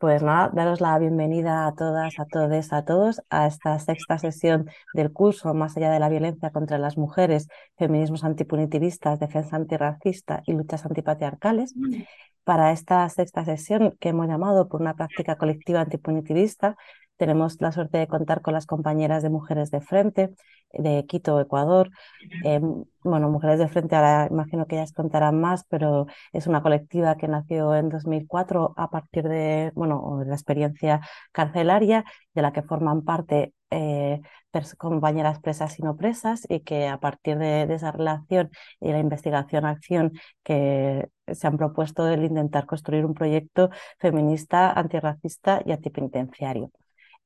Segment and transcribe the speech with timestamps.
[0.00, 4.70] Pues nada, daros la bienvenida a todas, a todos, a todos a esta sexta sesión
[4.94, 10.54] del curso Más allá de la violencia contra las mujeres, feminismos antipunitivistas, defensa antirracista y
[10.54, 11.74] luchas antipatriarcales.
[12.44, 16.78] Para esta sexta sesión que hemos llamado por una práctica colectiva antipunitivista,
[17.20, 20.30] tenemos la suerte de contar con las compañeras de Mujeres de Frente
[20.72, 21.90] de Quito, Ecuador.
[22.44, 22.60] Eh,
[23.04, 27.28] bueno, Mujeres de Frente, ahora imagino que ellas contarán más, pero es una colectiva que
[27.28, 33.52] nació en 2004 a partir de, bueno, la experiencia carcelaria, de la que forman parte
[33.70, 34.22] eh,
[34.78, 38.98] compañeras presas y no presas, y que a partir de, de esa relación y la
[38.98, 40.12] investigación-acción
[40.42, 43.68] que se han propuesto el intentar construir un proyecto
[43.98, 46.70] feminista, antirracista y antipenitenciario.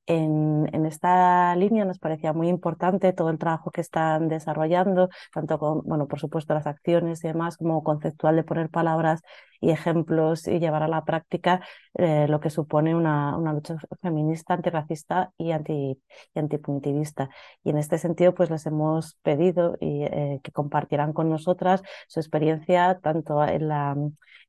[0.07, 5.81] En, esta línea nos parecía muy importante todo el trabajo que están desarrollando, tanto con,
[5.85, 9.23] bueno, por supuesto, las acciones y demás, como conceptual de poner palabras
[9.61, 11.63] y ejemplos y llevar a la práctica
[11.95, 15.99] eh, lo que supone una, una, lucha feminista, antirracista y, anti,
[16.35, 17.31] y antipunitivista.
[17.63, 22.99] Y en este sentido, pues les hemos pedido eh, que compartieran con nosotras su experiencia
[23.03, 23.97] tanto en la,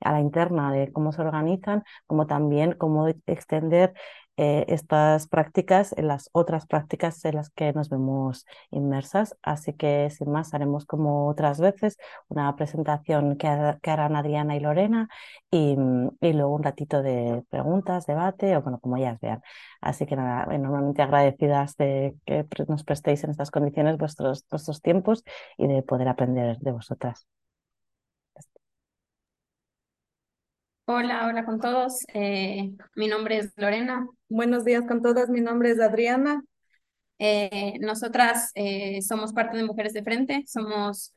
[0.01, 3.93] a la interna de cómo se organizan, como también cómo extender
[4.37, 9.37] eh, estas prácticas en las otras prácticas en las que nos vemos inmersas.
[9.41, 15.07] Así que sin más haremos como otras veces una presentación que, harán Adriana y Lorena
[15.51, 15.77] y,
[16.21, 19.41] y, luego un ratito de preguntas, debate o bueno, como ellas vean.
[19.81, 25.23] Así que nada, enormemente agradecidas de que nos prestéis en estas condiciones vuestros, vuestros tiempos
[25.57, 27.27] y de poder aprender de vosotras.
[30.87, 32.05] Hola, hola con todos.
[32.13, 34.07] Eh, mi nombre es Lorena.
[34.29, 35.29] Buenos días con todas.
[35.29, 36.43] Mi nombre es Adriana.
[37.17, 40.43] Eh, nosotras eh, somos parte de Mujeres de Frente.
[40.47, 41.11] Somos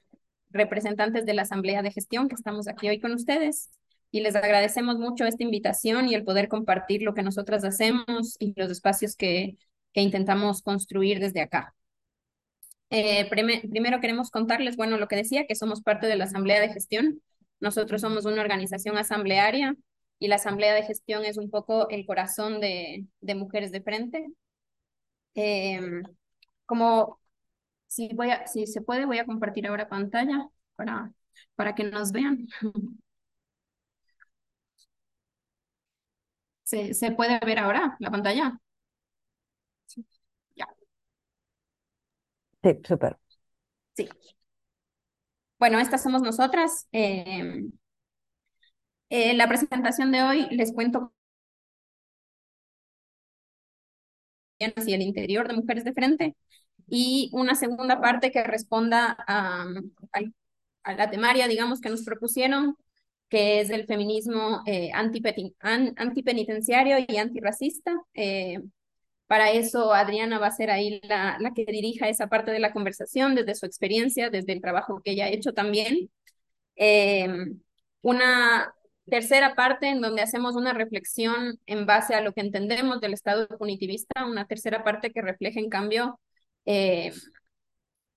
[0.50, 3.70] representantes de la Asamblea de Gestión que estamos aquí hoy con ustedes.
[4.10, 8.54] Y les agradecemos mucho esta invitación y el poder compartir lo que nosotras hacemos y
[8.56, 9.58] los espacios que,
[9.92, 11.74] que intentamos construir desde acá.
[12.88, 17.20] primero queremos contarles, bueno, lo que decía, que somos parte de la Asamblea de Gestión
[17.60, 19.76] nosotros somos una organización asamblearia
[20.18, 24.26] y la asamblea de gestión es un poco el corazón de, de Mujeres de Frente.
[25.34, 26.02] Em,
[26.66, 27.20] como
[27.88, 31.12] si, voy a, si se puede, voy a compartir ahora pantalla para,
[31.56, 32.48] para que nos vean.
[36.62, 38.60] ¿Se, ¿Se puede ver ahora la pantalla?
[42.62, 43.18] Sí, súper.
[43.96, 44.08] Sí.
[45.58, 46.86] Bueno, estas somos nosotras.
[46.92, 47.64] Eh,
[49.10, 51.12] eh, la presentación de hoy les cuento
[54.60, 56.36] hacia el interior de Mujeres de Frente
[56.88, 59.66] y una segunda parte que responda a,
[60.96, 62.76] la temaria, digamos, que nos propusieron,
[63.28, 67.92] que es el feminismo eh, antipenitenciario y antirracista.
[68.14, 68.60] Eh,
[69.28, 72.72] para eso, Adriana va a ser ahí la, la, que dirija esa parte de la
[72.72, 76.10] conversación desde su experiencia, desde el trabajo que ella ha hecho también.
[76.76, 77.28] Eh,
[78.02, 78.74] una
[79.10, 83.48] tercera parte en donde hacemos una reflexión en base a lo que entendemos del Estado
[83.58, 86.20] punitivista, una tercera parte que refleja en cambio
[86.66, 87.12] eh,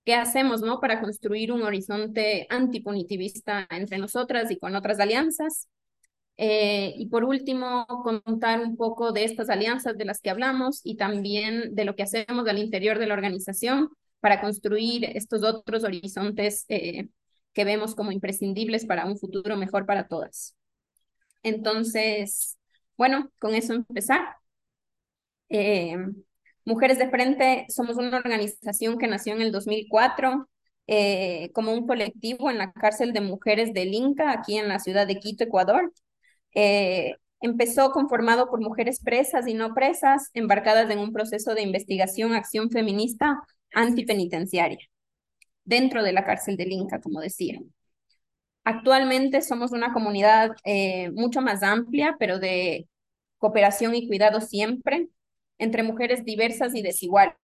[0.04, 0.80] qué hacemos ¿no?
[0.80, 5.68] para construir un horizonte antipunitivista entre nosotras y con otras alianzas.
[6.38, 10.96] Eh, y por último, contar un poco de estas alianzas de las que hablamos y
[10.96, 16.64] también de lo que hacemos al interior de la organización para construir estos otros horizontes
[16.68, 17.08] eh,
[17.52, 20.56] que vemos como imprescindibles para un futuro mejor para todas.
[21.42, 22.58] Entonces,
[22.96, 24.36] bueno, con eso empezar.
[25.48, 25.96] Eh,
[26.64, 30.48] Mujeres de Frente somos una organización que nació en el 2004
[31.52, 35.18] como un colectivo en la cárcel de mujeres del Inca, aquí en la ciudad de
[35.18, 35.92] Quito, Ecuador.
[36.54, 42.34] Eh, empezó conformado por mujeres presas y no presas, embarcadas en un proceso de investigación,
[42.34, 44.78] acción feminista antipenitenciaria,
[45.64, 47.58] dentro de la cárcel del Inca, como decía.
[48.64, 52.88] Actualmente somos una comunidad eh, mucho más amplia, pero de
[53.38, 55.08] cooperación y cuidado siempre,
[55.58, 57.36] entre mujeres diversas y desiguales.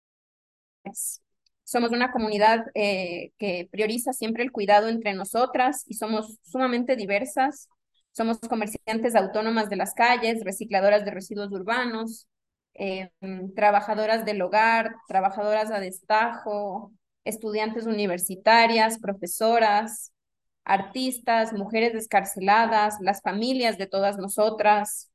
[1.65, 7.69] Somos una comunidad eh, que prioriza siempre el cuidado entre nosotras y somos sumamente diversas,
[8.19, 12.29] somos comerciantes autónomas de las calles, recicladoras de residuos urbanos,
[12.75, 13.11] eh,
[13.55, 16.93] trabajadoras del hogar, trabajadoras a destajo,
[17.25, 20.13] estudiantes universitarias, profesoras,
[20.65, 25.11] artistas, mujeres descarceladas, las familias de todas nosotras,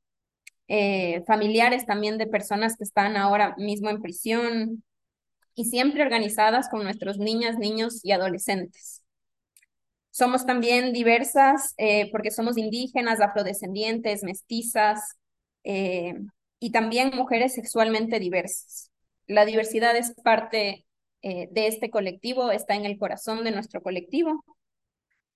[0.68, 4.84] eh, familiares también de personas que están ahora mismo en prisión
[5.56, 8.93] y siempre organizadas con nuestros niñas, niños y adolescentes.
[10.14, 15.18] Somos también diversas eh, porque somos indígenas, afrodescendientes, mestizas
[15.64, 16.14] eh,
[16.60, 18.92] y también mujeres sexualmente diversas.
[19.28, 20.86] La diversidad es parte
[21.22, 24.44] de este colectivo, está en el corazón de nuestro colectivo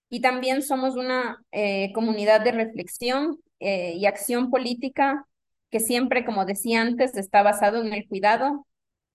[0.10, 5.28] y también somos una eh, comunidad de reflexión eh, y acción política
[5.70, 8.66] que siempre, como decía antes, está basado en el cuidado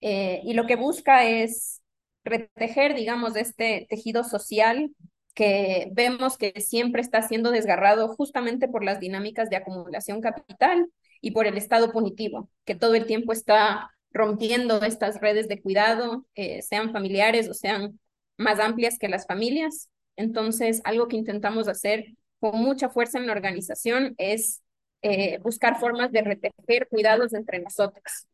[0.01, 1.81] eh, y lo que busca es
[2.23, 4.91] retejer, digamos, este tejido social
[5.33, 10.87] que vemos que siempre está siendo desgarrado justamente por las dinámicas de acumulación capital
[11.21, 16.25] y por el Estado punitivo, que todo el tiempo está rompiendo estas redes de cuidado,
[16.61, 17.99] sean familiares o sean
[18.37, 19.89] más amplias que las familias.
[20.15, 22.05] Entonces, algo que intentamos hacer
[22.39, 24.61] con mucha fuerza en la organización es
[25.01, 28.27] eh, buscar formas de retejer cuidados entre nosotros.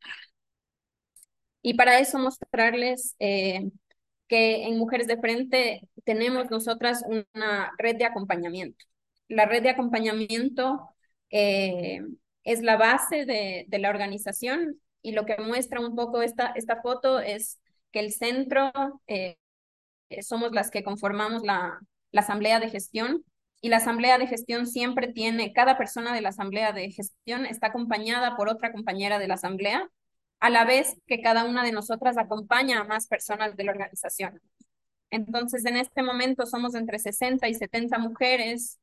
[1.62, 3.70] Y para eso mostrarles eh,
[4.30, 8.86] que en Mujeres de Frente tenemos nosotras una red de acompañamiento.
[9.28, 10.90] La red de acompañamiento
[11.32, 12.02] eh,
[12.44, 17.20] es la base de, la organización y lo que muestra un poco esta, esta foto
[17.20, 17.60] es
[17.92, 18.72] que el centro
[19.08, 19.38] eh,
[20.22, 21.80] somos las que conformamos la
[22.14, 23.26] asamblea de gestión
[23.62, 27.68] y la asamblea de gestión siempre tiene, cada persona de la asamblea de gestión está
[27.68, 29.90] acompañada por otra compañera de la asamblea,
[30.40, 34.42] a la vez que cada una de nosotras acompaña a más personas de la organización.
[35.12, 38.80] Entonces, en este momento somos entre 60 y 70 mujeres.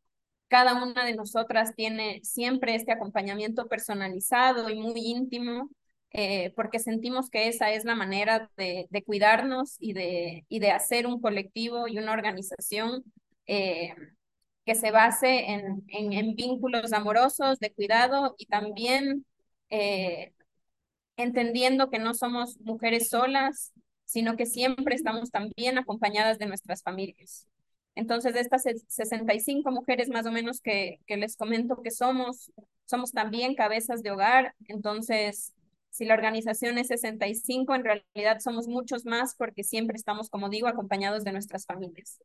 [0.49, 5.71] Cada una de nosotras tiene siempre este acompañamiento personalizado y muy íntimo
[6.19, 11.89] eh, porque sentimos que esa es la manera de, cuidarnos y de, hacer un colectivo
[11.89, 13.05] y una organización
[13.47, 13.95] eh,
[14.65, 19.27] que se base en, en, vínculos amorosos, de cuidado y también
[19.71, 20.33] eh,
[21.17, 23.73] entendiendo que no somos mujeres solas,
[24.05, 27.47] sino que siempre estamos también acompañadas de nuestras familias.
[27.95, 32.53] Entonces, de estas 65 mujeres más o menos que, que les comento que somos,
[32.85, 35.55] somos también cabezas de hogar, entonces
[35.97, 40.69] si la organización es 65, en realidad somos muchos más porque siempre estamos, como digo,
[40.69, 42.21] acompañados de nuestras familias.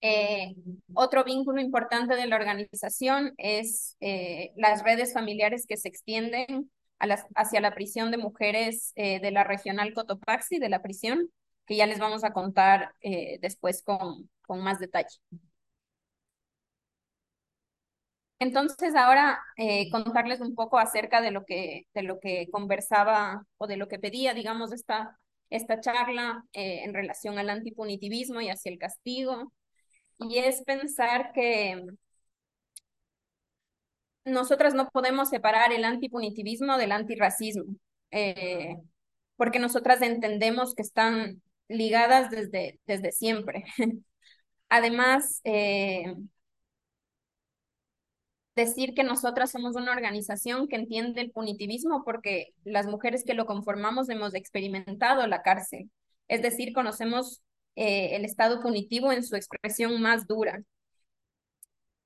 [0.00, 0.54] Eh,
[0.92, 7.60] otro vínculo importante de la organización es eh, las redes familiares que se extienden hacia
[7.60, 11.30] la prisión de mujeres eh, de la regional Cotopaxi, de la prisión,
[11.66, 12.94] que ya les vamos a contar
[13.40, 15.18] después con, con más detalle.
[18.38, 23.66] Entonces, ahora eh, contarles un poco acerca de lo que, de lo que conversaba o
[23.66, 28.70] de lo que pedía, digamos, esta, esta charla eh, en relación al antipunitivismo y hacia
[28.72, 29.52] el castigo.
[30.18, 31.82] Y es pensar que
[34.26, 37.64] nosotras no podemos separar el antipunitivismo del antirracismo,
[38.10, 38.76] eh,
[39.36, 43.64] porque nosotras entendemos que están ligadas desde, desde siempre.
[44.68, 45.40] Además,
[48.56, 53.46] decir que nosotras somos una organización que entiende el punitivismo porque las mujeres que lo
[53.46, 55.90] conformamos hemos experimentado la cárcel,
[56.26, 57.42] es decir, conocemos
[57.76, 60.62] eh, el estado punitivo en su expresión más dura.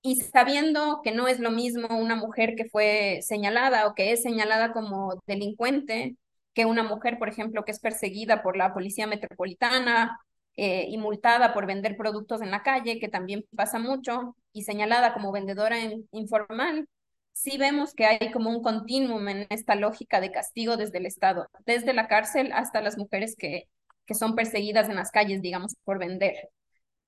[0.03, 4.23] Y sabiendo que no es lo mismo una mujer que fue señalada o que es
[4.23, 6.17] señalada como delincuente
[6.55, 10.19] que una mujer, por ejemplo, que es perseguida por la policía metropolitana
[10.57, 15.15] eh, y multada por vender productos en la calle, que también pasa mucho, y señalada
[15.15, 15.77] como vendedora
[16.13, 16.89] informal,
[17.33, 21.47] sí vemos que hay como un continuum en esta lógica de castigo desde el Estado,
[21.67, 23.69] desde la cárcel hasta las mujeres que,
[24.07, 26.51] que son perseguidas en las calles, digamos, por vender.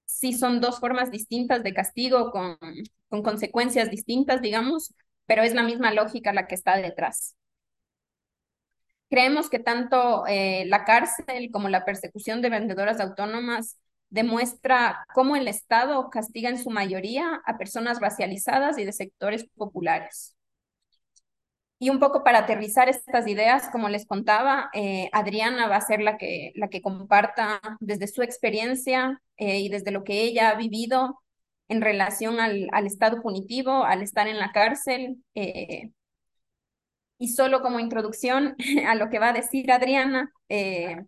[0.04, 2.58] Sí son dos formas distintas de castigo con,
[3.08, 4.94] con consecuencias distintas, digamos,
[5.26, 7.36] pero es la misma lógica la que está detrás.
[9.08, 13.78] Creemos que tanto eh, la cárcel como la persecución de vendedoras autónomas
[14.08, 20.34] demuestra cómo el Estado castiga en su mayoría a personas racializadas y de sectores populares.
[21.82, 26.00] Y un poco para aterrizar estas ideas, como les contaba, eh, Adriana va a ser
[26.00, 30.54] la que, la que comparta desde su experiencia eh, y desde lo que ella ha
[30.54, 31.20] vivido
[31.66, 35.16] en relación al, al estado punitivo, al estar en la cárcel,
[37.18, 41.04] y solo como introducción a lo que va a decir Adriana, eh,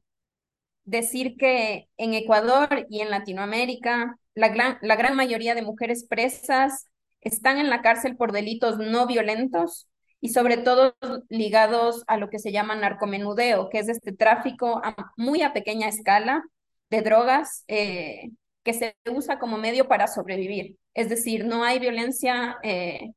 [0.84, 6.88] decir que en Ecuador y en Latinoamérica la gran, la gran mayoría de mujeres presas
[7.20, 9.88] están en la cárcel por delitos no violentos
[10.24, 10.96] y sobre todo
[11.28, 14.80] ligados a lo que se llama narcomenudeo, que es este tráfico
[15.18, 16.42] muy a pequeña escala
[16.88, 18.30] de drogas, eh,
[18.62, 20.78] que se usa como medio para sobrevivir.
[20.94, 23.10] Es decir, no hay violencia eh,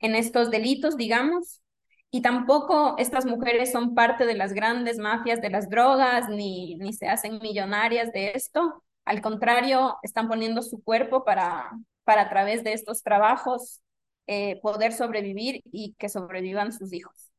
[0.00, 1.62] en estos delitos, digamos,
[2.10, 6.92] y tampoco estas mujeres son parte de las grandes mafias de las drogas, ni, ni
[6.92, 8.84] se hacen millonarias de esto.
[9.06, 11.70] Al contrario, están poniendo su cuerpo para,
[12.04, 13.80] para a través de estos trabajos
[14.30, 17.32] eh, poder sobrevivir y que sobrevivan sus hijos.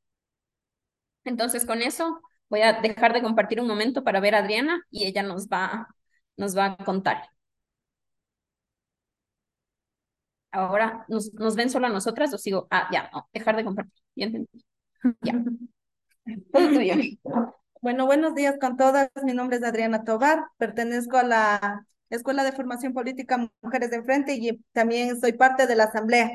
[1.23, 2.19] Entonces, con eso
[2.49, 5.87] voy a dejar de compartir un momento para ver a Adriana y ella nos va,
[6.37, 7.29] nos va a contar.
[10.51, 12.67] Ahora, ¿nos, ¿nos ven solo a nosotras o sigo?
[12.71, 13.93] Ah, ya, no, dejar de compartir.
[14.15, 14.65] Ya entendí.
[15.21, 15.33] Ya.
[17.81, 19.09] Bueno, buenos días con todas.
[19.23, 20.45] Mi nombre es Adriana Tobar.
[20.57, 25.75] Pertenezco a la Escuela de Formación Política Mujeres de Enfrente y también soy parte de
[25.75, 26.29] la Asamblea.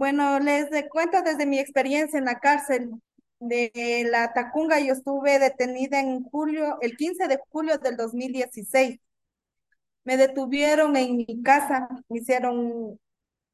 [0.00, 2.90] Bueno, les cuento desde mi experiencia en la cárcel
[3.38, 4.80] de la Tacunga.
[4.80, 8.98] Yo estuve detenida en julio, el 15 de julio del 2016.
[10.04, 12.98] Me detuvieron en mi casa, me hicieron,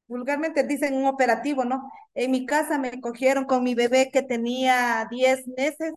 [0.07, 1.91] vulgarmente dicen un operativo, ¿no?
[2.15, 5.93] En mi casa me cogieron con mi bebé que tenía 10 meses.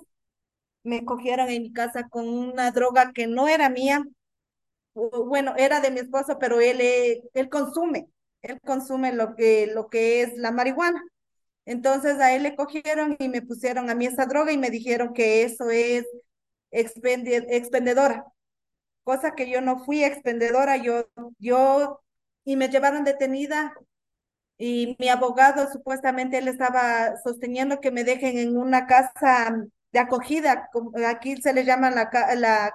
[0.84, 4.04] Me cogieron en mi casa con una droga que no era mía.
[4.94, 8.08] Bueno, era de mi esposo, pero él, eh, él consume,
[8.42, 11.02] él consume lo que, lo que es la marihuana.
[11.66, 15.14] Entonces a él le cogieron y me pusieron a mí esa droga y me dijeron
[15.14, 16.06] que eso es
[16.72, 18.24] expendedora
[19.04, 22.00] cosa que yo no fui expendedora, yo, yo,
[22.44, 23.74] y me llevaron detenida
[24.58, 29.56] y mi abogado supuestamente él estaba sosteniendo que me dejen en una casa
[29.92, 30.70] de acogida,
[31.08, 32.72] aquí se le llama la, la,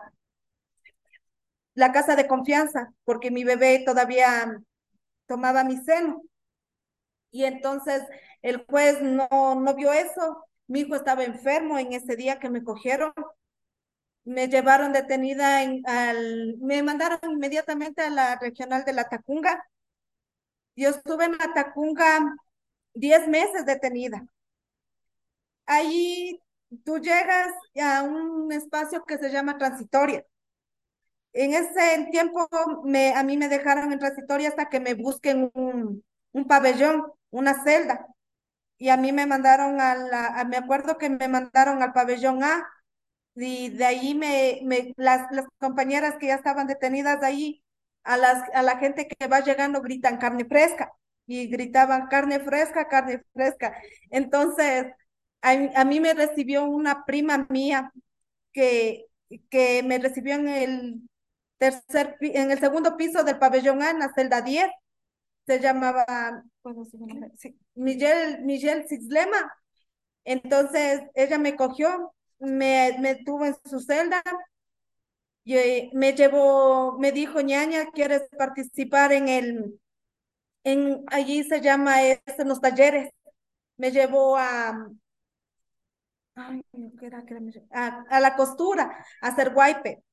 [1.74, 4.60] la casa de confianza, porque mi bebé todavía
[5.28, 6.22] tomaba mi seno.
[7.32, 8.02] Y entonces
[8.42, 10.46] el juez no, no vio eso.
[10.68, 13.14] Mi hijo estaba enfermo en ese día que me cogieron
[14.26, 19.64] me llevaron detenida en, al, me mandaron inmediatamente a la regional de la Tacunga.
[20.78, 22.36] Yo estuve en la Tacunga
[22.94, 24.26] 10 meses detenida.
[25.66, 26.40] Ahí
[26.84, 30.26] tú llegas a un espacio que se llama transitoria.
[31.36, 32.48] En ese tiempo
[32.86, 36.04] me, a mí me dejaron en transitoria hasta que me busquen un,
[36.48, 38.08] pabellón, una celda.
[38.78, 42.66] Y a mí me mandaron a la, me acuerdo que me mandaron al pabellón A,
[43.36, 44.62] y de ahí me,
[44.98, 45.28] las,
[45.60, 47.64] compañeras que ya estaban detenidas ahí,
[48.04, 50.94] a, las, a la gente que va llegando gritan carne fresca
[51.28, 53.76] y gritaban carne fresca, carne fresca.
[54.10, 54.88] Entonces,
[55.42, 55.52] a,
[55.82, 57.92] a mí me recibió una prima mía
[58.54, 59.08] que,
[59.50, 61.02] que me recibió en el
[61.58, 64.70] tercer, en el segundo piso del pabellón A, en la celda 10.
[65.46, 66.44] Se llamaba,
[67.76, 69.54] Miguel, Miguel Cislema.
[70.24, 74.22] Entonces, ella me cogió me, me tuvo en su celda,
[75.44, 79.80] y eh, me llevó, me dijo, ñaña, ¿quieres participar en el,
[80.64, 83.12] en, allí se llama, es, en los talleres?
[83.78, 84.90] Me llevó a,
[86.36, 86.62] ay,
[87.02, 87.24] era,
[87.72, 90.04] a, a, la costura, a hacer guaype.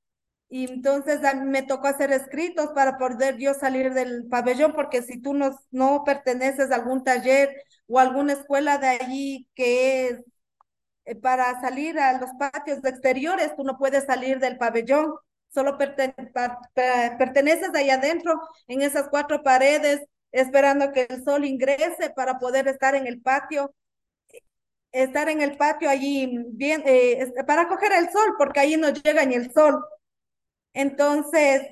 [0.54, 5.32] Y entonces me tocó hacer escritos para poder yo salir del pabellón, porque si tú
[5.32, 7.48] no, no perteneces a algún taller
[7.86, 10.20] o alguna escuela de allí que es
[11.06, 15.14] eh, para salir a los patios exteriores, tú no puedes salir del pabellón,
[15.48, 22.68] solo perteneces ahí adentro, en esas cuatro paredes, esperando que el sol ingrese para poder
[22.68, 23.74] estar en el patio,
[24.92, 29.24] estar en el patio allí bien, eh, para coger el sol, porque ahí no llega
[29.24, 29.82] ni el sol.
[30.74, 31.62] Entonces,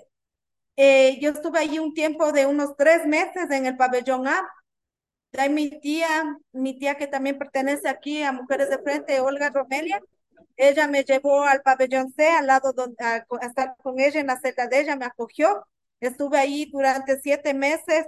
[0.76, 4.49] eh, yo estuve allí un tiempo de unos tres meses en el pabellón A,
[5.38, 10.00] hay mi tía, mi tía que también pertenece aquí a Mujeres de Frente, Olga Romelia.
[10.57, 14.38] Ella me llevó al pabellón C, al lado donde, a, estar con ella en la
[14.40, 15.66] celda de ella, me acogió.
[16.00, 18.07] Estuve ahí durante siete meses.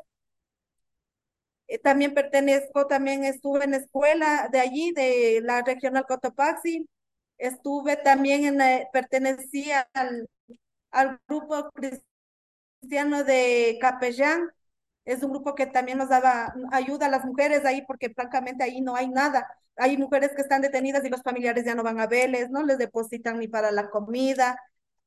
[1.69, 6.89] Eh, también pertenezco, también estuve en escuela de allí, de la regional Cotopaxi.
[7.39, 10.29] Estuve también en la, pertenecía al,
[10.93, 14.51] al grupo cristiano de Capellán,
[15.05, 18.81] es un grupo que también nos daba ayuda a las mujeres ahí, porque francamente ahí
[18.81, 19.49] no hay nada.
[19.77, 22.79] Hay mujeres que están detenidas y los familiares ya no van a verles, no les
[22.79, 24.59] depositan ni para la comida,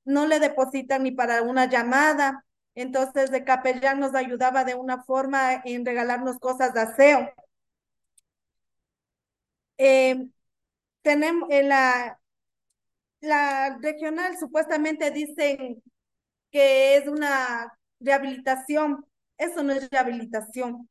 [0.06, 2.46] no le depositan ni para una llamada.
[2.76, 7.30] Entonces, de capellán nos ayudaba de una forma en regalarnos cosas de aseo.
[9.78, 10.28] Eh,
[11.02, 12.20] tenemos en la,
[13.26, 15.82] la regional supuestamente dicen
[16.52, 19.06] que es una rehabilitación
[19.38, 20.90] eso no es rehabilitación.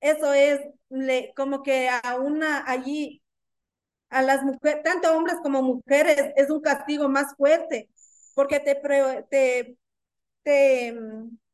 [0.00, 0.60] Eso es
[0.90, 3.22] le, como que a una allí,
[4.10, 7.88] a las mujeres, tanto hombres como mujeres, es un castigo más fuerte,
[8.34, 8.76] porque te,
[9.30, 9.76] te,
[10.42, 10.96] te,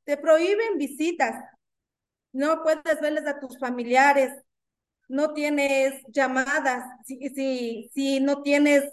[0.05, 1.37] te prohíben visitas,
[2.33, 4.33] no puedes verles a tus familiares,
[5.09, 8.85] no tienes llamadas, si, si, si no tienes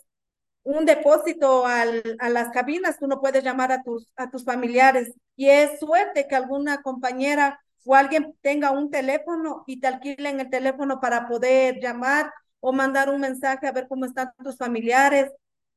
[0.63, 5.13] un depósito al, a las cabinas, tú no puedes llamar a tus, a tus familiares.
[5.35, 10.49] Y es suerte que alguna compañera o alguien tenga un teléfono y te alquilen el
[10.49, 15.31] teléfono para poder llamar o mandar un mensaje a ver cómo están tus familiares.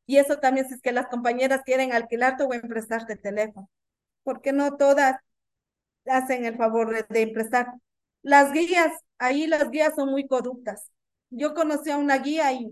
[0.07, 3.71] Y eso también si es que las compañeras quieren alquilarte o emprestarte teléfono.
[4.23, 5.17] Porque no todas
[6.07, 7.73] hacen el favor de, emprestar.
[8.23, 10.91] Las guías, ahí las guías son muy corruptas.
[11.31, 12.71] Yo conocí a una guía y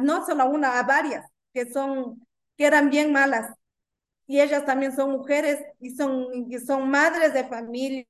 [0.00, 2.26] no solo a una, a varias, que son,
[2.56, 3.54] que eran bien malas.
[4.26, 8.06] Y ellas también son mujeres y son, y son madres de familia,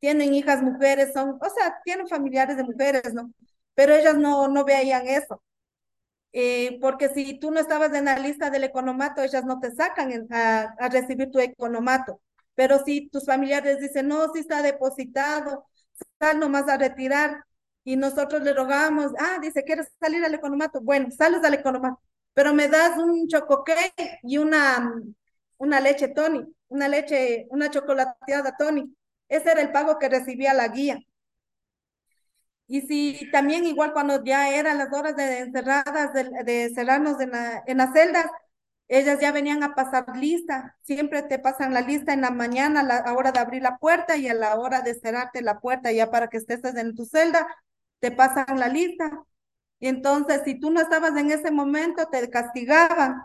[0.00, 3.32] tienen hijas mujeres, son, o sea, tienen familiares de mujeres, ¿no?
[3.74, 5.42] Pero ellas no, no veían eso.
[6.32, 10.26] Eh, porque si tú no estabas en la lista del economato, ellas no te sacan
[10.32, 12.20] a, a recibir tu economato.
[12.54, 15.66] Pero si tus familiares dicen, no, si está depositado,
[16.20, 17.44] sal nomás a retirar,
[17.84, 20.80] y nosotros le rogamos, ah, dice, ¿quieres salir al economato?
[20.80, 22.00] Bueno, sales al economato,
[22.34, 23.74] pero me das un chocoque
[24.22, 24.92] y una,
[25.58, 28.94] una leche Tony, una leche, una chocolateada Tony.
[29.28, 30.98] Ese era el pago que recibía la guía.
[32.66, 37.30] Y si también igual cuando ya eran las horas de encerradas, de, de cerrarnos en,
[37.32, 38.26] la, en las celdas,
[38.88, 42.84] ellas ya venían a pasar lista, siempre te pasan la lista en la mañana, a
[42.84, 46.10] la hora de abrir la puerta y a la hora de cerrarte la puerta ya
[46.10, 47.46] para que estés en tu celda,
[48.04, 49.24] te pasan la lista.
[49.80, 53.22] Y entonces, si tú no estabas en ese momento, te castigaban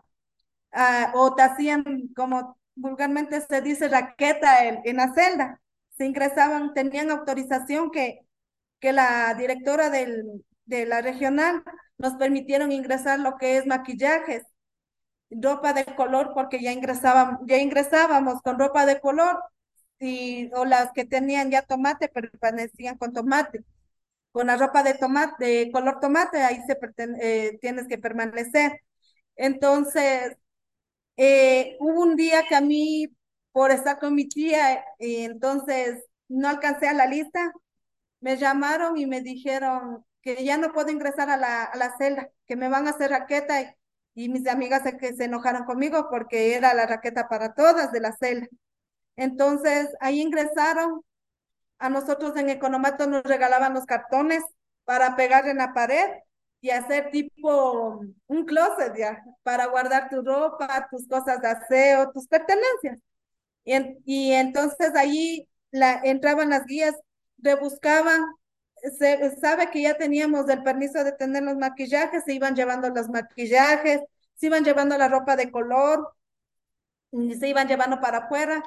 [0.72, 1.84] uh, o te hacían,
[2.16, 5.62] como vulgarmente se dice, raqueta en, la celda.
[5.98, 8.22] Se ingresaban, tenían autorización que,
[8.80, 11.62] que la directora del, de la regional
[11.98, 14.44] nos permitieron ingresar lo que es maquillajes,
[15.30, 19.44] ropa de color, porque ya ingresábamos, ya ingresábamos con ropa de color
[20.00, 23.66] y, o las que tenían ya tomate, permanecían con tomate
[24.40, 26.62] con la ropa de tomate, de color tomate, ahí
[27.22, 28.82] eh, tienes que permanecer.
[29.36, 30.38] Entonces,
[31.18, 33.08] eh, hubo un día que a mí,
[33.52, 37.52] por estar con mi tía, y entonces no alcancé a la lista,
[38.22, 42.70] me llamaron y me dijeron que ya no puedo ingresar a la, celda, que me
[42.70, 43.68] van a hacer raqueta y,
[44.16, 48.14] y mis amigas se, se enojaron conmigo porque era la raqueta para todas de la
[48.16, 48.48] celda.
[49.18, 51.04] Entonces, ahí ingresaron
[51.80, 54.44] a nosotros en Economato nos regalaban los cartones
[54.86, 56.06] para pegar en la pared
[56.62, 62.28] y hacer tipo un closet ya, para guardar tu ropa, tus cosas de aseo, tus
[62.28, 63.00] pertenencias.
[63.64, 66.96] Y, y entonces allí la, entraban las guías,
[67.38, 68.26] rebuscaban,
[68.98, 73.10] se, sabe que ya teníamos el permiso de tener los maquillajes, se iban llevando los
[73.10, 74.02] maquillajes,
[74.36, 76.14] se iban llevando la ropa de color,
[77.12, 78.64] se iban llevando para afuera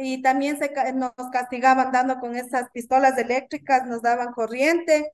[0.00, 5.12] y también se, nos castigaban dando con esas pistolas eléctricas, nos daban corriente,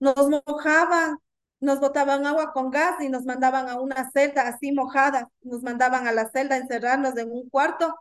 [0.00, 1.18] nos mojaban,
[1.60, 6.06] nos botaban agua con gas y nos mandaban a una celda así mojada, nos mandaban
[6.06, 7.94] a la celda encerrarnos en un cuarto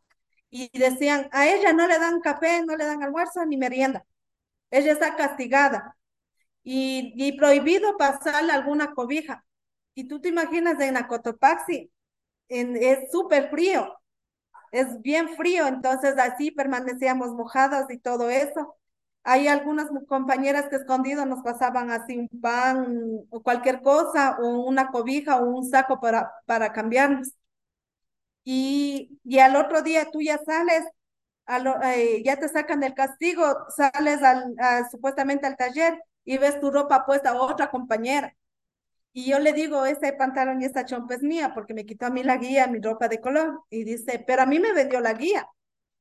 [0.50, 4.06] y decían, a ella no le dan café, no le dan almuerzo ni merienda,
[4.72, 5.96] ella está castigada
[6.64, 9.46] y, y prohibido pasarle alguna cobija.
[9.96, 11.92] Y tú te imaginas en Acotopaxi,
[12.50, 13.99] en, es súper frío,
[14.72, 18.76] es bien frío, entonces así permanecíamos mojados y todo eso.
[19.24, 22.88] Hay algunas compañeras que escondido nos pasaban así un pan
[23.30, 27.34] o cualquier cosa, o una cobija o un saco para, para cambiarnos.
[28.44, 30.84] Y, y al otro día tú ya sales,
[31.86, 33.44] eh, ya te sacan del castigo,
[33.76, 34.56] sales al,
[34.92, 38.36] supuestamente al taller y ves tu ropa puesta a otra compañera.
[39.14, 42.10] Y yo le digo, ese pantalón y esta chompa es mía porque me quitó a
[42.10, 43.64] mí la guía, mi ropa de color.
[43.70, 45.48] Y dice, pero a mí me vendió la guía.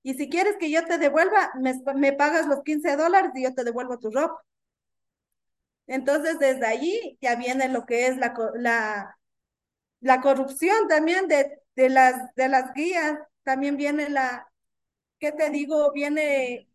[0.02, 1.52] Y si quieres que yo te devuelva,
[1.96, 4.42] me, pagas los 15 dólares y yo te devuelvo tu ropa.
[5.86, 9.18] Entonces, desde allí ya viene lo que es la, la,
[10.00, 13.18] la corrupción también de, de, las, de las guías.
[13.42, 14.46] También viene la,
[15.18, 15.92] ¿qué te digo?
[15.92, 16.68] Viene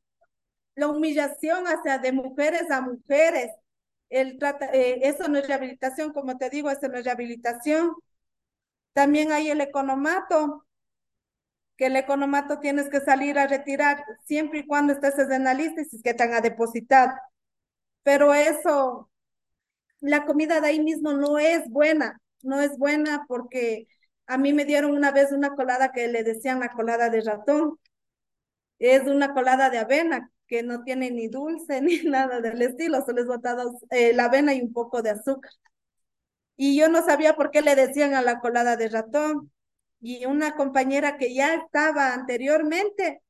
[0.75, 3.51] la humillación hacia de mujeres a mujeres
[4.13, 7.93] el trata, eh, eso no es rehabilitación, como te digo, eso no es rehabilitación.
[8.93, 10.65] También hay el economato,
[11.78, 15.82] que el economato tienes que salir a retirar siempre y cuando estés en la lista
[15.82, 17.12] y si es que te han depositado.
[18.04, 19.10] Pero eso,
[20.02, 23.88] la comida de ahí mismo no es buena, no es buena porque
[24.28, 27.80] a mí me dieron una vez una colada que le decían la colada de ratón.
[28.80, 33.21] Es una colada de avena que no tiene ni dulce ni nada del estilo, solo
[33.21, 35.51] es botado eh, la avena y un poco de azúcar.
[36.55, 39.51] Y yo no sabía por qué le decían a la colada de ratón.
[40.01, 43.21] y una compañera que ya estaba anteriormente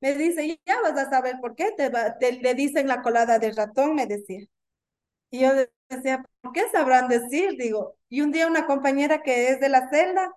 [0.00, 3.52] me dice, ya vas a saber por qué te, te le dicen la colada de
[3.52, 4.46] ratón, me decía.
[5.30, 5.50] Y yo
[5.90, 7.56] decía, ¿por qué sabrán decir?
[7.58, 10.32] Digo, y un día una compañera que es de la celda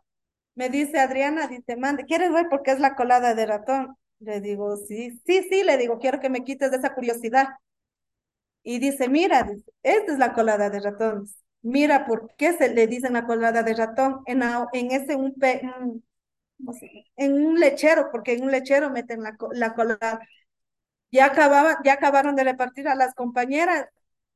[0.56, 3.98] me dice, Adriana, dice, mande, ¿quieres ver por qué es la colada de ratón?
[4.22, 7.50] Le digo, sí, sí, sí, le digo, quiero que me quites de esa curiosidad.
[8.64, 9.50] Y dice, mira,
[9.84, 11.26] esta es la colada de ratón.
[11.62, 14.42] Mira por qué se le dicen la colada de ratón en,
[14.74, 15.34] en ese un,
[17.18, 20.20] en un lechero, porque en un lechero meten la, la colada.
[21.12, 23.88] Ya, acababa, ya acabaron de repartir a las compañeras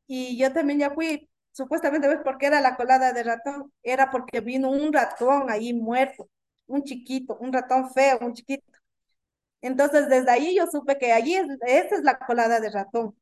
[0.07, 3.73] y yo también ya fui, supuestamente, ¿ves por qué era la colada de ratón?
[3.83, 6.29] Era porque vino un ratón ahí muerto,
[6.67, 8.65] un chiquito, un ratón feo, un chiquito.
[9.63, 13.17] Entonces, desde ahí yo supe que allí es, esa es la colada de ratón.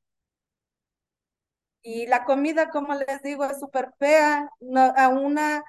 [1.83, 4.49] Y la comida, como les digo, es súper fea.
[4.95, 5.63] a una,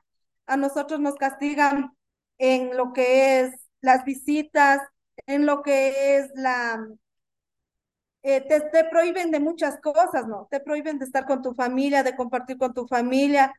[0.46, 1.92] a nosotros nos castigan
[2.38, 4.80] en lo que es las visitas,
[5.26, 6.86] en lo que es la...
[8.24, 10.46] Eh, te, te prohíben de muchas cosas, ¿no?
[10.50, 13.52] Te prohíben de estar con tu familia, de compartir con tu familia,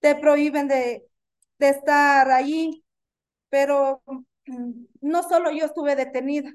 [0.00, 1.06] te prohíben de,
[1.58, 2.84] de estar ahí,
[3.50, 4.02] pero
[5.00, 6.52] no solo yo estuve detenida,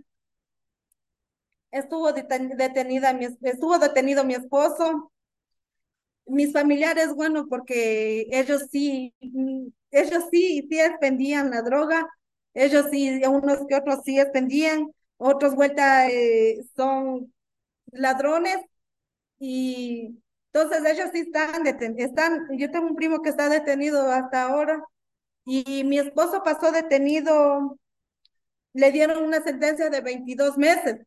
[1.71, 5.11] estuvo detenida mi, estuvo detenido mi esposo,
[6.25, 9.13] mis familiares, bueno, porque ellos sí,
[9.91, 12.07] ellos sí, sí expendían la droga,
[12.53, 17.33] ellos sí, unos que otros sí expendían, otros vuelta eh, son
[17.91, 18.57] ladrones
[19.39, 20.19] y
[20.53, 24.83] entonces ellos sí están detenidos, están, yo tengo un primo que está detenido hasta ahora
[25.47, 27.79] y mi esposo pasó detenido,
[28.73, 30.97] le dieron una sentencia de 22 meses,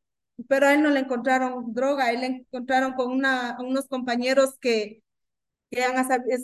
[0.49, 4.59] pero a él no le encontraron droga, a él le encontraron con una, unos compañeros
[4.61, 5.03] que
[5.71, 5.83] que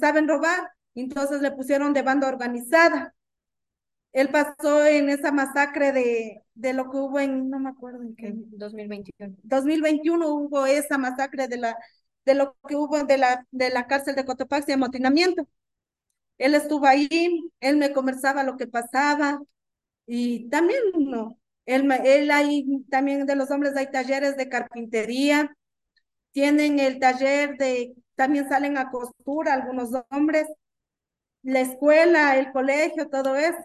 [0.01, 3.15] saben robar, entonces le pusieron de banda organizada.
[4.13, 8.17] Él pasó en esa masacre de, de lo que hubo en, no me acuerdo en
[8.17, 8.33] qué.
[8.35, 9.37] 2021.
[9.43, 11.77] 2021 hubo esa masacre de, la,
[12.25, 15.47] de lo que hubo de la, de la cárcel de Cotopaxi, amotinamiento.
[16.39, 17.09] Él estuvo ahí,
[17.61, 19.41] él me conversaba lo que pasaba
[20.07, 25.57] y también, no, él, él ahí, también de los hombres hay talleres de carpintería,
[26.33, 30.47] tienen el taller de también salen a costura algunos hombres,
[31.43, 33.57] la escuela, el colegio, todo eso,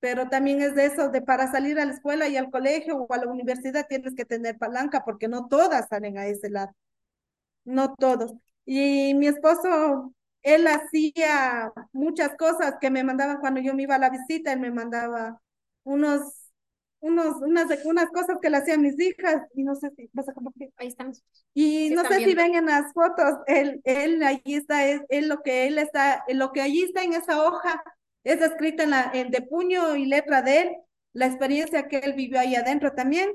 [0.00, 3.12] pero también es de eso, de para salir a la escuela y al colegio o
[3.14, 6.72] a la universidad tienes que tener palanca porque no todas salen a ese lado,
[7.64, 8.32] no todos.
[8.66, 13.98] Y mi esposo, él hacía muchas cosas que me mandaban cuando yo me iba a
[13.98, 15.40] la visita, él me mandaba
[15.84, 16.42] unos
[17.02, 20.32] unos, unas, unas cosas que le hacían mis hijas y no sé si vas a
[20.32, 20.72] compartir.
[20.76, 21.12] Ahí están.
[21.52, 25.42] Y no sé si ven en las fotos, él, él ahí está, es, él lo
[25.42, 27.82] que él está, lo que allí está en esa hoja,
[28.22, 30.76] es escrita en la, en de puño y letra de él,
[31.12, 33.34] la experiencia que él vivió ahí adentro también.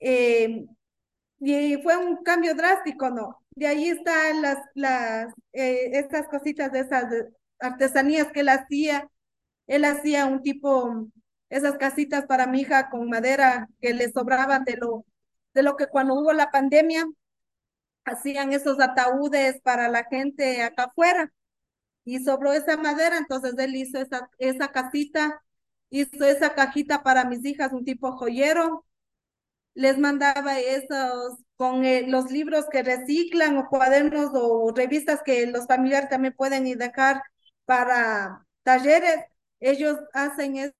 [0.00, 0.66] Eh,
[1.40, 3.41] y fue un cambio drástico, ¿no?
[3.54, 7.04] De ahí están las, las, eh, estas cositas de esas
[7.60, 9.08] artesanías que él hacía.
[9.66, 11.08] Él hacía un tipo
[11.50, 15.04] esas casitas para mi hija con madera que le sobraban de lo,
[15.54, 17.06] de lo que cuando hubo la pandemia
[18.04, 21.32] hacían esos ataúdes para la gente acá afuera
[22.04, 25.42] y sobró esa madera, entonces él hizo esa, esa casita,
[25.90, 28.84] hizo esa cajita para mis hijas, un tipo joyero,
[29.74, 35.66] les mandaba esos con eh, los libros que reciclan o cuadernos o revistas que los
[35.66, 37.22] familiares también pueden dejar
[37.64, 39.24] para talleres,
[39.60, 40.72] ellos hacen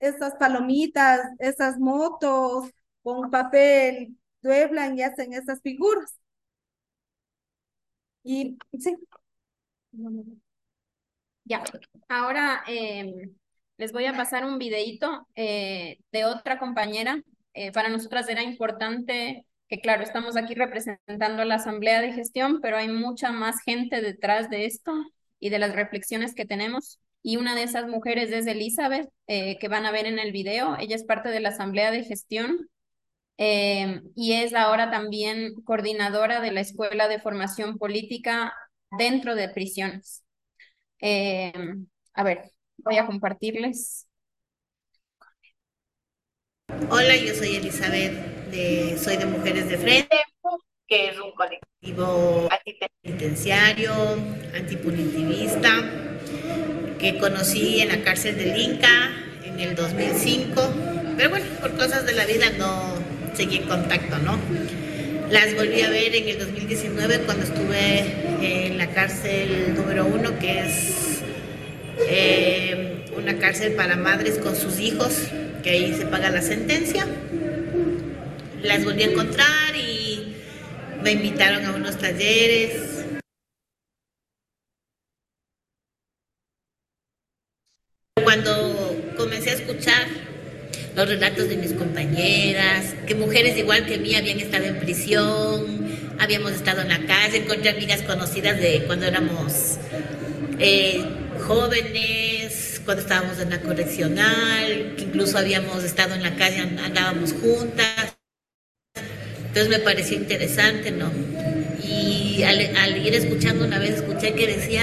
[0.00, 2.70] esas palomitas, esas motos
[3.02, 6.14] con papel, dueblan y hacen esas figuras.
[8.24, 8.96] Y sí.
[11.44, 11.64] Ya,
[12.08, 13.34] ahora em,
[13.78, 17.22] les voy a pasar un videito eh, de otra compañera.
[17.54, 22.60] Eh, para nosotras era importante que, claro, estamos aquí representando a la Asamblea de Gestión,
[22.60, 24.92] pero hay mucha más gente detrás de esto
[25.38, 29.68] y de las reflexiones que tenemos y una de esas mujeres es Elizabeth, eh, que
[29.68, 30.76] van a ver en el video.
[30.78, 32.68] Ella es parte de la Asamblea de Gestión
[33.38, 38.54] eh, y es ahora también coordinadora de la Escuela de Formación Política
[38.98, 40.24] dentro de prisiones.
[42.14, 44.06] A ver, voy a compartirles.
[46.90, 48.12] Hola, yo soy Elizabeth,
[48.50, 50.16] de, soy de Mujeres de Frente,
[50.86, 53.92] que es un colectivo antipenitenciario,
[54.54, 55.70] antipunitivista
[56.98, 59.10] que conocí en la cárcel del Inca
[59.44, 60.60] en el 2005,
[61.16, 62.94] pero bueno, por cosas de la vida no
[63.34, 64.38] seguí en contacto, ¿no?
[65.30, 70.60] Las volví a ver en el 2019 cuando estuve en la cárcel número uno, que
[70.60, 71.07] es
[72.00, 75.28] eh, una cárcel para madres con sus hijos,
[75.62, 77.06] que ahí se paga la sentencia.
[78.62, 80.34] Las volví a encontrar y
[81.02, 83.04] me invitaron a unos talleres.
[88.22, 90.06] Cuando comencé a escuchar
[90.94, 96.52] los relatos de mis compañeras, que mujeres igual que mí habían estado en prisión, habíamos
[96.52, 99.78] estado en la calle, encontré amigas conocidas de cuando éramos
[100.58, 101.04] eh,
[101.48, 108.16] jóvenes, cuando estábamos en la correccional, que incluso habíamos estado en la calle, andábamos juntas.
[109.46, 111.10] Entonces me pareció interesante, ¿no?
[111.82, 114.82] Y al, ir escuchando una vez, escuché que decía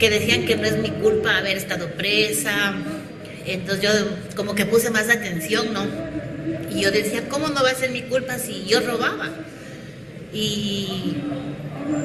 [0.00, 2.74] que decían que no es mi culpa haber estado presa.
[3.46, 3.90] Entonces yo
[4.34, 5.86] como que puse más atención, ¿no?
[6.74, 9.30] Y yo decía, ¿cómo no va a ser mi culpa si yo robaba?
[10.32, 11.18] Y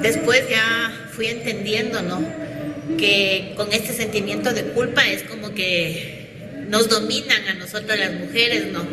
[0.03, 2.50] después ya fui entendiendo, ¿no?
[2.97, 6.21] Que con este sentimiento de culpa es como que
[6.69, 8.85] nos dominan a nosotras las mujeres, ¿no?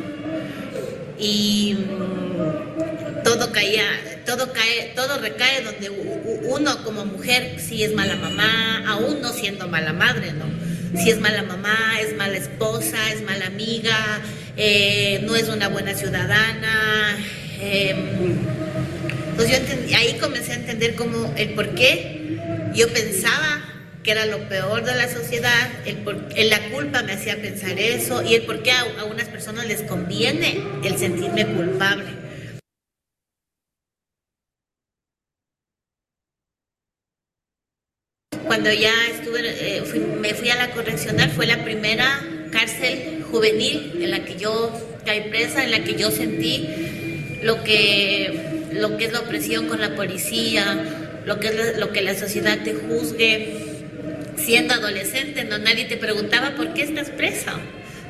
[1.19, 3.85] Y mm, todo caía,
[4.25, 9.69] todo cae, todo recae donde uno como mujer sí es mala mamá, aún no siendo
[9.69, 10.47] mala madre, ¿no?
[11.01, 14.21] Si es mala mamá, es mala esposa, es mala amiga,
[14.57, 17.17] eh, no es una buena ciudadana.
[17.61, 17.95] Eh,
[19.31, 22.39] entonces yo ahí comencé a entender cómo el por qué
[22.75, 23.68] yo pensaba
[24.03, 28.23] que era lo peor de la sociedad, el por, la culpa me hacía pensar eso
[28.23, 32.19] y el por qué a, a unas personas les conviene el sentirme culpable.
[38.47, 39.83] Cuando ya estuve, eh,
[40.21, 44.73] me fui a la correccional, fue la primera cárcel juvenil en la que yo
[45.05, 46.67] caí presa, en la que yo sentí
[47.43, 52.03] lo que lo que es la opresión con la policía, lo que es lo que
[52.03, 53.68] la sociedad te juzgue.
[54.39, 57.55] Siendo adolescente, no nadie te preguntaba por qué estás presa.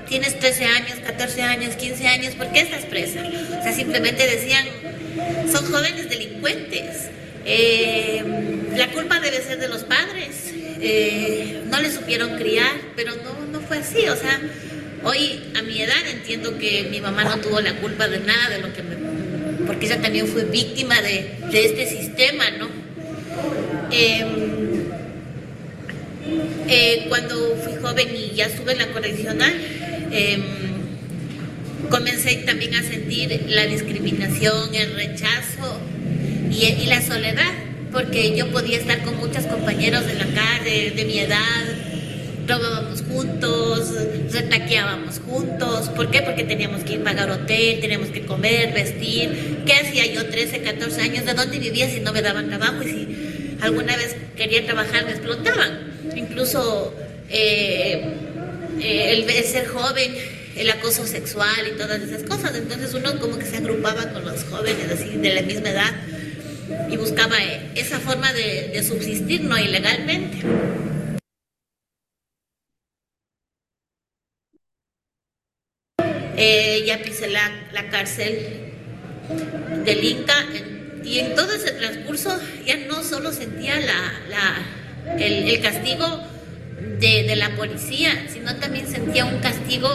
[0.08, 3.20] Tienes 13 años, 14 años, 15 años, ¿por qué estás presa?
[3.20, 4.64] O sea, simplemente decían,
[5.50, 7.10] son jóvenes delincuentes.
[7.44, 8.22] Eh,
[8.76, 10.52] la culpa debe ser de los padres.
[10.80, 14.08] Eh, no le supieron criar, pero no, no fue así.
[14.08, 14.40] O sea,
[15.04, 18.58] hoy a mi edad entiendo que mi mamá no tuvo la culpa de nada de
[18.60, 18.96] lo que me
[19.68, 22.68] porque ella también fue víctima de, este sistema, ¿no?
[23.90, 24.67] Em,
[26.68, 29.52] eh, cuando fui joven y ya estuve en la correccional,
[30.10, 30.42] em,
[31.90, 35.80] comencé también a sentir la discriminación, el rechazo
[36.50, 37.52] y, la soledad,
[37.92, 41.64] porque yo podía estar con muchos compañeros de la calle, de mi edad,
[42.46, 43.92] robábamos juntos,
[44.32, 45.88] retaqueábamos juntos.
[45.90, 46.22] ¿Por qué?
[46.22, 49.62] Porque teníamos que ir a pagar hotel, teníamos que comer, vestir.
[49.66, 51.26] ¿Qué hacía yo 13, 14 años?
[51.26, 52.82] ¿De dónde vivía si no me daban trabajo?
[52.82, 55.88] Y si alguna vez quería trabajar me explotaban.
[56.18, 56.92] Incluso
[57.31, 58.02] eh,
[58.81, 60.14] eh, el ser joven,
[60.57, 62.57] el acoso sexual y todas esas cosas.
[62.57, 65.94] Entonces uno como que se agrupaba con los jóvenes así de la misma edad
[66.90, 67.37] y buscaba
[67.74, 70.38] esa forma de, subsistir, no ilegalmente.
[76.37, 77.50] Eh, ya pisé la,
[77.90, 78.72] cárcel
[79.85, 80.46] del Inca
[81.04, 84.78] y en todo ese transcurso ya no solo sentía la,
[85.18, 86.23] el, castigo
[86.99, 89.88] de, la policía, sino también sentía un castigo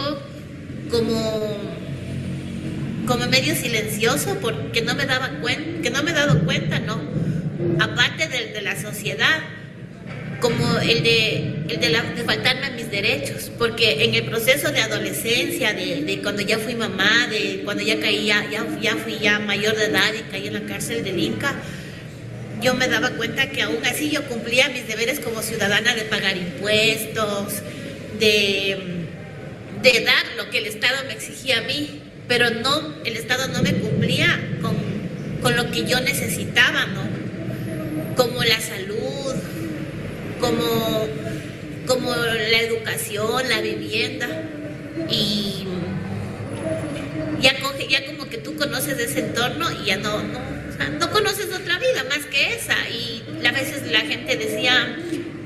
[0.90, 1.58] como,
[3.06, 7.00] como medio silencioso porque no me daba cuenta, que no me he dado cuenta, ¿no?
[7.80, 9.40] Aparte de la sociedad
[10.44, 11.36] como el de,
[11.70, 16.02] el de, la, de, faltarme a mis derechos, porque en el proceso de adolescencia, de,
[16.02, 19.86] de, cuando ya fui mamá, de cuando ya caía, ya, ya fui ya mayor de
[19.86, 21.54] edad y caí en la cárcel del Inca,
[22.64, 26.34] yo me daba cuenta que aún así yo cumplía mis deberes como ciudadana de pagar
[26.34, 27.52] impuestos,
[28.18, 29.04] de,
[29.82, 33.62] de dar lo que el Estado me exigía a mí, pero no, el Estado no
[33.62, 34.76] me cumplía con,
[35.42, 37.02] con lo que yo necesitaba, ¿no?
[38.16, 39.34] Como la salud,
[40.40, 41.06] como,
[41.86, 44.26] como la educación, la vivienda.
[45.10, 45.66] Y
[47.42, 47.52] ya,
[47.90, 51.53] ya como que tú conoces ese entorno y ya no, no, conoces otra vida
[52.08, 52.76] más que esa.
[52.88, 54.96] Y a veces la gente decía,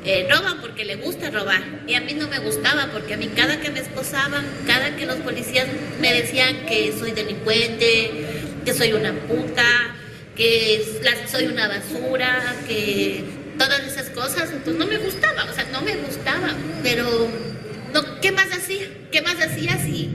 [0.05, 1.63] eh, roban porque le gusta robar.
[1.87, 5.07] Y a mí no me gustaba porque a mí cada que me esposaban, cada que
[5.07, 5.67] los policías
[6.01, 8.11] me decían que soy delincuente,
[8.65, 9.65] que soy una puta,
[10.37, 10.83] que
[11.31, 13.25] soy una basura, que
[13.59, 17.29] todas esas cosas, entonces no me gustaba, o sea, no me gustaba, pero
[17.93, 18.87] no, ¿qué más hacía?
[19.11, 20.11] ¿Qué más hacía si,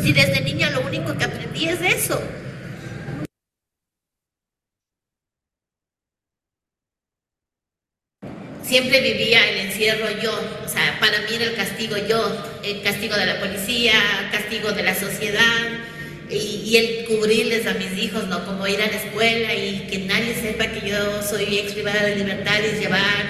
[0.00, 2.22] si desde niña lo único que aprendí es eso?
[8.72, 10.32] Siempre vivía el encierro yo,
[10.64, 13.92] o sea, para mí era el castigo yo, el castigo de la policía,
[14.32, 15.60] castigo de la sociedad,
[16.30, 18.46] y, el cubrirles a mis hijos, ¿no?
[18.46, 22.16] Como ir a la escuela y que nadie sepa que yo soy ex privada de
[22.16, 23.26] libertad y llevar,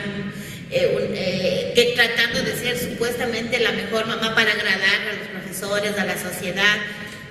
[0.70, 5.98] eh, eh, que tratando de ser supuestamente la mejor mamá para agradar a los profesores,
[5.98, 6.76] a la sociedad,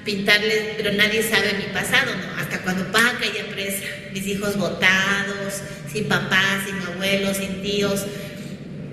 [0.05, 2.41] pintarles, pero nadie sabe mi pasado, ¿no?
[2.41, 3.83] Hasta cuando papá caía presa,
[4.13, 5.61] mis hijos botados,
[5.91, 8.05] sin papá, sin abuelos, sin tíos,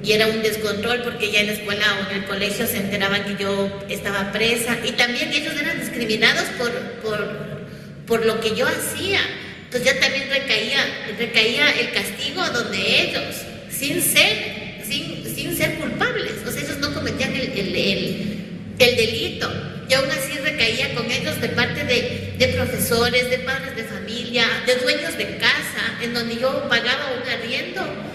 [0.02, 3.24] y era un descontrol porque ya en la escuela o en el colegio se enteraban
[3.24, 6.70] que yo estaba presa y también ellos eran discriminados por,
[7.02, 7.66] por,
[8.06, 9.20] por lo que yo hacía.
[9.64, 10.78] Entonces ya también recaía,
[11.18, 13.36] recaía el castigo donde ellos,
[13.70, 18.37] sin ser, sin, sin ser culpables, o sea, ellos no cometían el, el, el,
[18.78, 19.50] delito.
[19.88, 24.76] Y aún así recaía con ellos de parte de, profesores, de padres de familia, de
[24.76, 28.08] dueños de casa, en donde yo pagaba un arriendo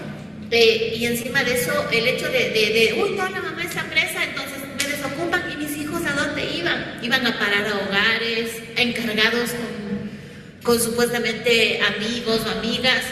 [0.56, 4.88] y encima de eso, el hecho de, uy, no, la mamá está presa, entonces me
[4.88, 7.00] desocupan y mis hijos a dónde iban?
[7.02, 13.02] Iban a parar a hogares, encargados con, con supuestamente amigos o amigas,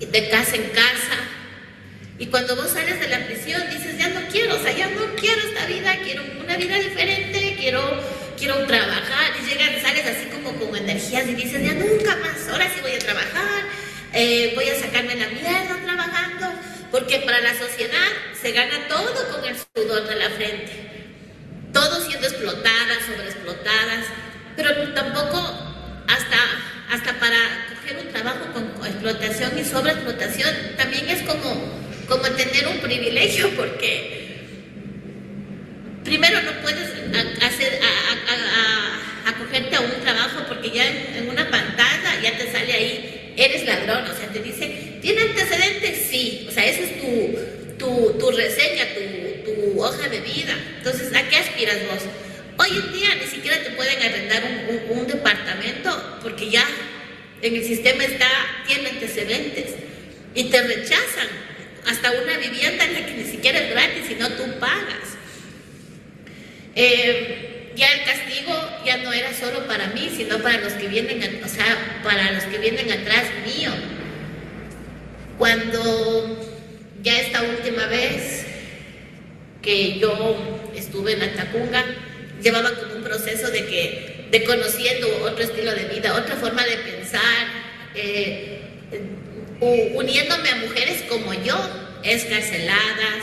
[0.00, 1.18] de casa en casa.
[2.22, 5.12] Y cuando vos sales de la prisión dices, ya no quiero, o sea, ya no
[5.16, 7.82] quiero esta vida, quiero una vida diferente, quiero,
[8.38, 9.32] quiero trabajar.
[9.42, 12.92] Y llegas, sales así como con energías y dices, ya nunca más, ahora sí voy
[12.92, 13.64] a trabajar,
[14.12, 16.52] eh, voy a sacarme la mierda trabajando,
[16.92, 18.08] porque para la sociedad
[18.40, 20.72] se gana todo con el sudor de la frente,
[21.72, 24.06] todo siendo explotadas, sobreexplotadas,
[24.54, 25.38] pero tampoco
[26.06, 26.38] hasta,
[26.88, 32.78] hasta para coger un trabajo con explotación y sobreexplotación también es como, como tener un
[32.78, 34.36] privilegio, porque
[36.04, 36.88] primero no puedes
[37.42, 37.80] hacer,
[39.26, 44.04] acogerte a un trabajo porque ya en una pantalla ya te sale ahí eres ladrón,
[44.10, 46.06] o sea, te dice, ¿tiene antecedentes?
[46.10, 50.56] Sí, o sea, esa es tu, tu, reseña, tu, hoja de vida.
[50.78, 52.02] Entonces, ¿a qué aspiras vos?
[52.58, 54.42] Hoy en día ni siquiera te pueden arrendar
[54.90, 56.64] un, departamento porque ya
[57.40, 58.28] en el sistema está,
[58.66, 59.74] tiene antecedentes
[60.34, 61.28] y te rechazan
[61.86, 65.16] hasta una vivienda en la que ni siquiera es gratis, sino tú pagas.
[66.74, 68.52] Eh, ya el castigo
[68.84, 72.44] ya no era solo para mí, sino para los que vienen, o sea, para los
[72.44, 73.70] que vienen atrás mío.
[75.38, 76.38] Cuando
[77.02, 78.46] ya esta última vez
[79.60, 81.84] que yo estuve en la Tacunga,
[82.42, 86.76] llevaba como un proceso de que, de conociendo otro estilo de vida, otra forma de
[86.76, 87.46] pensar,
[87.94, 88.60] eh,
[89.62, 91.56] uniéndome a mujeres como yo,
[92.02, 93.22] escarceladas,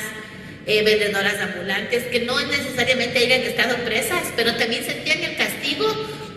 [0.66, 5.86] eh, vendedoras ambulantes que no necesariamente hayan estado presas, pero también sentían el castigo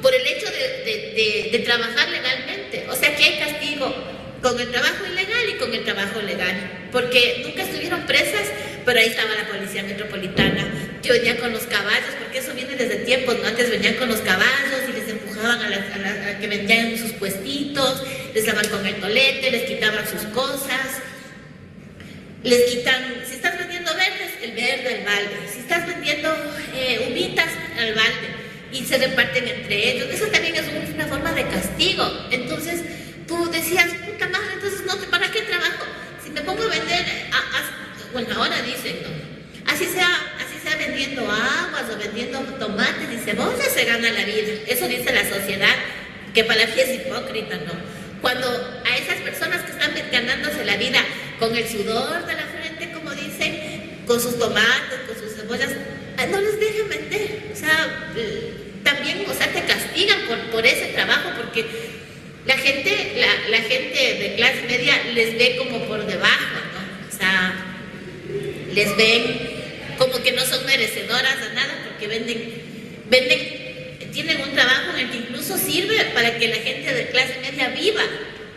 [0.01, 2.87] por el hecho de, trabajar legalmente.
[2.89, 3.95] O sea que hay castigo
[4.43, 8.49] con el trabajo ilegal y con el trabajo legal, porque nunca estuvieron presas,
[8.85, 10.67] pero ahí estaba la policía metropolitana,
[11.01, 13.47] que venía con los caballos, porque eso viene desde tiempos, ¿no?
[13.47, 14.93] Antes venían con los caballos y
[15.43, 18.03] les empujaban a, a que vendían sus puestitos,
[18.35, 21.01] les daban con el tolete, les quitaban sus cosas,
[22.43, 26.35] les quitan, si estás vendiendo verdes, el verde, el balde, si estás vendiendo
[26.75, 28.29] eh, uvitas, el balde,
[28.73, 30.09] y se reparten entre ellos.
[30.13, 32.05] Eso también es una forma de castigo.
[32.31, 32.81] Entonces
[33.29, 35.85] tú decías, puta madre, entonces no, ¿para qué trabajo?
[36.25, 37.05] Si me pongo a vender,
[38.13, 39.73] bueno, ahora dicen, ¿no?
[39.73, 44.53] Así sea, así sea vendiendo aguas o vendiendo tomates y cebollas, se gana la vida.
[44.67, 45.75] Eso dice la sociedad,
[46.35, 47.73] que para la es hipócrita, ¿no?
[48.21, 51.01] Cuando a esas personas que están ganándose la vida
[51.39, 55.71] con el sudor de la frente, como dicen, con sus tomates, con sus cebollas,
[56.19, 57.51] ah, no les dejan vender.
[57.53, 58.13] O sea,
[58.85, 61.67] también, o sea, te castigan por, por ese trabajo porque
[62.47, 67.09] la gente, la, la, gente de clase media les ve como por debajo, ¿no?
[67.09, 67.55] O sea,
[68.73, 69.62] les ven
[69.99, 72.53] como que no son merecedoras de nada porque venden,
[73.09, 73.63] venden
[74.13, 77.71] tienen un trabajo en el que incluso sirve para que la gente de clase media
[77.71, 78.03] viva.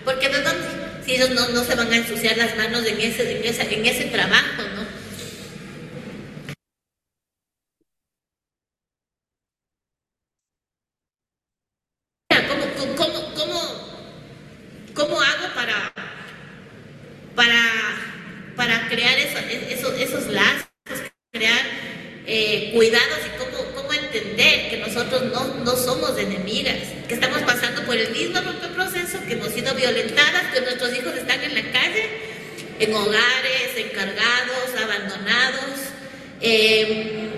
[0.06, 0.68] Porque de dónde,
[1.04, 4.06] si ellos no, se van a ensuciar las manos en ese, en ese, en ese
[4.06, 4.86] trabajo, ¿no?
[12.48, 13.62] ¿Cómo, cómo, cómo,
[14.94, 15.92] cómo hago para,
[17.36, 17.62] para,
[18.56, 20.68] para crear esos, esos, lazos,
[21.32, 21.66] crear
[22.28, 26.78] eh, cuidados y cómo, cómo entender que nosotros no, no somos enemigas,
[27.08, 28.40] que estamos pasando por el mismo
[28.76, 32.10] proceso, que hemos sido violentadas, que nuestros hijos están en la calle,
[32.80, 35.80] en hogares, encargados, abandonados,
[36.42, 37.30] em,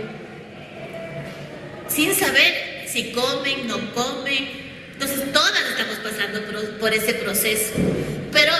[1.87, 4.67] sin saber si comen, no comen.
[4.93, 6.41] Entonces todas estamos pasando
[6.79, 7.73] por, ese proceso.
[8.31, 8.51] Pero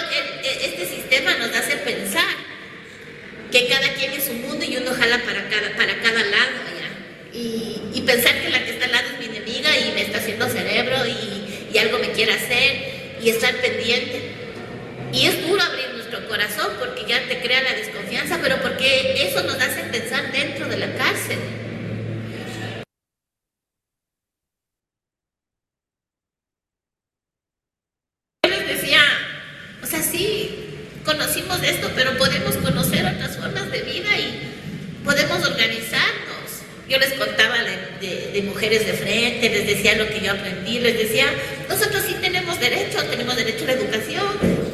[0.44, 2.36] este sistema nos hace pensar
[3.52, 7.38] que cada quien es un mundo y uno jala para cada, para cada lado, ¿ya?
[7.38, 10.17] Y, y pensar que la que está al lado es mi enemiga y me está
[10.28, 14.34] haciendo cerebro y, y algo me quiere hacer y estar pendiente.
[15.14, 19.42] Y es duro abrir nuestro corazón porque ya te crea la desconfianza, pero porque eso
[19.44, 21.38] nos hace pensar dentro de la cárcel.
[28.44, 29.00] Yo les decía,
[29.82, 30.76] o sea, sí,
[31.06, 36.28] conocimos esto, pero podemos conocer otras formas de vida y podemos organizarnos.
[36.90, 40.80] Yo les contaba de, de, de, mujeres de frente, les decía lo que yo aprendí,
[40.80, 41.26] les decía,
[41.68, 44.26] nosotros sí tenemos derecho, tenemos derecho a la educación.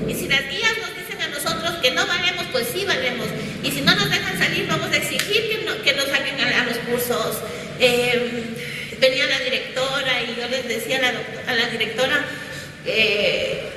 [0.08, 3.26] Y si las guías nos dicen a nosotros que no valemos, pues sí valemos.
[3.64, 6.62] Y si no nos dejan salir, vamos a exigir que, no, que nos saquen a,
[6.62, 7.38] a, los cursos.
[7.80, 8.44] Eh,
[9.00, 11.14] venía la directora y yo les decía a la,
[11.48, 12.26] a la directora
[12.86, 13.70] eh,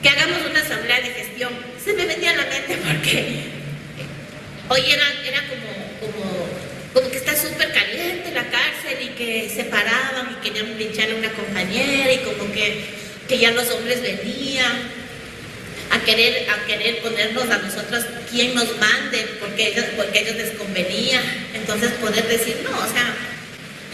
[0.00, 1.50] que hagamos una asamblea de gestión.
[1.84, 3.42] Se me venía a la mente porque
[4.68, 6.46] hoy era, era como, como
[6.96, 11.14] como que está súper caliente la cárcel y que se paraban y querían linchar a
[11.14, 12.86] una compañera y como que,
[13.28, 14.72] que ya los hombres venían
[15.90, 20.50] a querer, a querer ponernos a nosotros quién nos mande porque ellos, porque ellos les
[20.52, 21.20] convenía.
[21.52, 23.14] Entonces poder decir, no, o sea,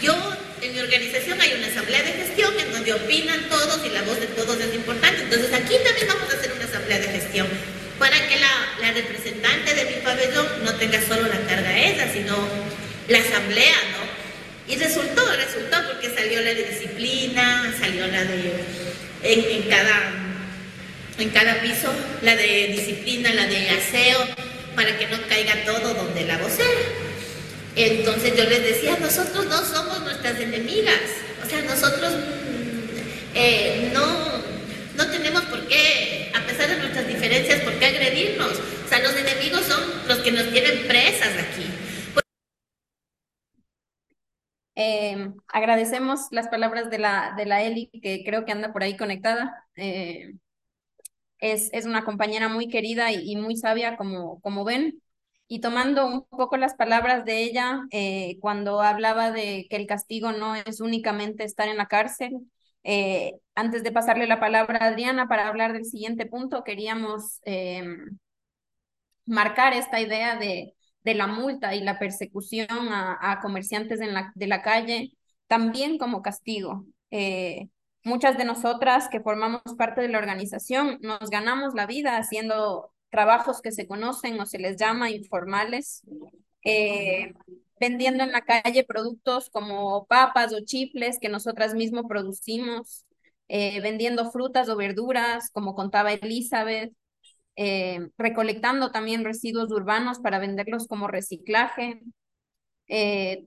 [0.01, 0.15] yo
[0.61, 4.17] en mi organización hay una asamblea de gestión en donde opinan todos y la voz
[4.21, 5.23] de todos es importante.
[5.23, 7.47] Entonces aquí también vamos a hacer una asamblea de gestión
[7.99, 12.37] para que la, la representante de mi pabellón no tenga solo la carga esa, sino
[13.07, 14.73] la asamblea, ¿no?
[14.73, 18.53] Y resultó, resultó porque salió la de disciplina, salió la de,
[19.23, 20.13] en, en, cada,
[21.19, 21.91] en cada piso,
[22.21, 24.25] la de disciplina, la de aseo,
[24.75, 26.69] para que no caiga todo donde la vocera.
[27.75, 31.01] Entonces yo les decía, nosotros no somos nuestras enemigas,
[31.45, 32.13] o sea, nosotros
[33.35, 34.05] eh, no,
[34.95, 38.51] no tenemos por qué, a pesar de nuestras diferencias, por qué agredirnos.
[38.85, 41.65] O sea, los enemigos son los que nos tienen presas aquí.
[44.75, 48.97] Eh, agradecemos las palabras de la, de la Eli, que creo que anda por ahí
[48.97, 49.65] conectada.
[49.75, 50.33] Eh,
[51.39, 55.01] es, es una compañera muy querida y, muy sabia, como, como ven.
[55.47, 60.31] Y tomando un poco las palabras de ella, eh, cuando hablaba de que el castigo
[60.31, 62.39] no es únicamente estar en la cárcel,
[63.55, 67.39] antes de pasarle la palabra a Adriana para hablar del siguiente punto, queríamos
[69.25, 74.31] marcar esta idea de de la multa y la persecución a, a comerciantes en la,
[74.35, 75.11] de la calle,
[75.53, 76.83] también como castigo.
[77.11, 77.69] Eh,
[78.03, 83.61] muchas de nosotras que formamos parte de la organización nos ganamos la vida haciendo trabajos
[83.61, 86.01] que se conocen o se les llama informales,
[86.65, 87.33] eh,
[87.79, 93.05] vendiendo en la calle productos como papas o chifles que nosotras mismos producimos,
[93.47, 96.93] eh, vendiendo frutas o verduras, como contaba Elizabeth,
[98.17, 102.01] recolectando también residuos urbanos para venderlos como reciclaje.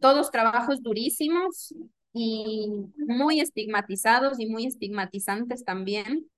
[0.01, 1.75] Todos trabajos durísimos
[2.17, 6.31] y muy estigmatizados y muy estigmatizantes también.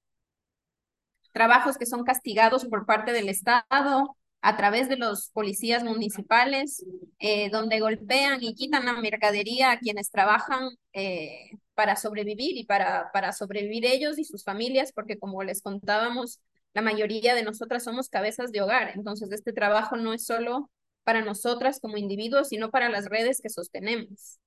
[1.32, 6.84] Trabajos que son castigados por parte del Estado a través de los policías municipales,
[7.18, 13.10] eh, donde golpean y quitan la mercadería a quienes trabajan eh, para sobrevivir y para,
[13.12, 16.40] para sobrevivir ellos y sus familias, porque como les contábamos,
[16.74, 20.70] la mayoría de nosotras somos cabezas de hogar, entonces este trabajo no es solo
[21.04, 24.38] para nosotras como individuos, sino para las redes que sostenemos.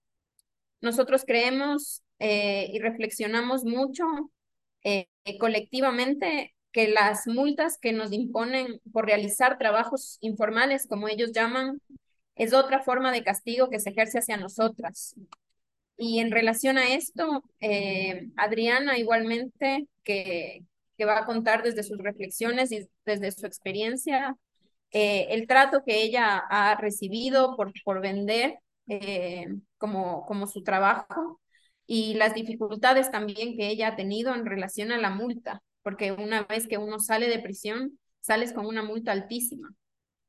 [0.82, 4.04] Nosotros creemos eh, y reflexionamos mucho
[4.84, 5.08] eh,
[5.40, 11.82] colectivamente que las multas que nos imponen por realizar trabajos informales, como ellos llaman,
[12.36, 15.16] es otra forma de castigo que se ejerce hacia nosotras.
[15.98, 20.64] Y en relación a esto, eh, Adriana igualmente, que,
[20.98, 24.38] que va a contar desde sus reflexiones y desde su experiencia,
[24.92, 29.48] eh, el trato que ella ha recibido por, por vender eh,
[29.82, 31.42] como, como su trabajo
[31.88, 36.44] y las dificultades también que ella ha tenido en relación a la multa, porque una
[36.46, 39.70] vez que uno sale de prisión, sales con una multa altísima.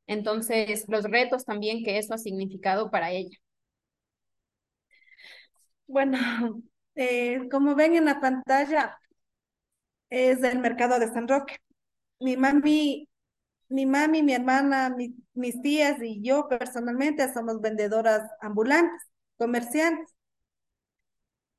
[0.06, 3.36] Entonces, los retos también que eso ha significado para ella.
[5.86, 6.18] Bueno,
[6.94, 8.98] eh, como ven en la pantalla,
[10.10, 11.56] es del mercado de San Roque.
[12.20, 13.08] Mi mami,
[13.70, 19.02] mi mami, mi hermana, mi, mis tías y yo personalmente somos vendedoras ambulantes,
[19.42, 20.08] comerciantes.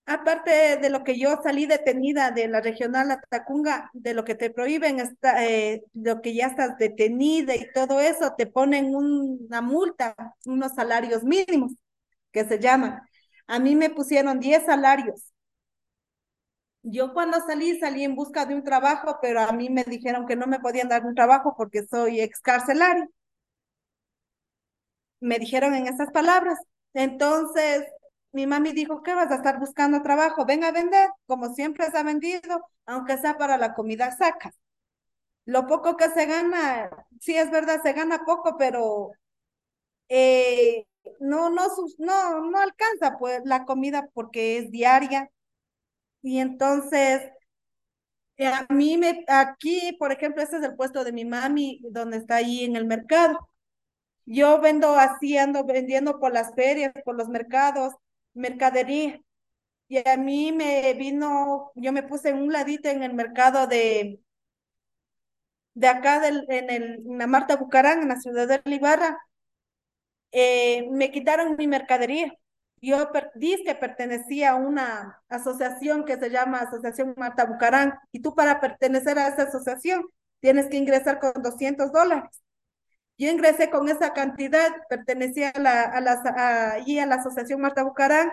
[0.06, 4.50] Aparte de lo que yo salí detenida de la regional Atacunga, de lo que te
[4.50, 4.98] prohíben,
[5.40, 10.14] eh, lo que ya estás detenida y todo eso, te ponen un, una multa,
[10.46, 11.72] unos salarios mínimos,
[12.32, 13.02] que se llaman.
[13.48, 15.34] A mí me pusieron 10 salarios
[16.84, 20.36] yo cuando salí, salí en busca de un trabajo, pero a mí me dijeron que
[20.36, 23.08] no me podían dar un trabajo porque soy excarcelario.
[25.22, 26.60] me dijeron en esas palabras.
[26.94, 27.84] Entonces,
[28.32, 30.46] mi mami dijo, ¿qué vas a estar buscando trabajo?
[30.46, 34.52] Ven a vender, como siempre se ha vendido, aunque sea para la comida saca.
[35.46, 36.90] Lo poco que se gana,
[37.20, 39.12] sí es verdad, se gana poco, pero
[40.10, 40.86] eh,
[41.20, 41.68] no, no,
[42.00, 45.30] no, no alcanza pues la comida porque es diaria.
[46.24, 47.22] Y entonces,
[48.38, 52.18] eh, a mí me, aquí, por ejemplo, este es el puesto de mi mami, donde
[52.18, 53.38] está ahí en el mercado.
[54.26, 57.94] Yo vendo así, ando vendiendo por las ferias, por los mercados,
[58.34, 59.22] mercadería.
[59.90, 64.22] Y a mí me vino, yo me puse un ladito en el mercado de,
[65.76, 69.18] de acá del, en, el, en la Marta Bucarán, en la ciudad de Libarra,
[70.32, 72.34] eh, me quitaron mi mercadería.
[72.82, 78.36] Yo dije que pertenecía a una asociación que se llama Asociación Marta Bucarán, y tú
[78.36, 80.06] para pertenecer a esa asociación
[80.42, 82.42] tienes que ingresar con 200 dólares.
[83.18, 87.84] Yo ingresé con esa cantidad, pertenecía a la, a la, a, a la Asociación Marta
[87.84, 88.32] Bucarán,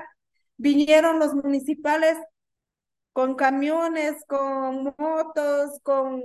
[0.57, 2.17] vinieron los municipales
[3.13, 6.23] con camiones, con motos, con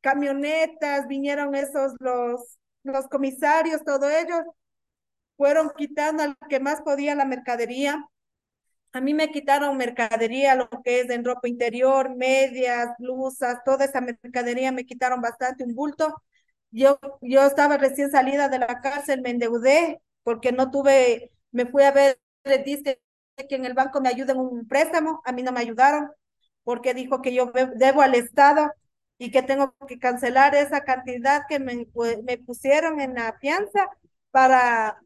[0.00, 4.42] camionetas, vinieron esos los, los comisarios, todo ellos,
[5.36, 8.04] fueron quitando al que más podía la mercadería.
[8.92, 14.00] A mí me quitaron mercadería, lo que es en ropa interior, medias, blusas, toda esa
[14.00, 16.14] mercadería me quitaron bastante, un bulto.
[16.70, 21.82] Yo, yo estaba recién salida de la cárcel, me endeudé porque no tuve, me fui
[21.84, 22.20] a ver,
[22.64, 23.00] dice
[23.48, 26.10] que en el banco me ayuden un préstamo, a mí no me ayudaron
[26.64, 28.70] porque dijo que yo debo al Estado
[29.18, 31.86] y que tengo que cancelar esa cantidad que me,
[32.24, 33.88] me pusieron en la fianza
[34.30, 34.98] para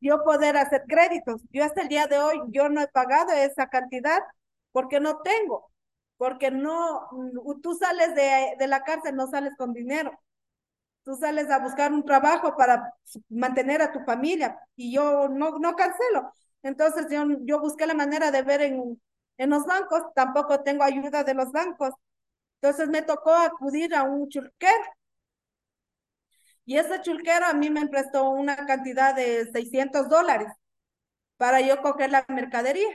[0.00, 1.42] yo poder hacer créditos.
[1.50, 4.20] Yo hasta el día de hoy, yo no he pagado esa cantidad
[4.72, 5.70] porque no tengo,
[6.16, 7.08] porque no,
[7.62, 10.12] tú sales de, de la cárcel, no sales con dinero.
[11.04, 12.92] Tú sales a buscar un trabajo para
[13.28, 16.32] mantener a tu familia y yo no, no cancelo.
[16.62, 19.00] Entonces yo, yo busqué la manera de ver en,
[19.38, 21.94] en los bancos, tampoco tengo ayuda de los bancos.
[22.62, 24.84] Entonces me tocó acudir a un churquero
[26.64, 30.48] y ese chulquero a mí me prestó una cantidad de 600 dólares
[31.36, 32.88] para yo coger la mercadería.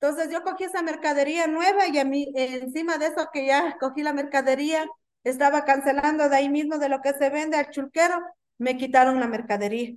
[0.00, 4.02] Entonces yo cogí esa mercadería nueva y a mí, encima de eso que ya cogí
[4.02, 4.86] la mercadería,
[5.24, 8.16] estaba cancelando de ahí mismo de lo que se vende al chulquero,
[8.58, 9.94] me quitaron la mercadería.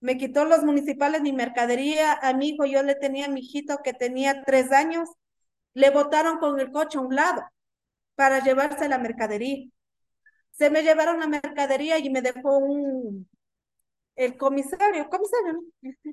[0.00, 2.12] Me quitó los municipales mi mercadería.
[2.14, 5.08] A mi hijo, yo le tenía a mi hijito que tenía tres años,
[5.74, 7.42] le botaron con el coche a un lado
[8.16, 9.68] para llevarse la mercadería
[10.58, 13.28] se me llevaron la mercadería y me dejó un,
[14.16, 15.60] el comisario, comisario,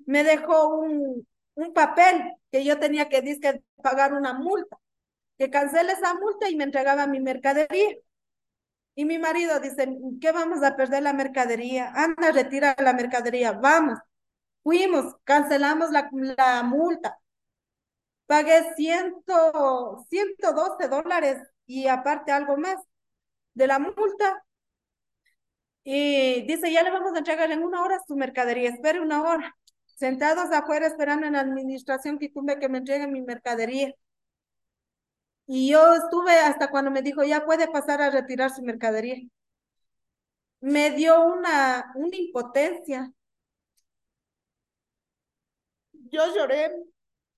[0.06, 4.78] me dejó un, un papel que yo tenía que que pagar una multa,
[5.38, 7.98] que cancele esa multa y me entregaba mi mercadería.
[8.96, 9.88] Y mi marido dice,
[10.22, 11.91] ¿qué vamos a perder la mercadería?
[11.93, 14.00] Anda, retira la mercadería, vamos.
[14.64, 16.10] Fuimos, cancelamos la,
[16.64, 17.20] multa.
[18.26, 21.38] Pagué ciento, 112 dólares
[21.68, 22.78] y aparte algo más
[23.54, 24.43] de la multa.
[25.84, 29.56] Y dice, ya le vamos a entregar en una hora su mercadería, espere una hora.
[29.86, 33.93] Sentados afuera esperando en la administración que tuve que me entreguen mi mercadería.
[35.48, 39.18] Y yo estuve hasta cuando me dijo, ya puede pasar a retirar su mercadería.
[40.60, 43.10] Me dio una, una impotencia.
[46.12, 46.72] Yo lloré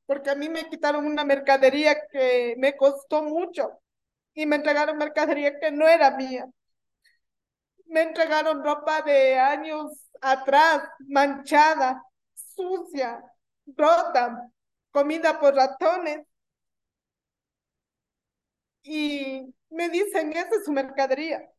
[0.05, 3.79] porque a mí me quitaron una mercadería que me costó mucho
[4.35, 6.47] y me entregaron mercadería que no era mía.
[7.87, 9.91] Me entregaron ropa de años
[10.21, 12.03] atrás, manchada,
[12.35, 13.23] sucia,
[13.75, 14.49] rota,
[14.91, 16.19] comida por ratones.
[18.83, 21.49] Y me dicen, esa es su mercadería.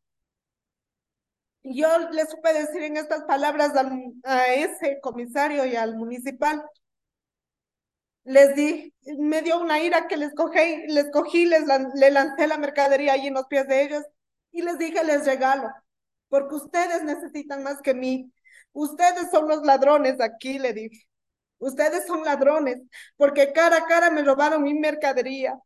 [1.63, 3.71] Yo le supe decir en estas palabras
[4.23, 6.63] a ese comisario y al municipal,
[8.23, 11.63] les di, me dio una ira que les cogí, les cogí, les
[11.95, 14.03] le lancé la mercadería ahí en los pies de ellos
[14.51, 15.69] y les dije, les regalo,
[16.29, 18.31] porque ustedes necesitan más que mí.
[18.73, 21.07] Ustedes son los ladrones aquí, le dije.
[21.59, 22.79] Ustedes son ladrones,
[23.17, 25.59] porque cara a cara me robaron mi mercadería.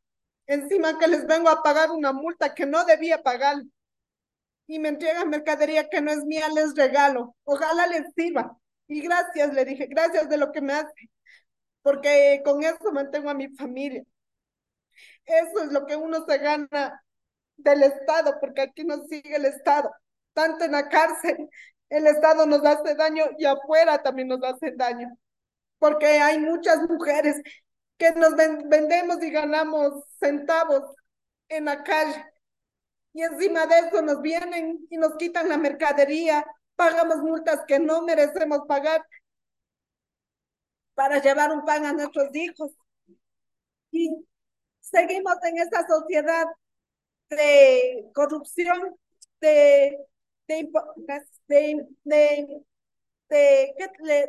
[0.47, 3.57] Encima que les vengo a pagar una multa que no debía pagar.
[4.67, 7.35] Y me entregan mercadería que no es mía, les regalo.
[7.43, 8.57] Ojalá les sirva.
[8.87, 11.09] Y gracias, le dije, gracias de lo que me hace
[11.83, 14.03] porque con eso mantengo a mi familia.
[15.25, 17.01] Eso es lo que uno se gana
[17.57, 19.91] del Estado, porque aquí nos sigue el Estado,
[20.33, 21.49] tanto en la cárcel,
[21.89, 25.15] el Estado nos hace daño y afuera también nos hace daño,
[25.79, 27.41] porque hay muchas mujeres
[28.03, 30.83] que nos vendemos y ganamos centavos
[31.47, 32.25] en la calle.
[33.13, 36.45] Y encima de eso nos vienen y nos quitan la mercadería
[36.75, 39.05] pagamos multas que no merecemos pagar
[40.95, 42.71] para llevar un pan a nuestros hijos.
[43.91, 44.09] Y
[44.81, 46.47] seguimos en esta sociedad
[47.29, 48.97] de corrupción,
[49.39, 49.97] de,
[50.47, 50.69] de,
[53.29, 53.75] de,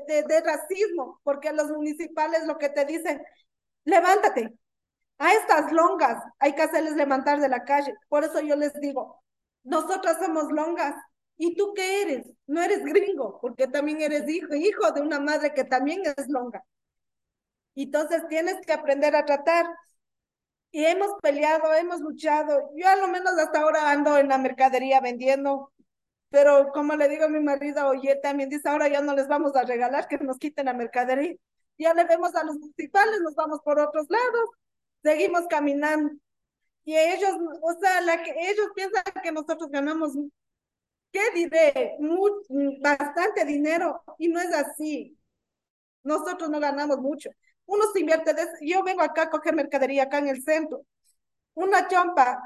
[0.07, 3.21] de, de, racismo, porque los municipales lo que te dicen,
[3.85, 4.55] levántate,
[5.19, 7.95] a estas longas hay que hacerles levantar de la calle.
[8.09, 9.23] Por eso yo les digo,
[9.63, 10.95] nosotras somos longas.
[11.37, 12.27] ¿Y tú qué eres?
[12.47, 16.65] No eres gringo, porque también eres hijo, hijo de una madre que también es longa.
[17.75, 19.67] Entonces tienes que aprender a tratar.
[20.71, 22.71] Y hemos peleado, hemos luchado.
[22.77, 25.73] Yo a lo menos hasta ahora ando en la mercadería vendiendo,
[26.31, 29.55] pero como le digo a mi marido, oye, también dice, ahora ya no les vamos
[29.57, 31.37] a regalar que nos quiten la mercadería.
[31.79, 34.51] Ya le vemos a los municipales, nos vamos por otros lados,
[35.03, 36.13] seguimos caminando.
[36.85, 40.13] Y ellos, o sea, la que, ellos piensan que nosotros ganamos,
[41.13, 41.97] ¿qué diré?
[42.81, 45.19] bastante dinero, y no es así.
[46.03, 47.31] Nosotros no ganamos mucho.
[47.67, 50.85] Uno se invierte, de, yo vengo acá a coger mercadería acá en el centro.
[51.55, 52.43] Una chompa,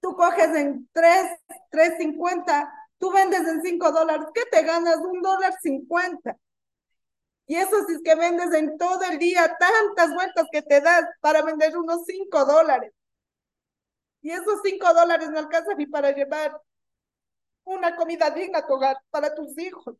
[0.00, 1.26] tú coges en 3,
[1.70, 4.96] 3.50, tú vendes en 5 dólares, ¿qué te ganas?
[4.96, 6.36] Un dólar 50.
[7.46, 11.04] Y eso si es que vendes en todo el día tantas vueltas que te das
[11.20, 12.92] para vender unos 5 dólares.
[14.20, 16.60] Y esos 5 dólares no alcanzan ni para llevar
[17.64, 19.96] una comida digna a tu hogar, para tus hijos.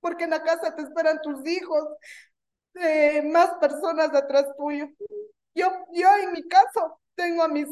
[0.00, 1.88] Porque en la casa te esperan tus hijos,
[2.74, 4.88] eh, más personas atrás tuyo.
[5.54, 7.68] Yo, yo en mi caso tengo a mis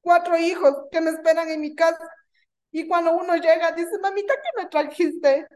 [0.00, 2.04] cuatro hijos que me esperan en mi casa.
[2.72, 5.46] Y cuando uno llega, dice, mamita, ¿qué me trajiste?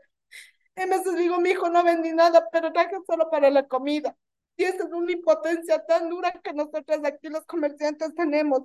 [0.75, 4.17] Veces digo, mi hijo no vendí nada, pero traje solo para la comida.
[4.57, 8.63] Y esa es una impotencia tan dura que nosotros aquí los comerciantes tenemos.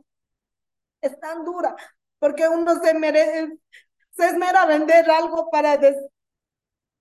[1.01, 1.75] Es tan dura,
[2.19, 3.57] porque uno se merece,
[4.11, 5.95] se esmera vender algo para des,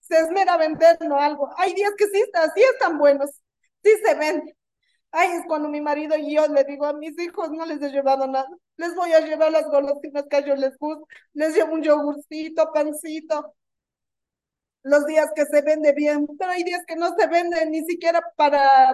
[0.01, 1.51] se esmera a vendernos algo.
[1.57, 2.23] Hay días que sí,
[2.55, 3.31] sí están buenos,
[3.83, 4.55] sí se venden.
[5.13, 7.91] Ay, es cuando mi marido y yo le digo a mis hijos, no les he
[7.91, 8.49] llevado nada.
[8.77, 11.05] Les voy a llevar las golosinas que a ellos les gusta.
[11.35, 13.55] Les llevo un yogurcito, pancito.
[14.85, 18.23] Los días que se vende bien, pero hay días que no se vende ni siquiera
[18.37, 18.93] para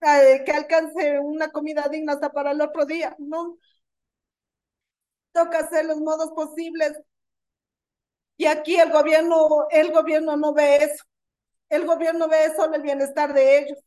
[0.00, 3.58] eh, que alcance una comida digna hasta para el otro día, ¿no?
[5.32, 6.96] Toca hacer los modos posibles
[8.36, 11.04] y aquí el gobierno, el gobierno no ve eso.
[11.70, 13.78] El gobierno ve solo el bienestar de ellos.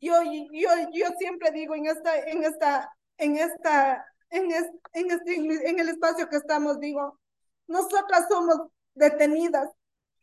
[0.00, 0.14] Yo,
[0.52, 4.50] yo, yo siempre digo en esta, en esta, en esta, en,
[4.94, 5.34] en, este,
[5.68, 7.20] en el espacio que estamos, digo,
[7.66, 8.56] nosotras somos
[8.94, 9.68] detenidas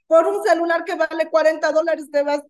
[0.08, 2.42] por un celular que vale 40 dólares de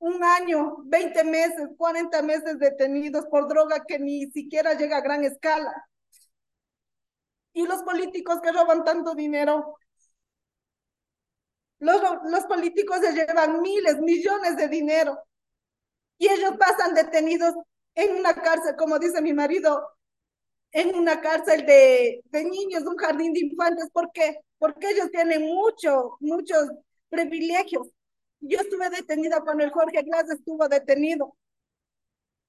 [0.00, 5.24] un año, 20 meses, 40 meses detenidos por droga que ni siquiera llega a gran
[5.24, 5.72] escala.
[7.52, 9.76] Y los políticos que roban tanto dinero
[11.78, 15.18] los, los políticos se llevan miles, millones de dinero
[16.18, 17.54] y ellos pasan detenidos
[17.94, 19.88] en una cárcel, como dice mi marido,
[20.72, 23.88] en una cárcel de, de niños, un jardín de infantes.
[23.92, 24.40] ¿Por qué?
[24.60, 26.70] Porque ellos tienen mucho, muchos
[27.08, 27.88] privilegios.
[28.38, 31.36] Yo estuve detenida cuando el Jorge Glass estuvo detenido.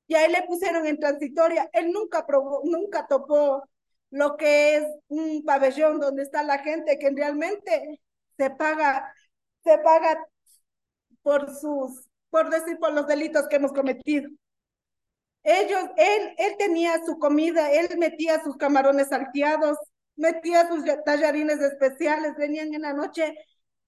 [0.05, 1.68] Y a le pusieron en transitoria.
[1.74, 3.64] Él nunca probó, nunca topó
[4.12, 8.01] lo que es un pabellón donde está la gente que realmente
[8.38, 9.16] se paga
[9.64, 10.18] se paga
[11.24, 14.30] por sus, por decir, por los delitos que hemos cometido.
[15.43, 19.78] Ellos, él, él tenía su comida, él metía sus camarones salteados,
[20.22, 23.36] metía sus tallarines especiales, venían en la noche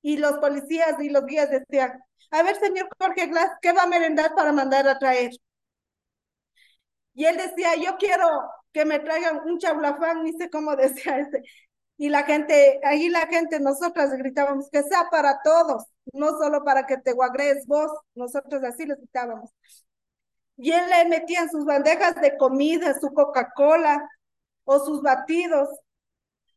[0.02, 3.88] y los policías y los guías decían, a ver, señor Jorge Glass, ¿qué va a
[3.88, 5.32] merendar para mandar a traer?
[7.14, 8.26] Y él decía, yo quiero
[8.72, 11.44] que me traigan un chablafán, ni sé cómo decía ese,
[11.98, 16.86] y la gente, ahí la gente, nosotras gritábamos que sea para todos, no solo para
[16.86, 19.52] que te guagrees vos, nosotros así les gritábamos.
[20.58, 24.08] Y él le metía en sus bandejas de comida, su Coca-Cola
[24.66, 25.70] o sus batidos.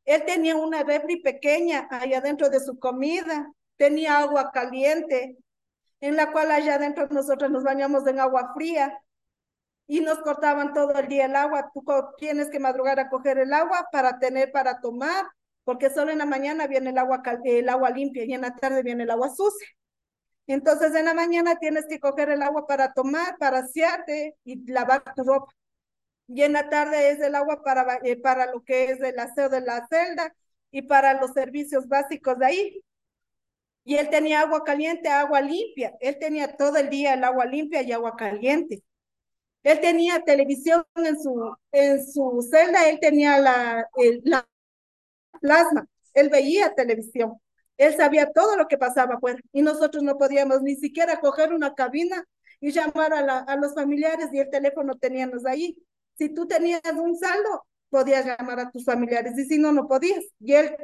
[0.07, 5.37] Él tenía una refri pequeña allá dentro de su comida, tenía agua caliente,
[6.01, 8.99] en la cual allá adentro nosotros nos bañamos en agua fría
[9.89, 11.71] y nos cortaban todo el día el agua.
[11.75, 11.85] Tú
[12.19, 15.27] tienes que madrugar a coger el agua para tener para tomar,
[15.65, 18.83] porque solo en la mañana viene el agua, el agua limpia y en la tarde
[18.83, 19.69] viene el agua sucia.
[20.47, 25.03] Entonces en la mañana tienes que coger el agua para tomar, para asearte y lavar
[25.17, 25.53] tu ropa.
[26.29, 29.49] Y en la tarde es el agua para, eh, para lo que es el aseo
[29.49, 30.35] de la celda
[30.71, 32.85] y para los servicios básicos de ahí.
[33.85, 35.95] Y él tenía agua caliente, agua limpia.
[36.01, 38.83] Él tenía todo el día el agua limpia y agua caliente.
[39.65, 43.87] Él tenía televisión en su, en su celda, él tenía la,
[44.25, 44.49] la
[45.41, 47.41] plasma, él veía televisión.
[47.79, 51.75] Él sabía todo lo que pasaba afuera y nosotros no podíamos ni siquiera coger una
[51.75, 52.25] cabina
[52.61, 55.77] y llamar a, la, a los familiares y el teléfono teníamos ahí.
[56.19, 60.25] Si tú tenías un saldo, podías llamar a tus familiares y si no, no podías.
[60.41, 60.77] Y él,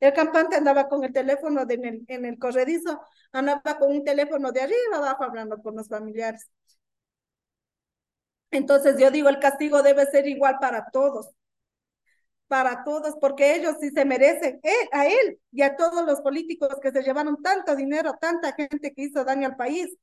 [0.00, 3.00] el campante andaba con el teléfono de en, el, corredizo,
[3.32, 6.50] andaba con un teléfono de arriba abajo hablando con los familiares.
[8.50, 11.30] Entonces yo digo, el castigo debe ser igual para todos,
[12.46, 16.68] para todos, porque ellos sí se merecen, eh, a él y a todos los políticos
[16.80, 19.96] que se llevaron tanto dinero, tanta gente que hizo daño al país,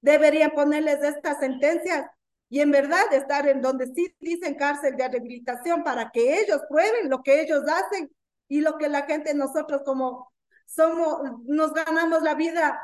[0.00, 2.06] deberían ponerles estas sentencias
[2.48, 7.10] y en verdad estar en donde sí dicen cárcel de rehabilitación para que ellos prueben
[7.10, 8.10] lo que ellos hacen
[8.48, 10.32] y lo que la gente, nosotros como
[10.66, 12.80] somos, nos ganamos la vida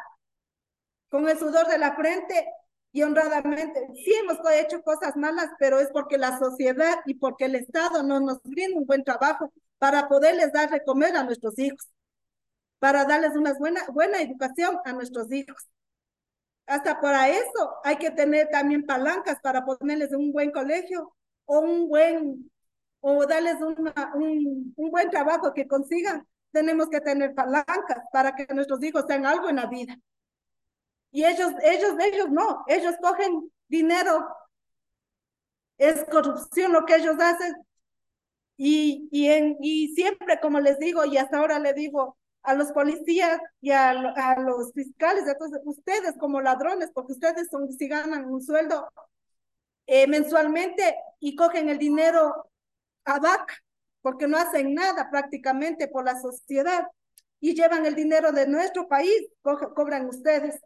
[1.08, 2.46] con el sudor de la frente
[2.90, 3.86] y honradamente.
[3.94, 8.20] Sí hemos hecho cosas malas, pero es porque la sociedad y porque el Estado no
[8.20, 11.88] nos brinda un buen trabajo para poderles dar de comer a nuestros hijos,
[12.78, 15.68] para darles una buena, buena educación a nuestros hijos.
[16.66, 21.88] Hasta para eso hay que tener también palancas para ponerles un buen colegio o un
[21.88, 22.50] buen,
[23.00, 26.26] o darles un, un buen trabajo que consigan.
[26.52, 29.96] Tenemos que tener palancas para que nuestros hijos tengan algo en la vida.
[31.10, 34.26] Y ellos, ellos, ellos no, ellos cogen dinero,
[35.76, 37.54] es corrupción lo que ellos hacen.
[38.56, 42.72] Y, y, en, y siempre, como les digo, y hasta ahora le digo, a los
[42.72, 48.24] policías y a, a los fiscales, entonces ustedes como ladrones, porque ustedes son, si ganan
[48.26, 48.88] un sueldo
[49.86, 52.50] eh, mensualmente y cogen el dinero
[53.04, 53.54] a vaca,
[54.00, 56.86] porque no hacen nada prácticamente por la sociedad
[57.40, 60.60] y llevan el dinero de nuestro país, co cobran ustedes.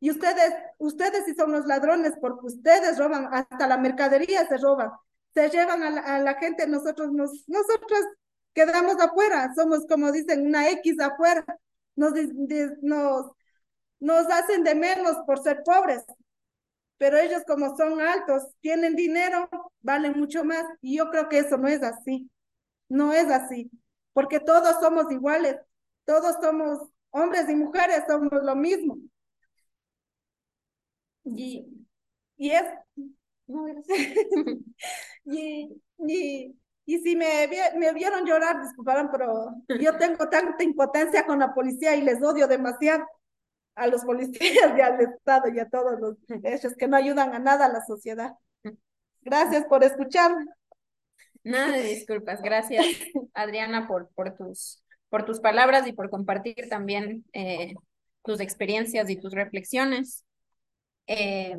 [0.00, 4.90] Y ustedes, ustedes sí son los ladrones porque ustedes roban, hasta la mercadería se roban,
[5.34, 8.00] se llevan a la, a la gente, nosotros, nos, nosotros
[8.54, 11.44] quedamos afuera, somos como dicen una X afuera,
[11.96, 12.12] nos,
[12.82, 13.32] nos,
[14.00, 16.04] nos hacen de menos por ser pobres,
[16.98, 19.48] pero ellos como son altos, tienen dinero,
[19.80, 20.64] valen mucho más.
[20.80, 22.30] Y yo creo que eso no es así,
[22.88, 23.70] no es así,
[24.12, 25.56] porque todos somos iguales,
[26.06, 26.80] todos somos
[27.10, 28.98] hombres y mujeres, somos lo mismo.
[31.24, 31.66] Y,
[32.38, 32.64] y es,
[35.24, 35.68] y,
[35.98, 36.54] y,
[36.88, 41.94] y si me, me vieron llorar, disculparán, pero yo tengo tanta impotencia con la policía
[41.94, 43.04] y les odio demasiado
[43.74, 47.40] a los policías y al Estado y a todos los hechos que no ayudan a
[47.40, 48.32] nada a la sociedad.
[49.20, 50.46] Gracias por escucharme.
[51.44, 52.40] Nada disculpas.
[52.40, 52.86] Gracias,
[53.34, 57.74] Adriana, por, por, tus, por tus palabras y por compartir también eh,
[58.24, 60.24] tus experiencias y tus reflexiones.
[61.06, 61.54] Eh,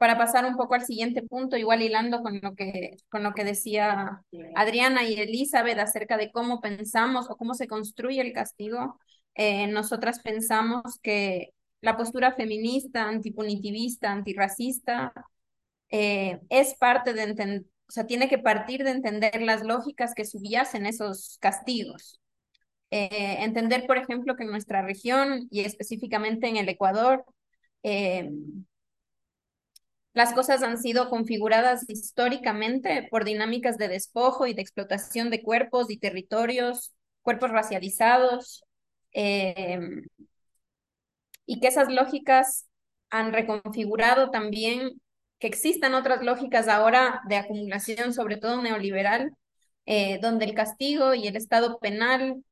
[0.00, 3.44] para pasar un poco al siguiente punto, igual hilando con lo que, con lo que
[3.44, 4.22] decía
[4.56, 8.98] Adriana y Elizabeth acerca de cómo pensamos o cómo se construye el castigo,
[9.34, 11.50] eh, nosotras pensamos que
[11.82, 15.12] la postura feminista, antipunitivista, antirracista,
[15.90, 20.24] eh, es parte de entender, o sea, tiene que partir de entender las lógicas que
[20.24, 22.22] subyacen esos castigos.
[22.90, 27.26] Eh, entender, por ejemplo, que en nuestra región y específicamente en el Ecuador,
[30.20, 35.90] las cosas han sido configuradas históricamente por dinámicas de despojo y de explotación de cuerpos
[35.90, 38.62] y territorios, cuerpos racializados,
[39.12, 40.04] em,
[41.46, 42.68] y que esas lógicas
[43.08, 45.00] han reconfigurado también
[45.38, 49.32] que existan otras lógicas ahora de acumulación, sobre todo neoliberal,
[49.86, 52.44] eh, donde el castigo y el Estado penal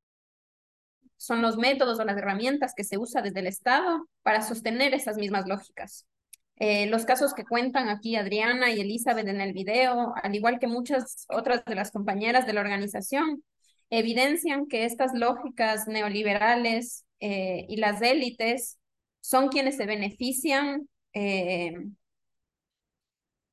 [1.18, 5.18] son los métodos o las herramientas que se usa desde el Estado para sostener esas
[5.18, 6.06] mismas lógicas.
[6.61, 10.66] Eh, los casos que cuentan aquí Adriana y Elizabeth en el video, al igual que
[10.66, 13.44] muchas otras de las compañeras de la organización,
[13.90, 18.78] evidencian que estas lógicas neoliberales eh, y las élites
[19.20, 21.74] son quienes se benefician eh,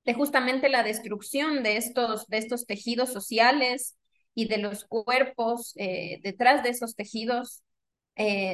[0.03, 3.97] de justamente la destrucción de estos, de estos tejidos sociales
[4.33, 7.63] y de los cuerpos detrás de esos tejidos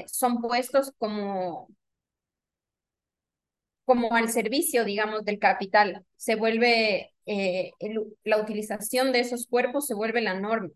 [0.05, 1.67] son puestos como
[3.91, 6.05] como al servicio, digamos, del capital.
[6.15, 7.71] Se vuelve, eh,
[8.23, 10.69] la utilización de esos cuerpos se vuelve la norma.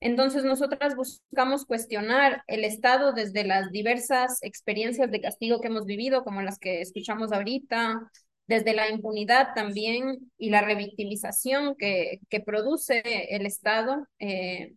[0.00, 6.24] Entonces, nosotras buscamos cuestionar el Estado desde las diversas experiencias de castigo que hemos vivido,
[6.24, 8.10] como las que escuchamos ahorita,
[8.46, 13.02] desde la impunidad también y la revictimización que, que produce
[13.34, 14.76] el Estado eh,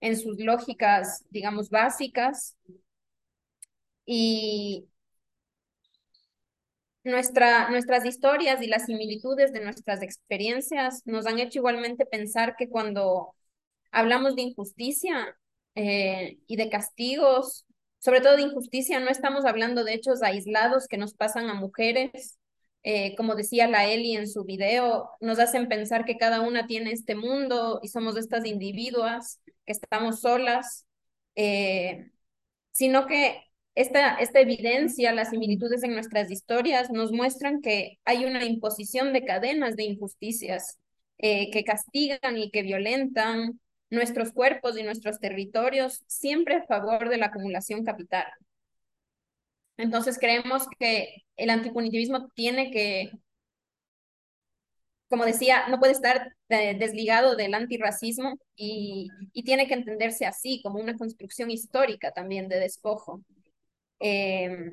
[0.00, 2.56] en sus lógicas, digamos, básicas.
[4.06, 4.88] Y,
[7.04, 12.68] nuestra, nuestras historias y las similitudes de nuestras experiencias nos han hecho igualmente pensar que
[12.68, 13.34] cuando
[13.92, 15.36] hablamos de injusticia,
[15.76, 17.66] eh, y de castigos,
[17.98, 19.00] sobre todo de injusticia.
[19.00, 22.38] No estamos hablando de hechos aislados que nos pasan a mujeres.
[22.84, 26.92] Eh, como decía la Eli en su video, nos hacen pensar que cada una tiene
[26.92, 30.86] este mundo y somos estas individuas, que estamos solas,
[31.34, 32.10] eh,
[32.72, 33.42] sino que
[33.74, 39.24] esta, esta evidencia, las similitudes en nuestras historias nos muestran que hay una imposición de
[39.24, 40.78] cadenas de injusticias
[41.18, 43.60] eh, que castigan y que violentan
[43.90, 48.26] nuestros cuerpos y nuestros territorios, siempre a favor de la acumulación capital.
[49.76, 53.10] Entonces creemos que el antipunitivismo tiene que,
[55.08, 60.60] como decía, no puede estar eh, desligado del antirracismo y, y tiene que entenderse así,
[60.62, 63.22] como una construcción histórica también de despojo.
[64.00, 64.72] Eh,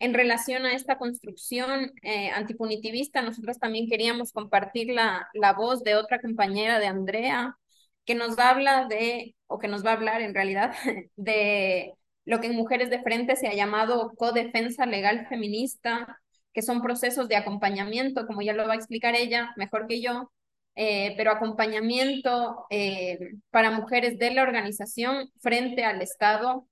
[0.00, 5.94] en relación a esta construcción eh, antipunitivista, nosotros también queríamos compartir la, la voz de
[5.96, 7.56] otra compañera de Andrea,
[8.04, 10.74] que nos habla de, o que nos va a hablar en realidad,
[11.16, 16.20] de lo que en Mujeres de Frente se ha llamado codefensa legal feminista,
[16.52, 20.30] que son procesos de acompañamiento, como ya lo va a explicar ella mejor que yo,
[20.76, 23.18] eh, pero acompañamiento eh,
[23.50, 26.66] para mujeres de la organización frente al Estado,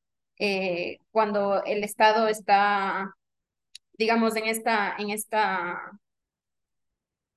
[0.44, 3.14] eh, cuando el Estado está,
[3.92, 5.92] digamos, en esta, en esta,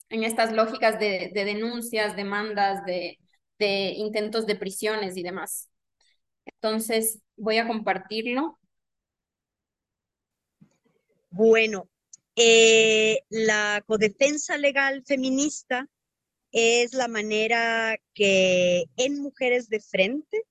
[0.10, 3.20] en estas lógicas de, de denuncias, demandas, de,
[3.60, 5.70] de intentos de prisiones y demás.
[6.46, 8.58] Entonces, voy a compartirlo.
[11.30, 11.88] Bueno,
[12.36, 15.88] eh, la codefensa legal feminista
[16.52, 20.44] es la manera que en Mujeres de Frente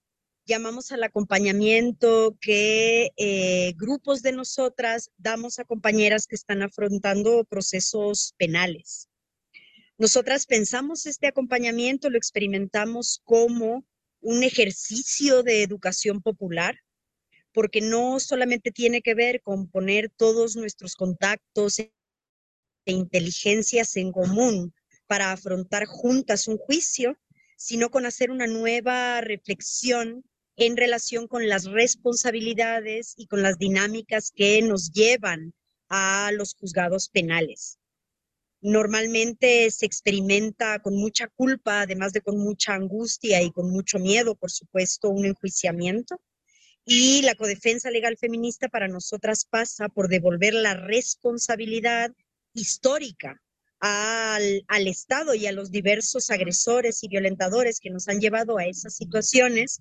[0.47, 8.35] llamamos al acompañamiento que eh, grupos de nosotras damos a compañeras que están afrontando procesos
[8.37, 9.09] penales.
[9.97, 13.87] Nosotras pensamos este acompañamiento, lo experimentamos como
[14.21, 16.81] un ejercicio de educación popular,
[17.53, 21.91] porque no solamente tiene que ver con poner todos nuestros contactos e
[22.87, 24.75] inteligencias en común
[25.07, 27.17] para afrontar juntas un juicio,
[27.57, 30.25] sino con hacer una nueva reflexión
[30.57, 35.53] en relación con las responsabilidades y con las dinámicas que nos llevan
[35.89, 37.79] a los juzgados penales
[38.65, 44.37] normalmente se experimenta con mucha culpa, además de con mucha angustia y con mucho miedo,
[44.37, 46.19] por supuesto, un enjuiciamiento.
[46.87, 52.11] Y la codefensa legal feminista para nosotras pasa por devolver la responsabilidad
[52.55, 53.39] histórica
[53.81, 58.65] al, al, Estado y a los diversos agresores y violentadores que nos han llevado a
[58.65, 59.81] esas situaciones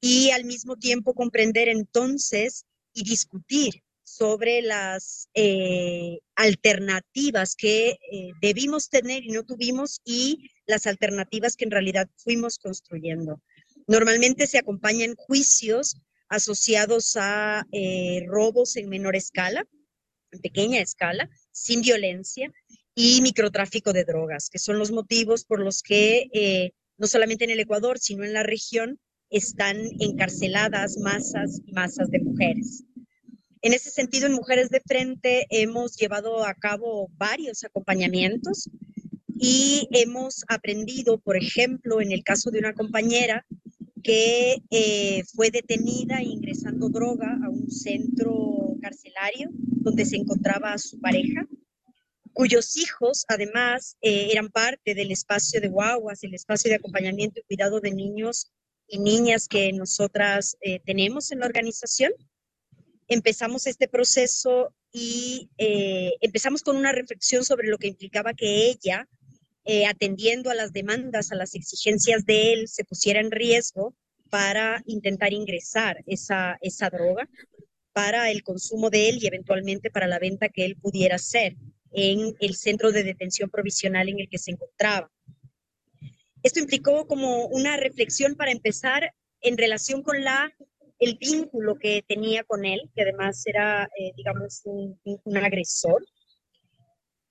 [0.00, 8.88] y al mismo tiempo comprender entonces y discutir sobre las eh, alternativas que eh, debimos
[8.88, 13.42] tener y no tuvimos y las alternativas que en realidad fuimos construyendo.
[13.86, 19.66] Normalmente se acompañan juicios asociados a eh, robos en menor escala,
[20.30, 22.50] en pequeña escala, sin violencia,
[22.94, 27.60] y microtráfico de drogas, que son los motivos por los que no solamente en el
[27.60, 28.98] Ecuador, sino en la región,
[29.30, 32.84] están encarceladas masas y masas de mujeres.
[33.60, 38.70] En ese sentido, en Mujeres de Frente hemos llevado a cabo varios acompañamientos
[39.36, 43.44] y hemos aprendido, por ejemplo, en el caso de una compañera
[44.02, 51.46] que eh, fue detenida ingresando droga a un centro carcelario donde se encontraba su pareja,
[52.32, 57.42] cuyos hijos además eh, eran parte del espacio de guaguas, el espacio de acompañamiento y
[57.42, 58.52] cuidado de niños
[58.88, 62.12] y niñas que nosotras eh, tenemos en la organización
[63.08, 69.08] empezamos este proceso y eh, empezamos con una reflexión sobre lo que implicaba que ella,
[69.64, 73.94] eh, atendiendo a las demandas, a las exigencias de él, se pusiera en riesgo
[74.30, 77.28] para intentar ingresar esa, esa droga
[77.92, 81.56] para el consumo de él y eventualmente para la venta que él pudiera hacer
[81.90, 85.10] en el centro de detención provisional en el que se encontraba.
[86.42, 90.52] Esto implicó como una reflexión para empezar en relación con la
[90.98, 96.04] el vínculo que tenía con él, que además era, eh, digamos, un, un, agresor,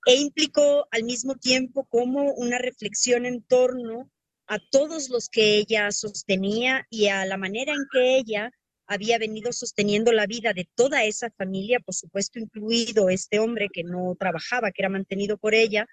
[0.06, 4.10] e implicó al mismo tiempo como una reflexión en torno
[4.46, 8.50] a todos los que ella sostenía y a la manera en que ella
[8.86, 13.84] había venido sosteniendo la vida de toda esa familia, por supuesto incluido este hombre que
[13.84, 15.86] no trabajaba, que era mantenido por ella,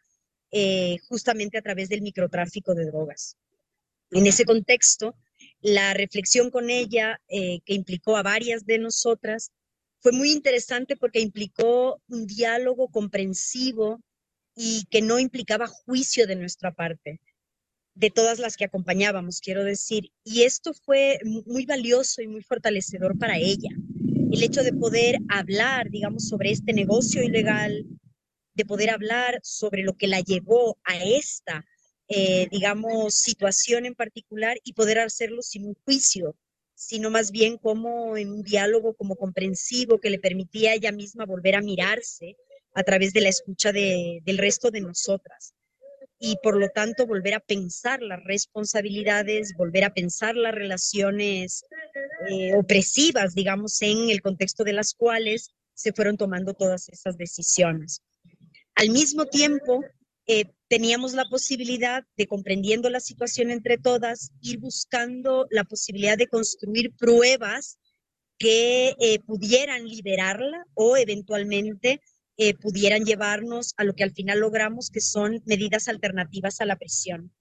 [0.52, 3.38] eh, justamente a través del microtráfico de drogas.
[4.12, 5.16] En ese contexto,
[5.62, 9.52] la reflexión con ella, eh, que implicó a varias de nosotras,
[10.00, 14.02] fue muy interesante porque implicó un diálogo comprensivo
[14.56, 17.20] y que no implicaba juicio de nuestra parte.
[17.98, 20.12] de todas las que acompañábamos, quiero decir.
[20.26, 23.70] Y esto fue muy valioso y muy fortalecedor para ella.
[24.34, 27.86] El hecho de poder hablar, digamos, sobre este negocio ilegal,
[28.56, 31.66] de poder hablar sobre lo que la llevó a esta,
[32.08, 36.36] eh, digamos, situación en particular y poder hacerlo sin un juicio,
[36.74, 41.26] sino más bien como en un diálogo como comprensivo que le permitía a ella misma
[41.26, 42.36] volver a mirarse
[42.74, 45.54] a través de la escucha de, del resto de nosotras
[46.20, 51.66] y por lo tanto volver a pensar las responsabilidades, volver a pensar las relaciones
[52.30, 58.02] eh, opresivas, digamos, en el contexto de las cuales se fueron tomando todas esas decisiones.
[58.76, 59.84] Al mismo tiempo,
[60.28, 66.28] eh, teníamos la posibilidad de, comprendiendo la situación entre todas, ir buscando la posibilidad de
[66.28, 67.78] construir pruebas
[68.38, 72.02] que eh, pudieran liberarla o eventualmente
[72.38, 76.76] eh, pudieran llevarnos a lo que al final logramos, que son medidas alternativas a la
[76.76, 77.34] prisión.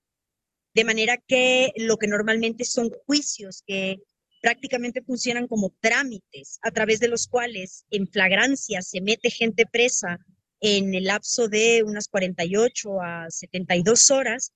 [0.73, 3.99] De manera que lo que normalmente son juicios que
[4.41, 10.19] prácticamente funcionan como trámites a través de los cuales en flagrancia se mete gente presa
[10.67, 14.55] en el lapso de unas 48 a 72 horas.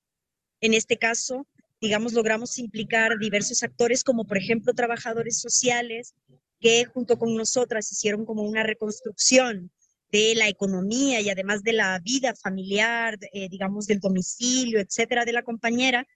[0.63, 1.47] En este caso,
[1.83, 6.15] digamos, logramos implicar diversos actores como por ejemplo trabajadores sociales
[6.61, 9.71] que junto con nosotras hicieron como una reconstrucción
[10.11, 15.35] de la economía y además de la vida familiar, eh, digamos, del domicilio, etcétera, de
[15.35, 16.07] la compañera,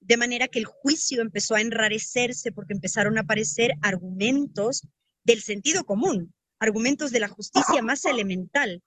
[0.00, 4.88] de manera que el juicio empezó a enrarecerse porque empezaron a aparecer argumentos
[5.24, 8.82] del sentido común, argumentos de la justicia más elemental,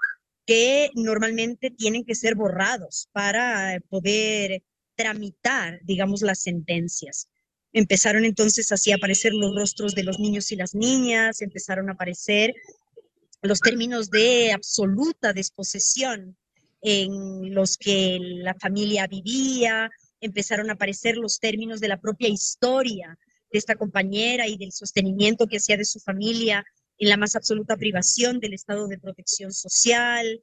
[0.45, 4.63] que normalmente tienen que ser borrados para poder
[4.95, 7.27] tramitar, digamos, las sentencias.
[7.73, 11.93] Empezaron entonces así a aparecer los rostros de los niños y las niñas, empezaron a
[11.93, 12.53] aparecer
[13.41, 16.37] los términos de absoluta desposesión
[16.81, 19.89] en los que la familia vivía,
[20.21, 23.17] empezaron a aparecer los términos de la propia historia
[23.51, 26.63] de esta compañera y del sostenimiento que hacía de su familia
[26.97, 30.41] en la más absoluta privación del estado de protección social.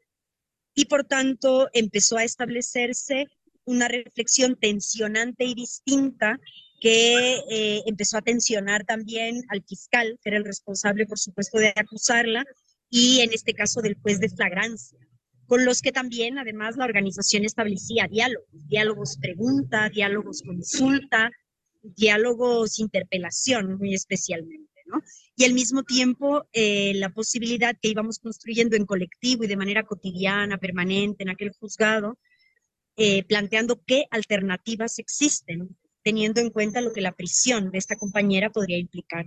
[0.74, 3.26] Y por tanto empezó a establecerse
[3.64, 6.38] una reflexión tensionante y distinta
[6.80, 11.72] que eh, empezó a tensionar también al fiscal, que era el responsable, por supuesto, de
[11.76, 12.44] acusarla,
[12.90, 14.98] y en este caso del juez de flagrancia,
[15.46, 21.30] con los que también además la organización establecía diálogos, diálogos pregunta, diálogos consulta,
[21.82, 24.71] diálogos interpelación muy especialmente,
[25.36, 29.84] Y al mismo tiempo eh, la posibilidad que íbamos construyendo en colectivo y de manera
[29.84, 32.18] cotidiana, permanente en aquel juzgado,
[32.96, 38.50] eh, planteando qué alternativas existen, teniendo en cuenta lo que la prisión de esta compañera
[38.50, 39.26] podría implicar.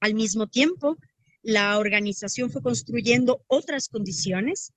[0.00, 0.96] Al mismo tiempo,
[1.42, 4.72] la organización fue construyendo otras condiciones,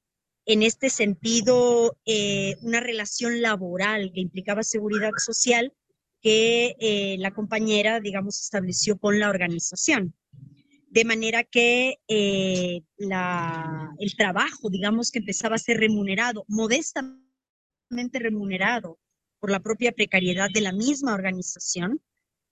[0.46, 5.74] en este sentido, eh, una relación laboral que implicaba seguridad social
[6.22, 10.14] que eh, la compañera, digamos, estableció con la organización.
[10.90, 19.00] De manera que eh, el trabajo, digamos, que empezaba a ser remunerado, modestamente remunerado
[19.40, 22.02] por la propia precariedad de la misma organización,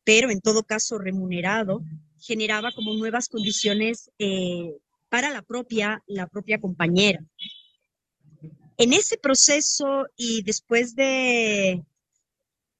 [0.04, 1.82] pero en todo caso remunerado,
[2.20, 4.78] generaba como nuevas condiciones eh,
[5.10, 7.26] para la propia, la propia compañera.
[8.78, 11.84] En ese proceso y después de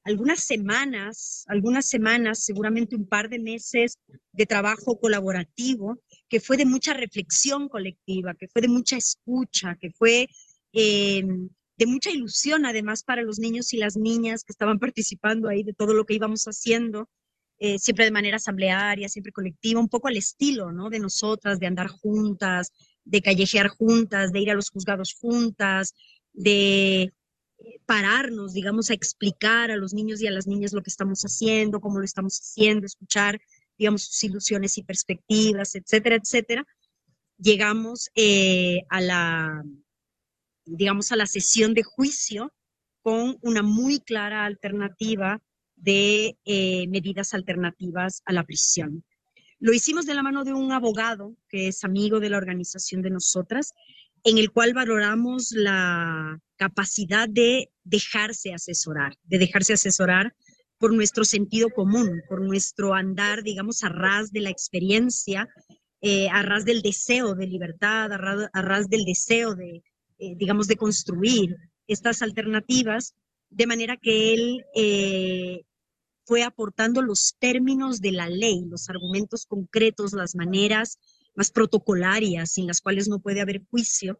[0.06, 3.98] algunas semanas, algunas semanas, seguramente un par de meses
[4.32, 6.00] de trabajo colaborativo,
[6.30, 10.30] que fue de mucha reflexión colectiva, que fue de mucha escucha, que fue
[10.74, 11.24] eh,
[11.78, 15.74] de mucha ilusión además para los niños y las niñas que estaban participando ahí de
[15.74, 17.10] todo lo que íbamos haciendo,
[17.58, 20.92] eh, siempre de manera asamblearia, siempre colectiva, un poco al estilo, ¿no?
[20.92, 22.72] De nosotras, de andar juntas,
[23.04, 25.96] de callejear juntas, de ir a los juzgados juntas,
[26.32, 27.12] de
[27.86, 31.80] pararnos, digamos, a explicar a los niños y a las niñas lo que estamos haciendo,
[31.80, 33.40] cómo lo estamos haciendo, escuchar,
[33.78, 36.68] digamos, sus ilusiones y perspectivas, etcétera, etcétera.
[37.38, 39.64] Llegamos eh, a la,
[40.66, 42.54] digamos, a la sesión de juicio
[43.02, 45.42] con una muy clara alternativa
[45.76, 49.04] de eh, medidas alternativas a la prisión.
[49.60, 53.10] Lo hicimos de la mano de un abogado que es amigo de la organización de
[53.10, 53.74] nosotras,
[54.24, 60.36] en el cual valoramos la capacidad de dejarse asesorar, de dejarse asesorar
[60.78, 65.48] por nuestro sentido común, por nuestro andar, digamos, a ras de la experiencia,
[66.02, 68.18] eh, a ras del deseo de libertad, a
[68.62, 69.84] ras, del deseo de,
[70.20, 71.56] eh, digamos, de construir
[71.88, 73.16] estas alternativas
[73.50, 75.64] de manera que él eh,
[76.26, 81.00] fue aportando los términos de la ley, los argumentos concretos, las maneras
[81.36, 84.20] más protocolarias sin las cuales no puede haber juicio.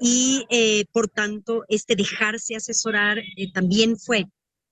[0.00, 4.26] Y eh, por tanto, este dejarse asesorar eh, también fue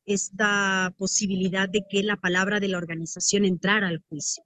[0.04, 4.42] esta posibilidad de que la palabra de la organización entrara al juicio.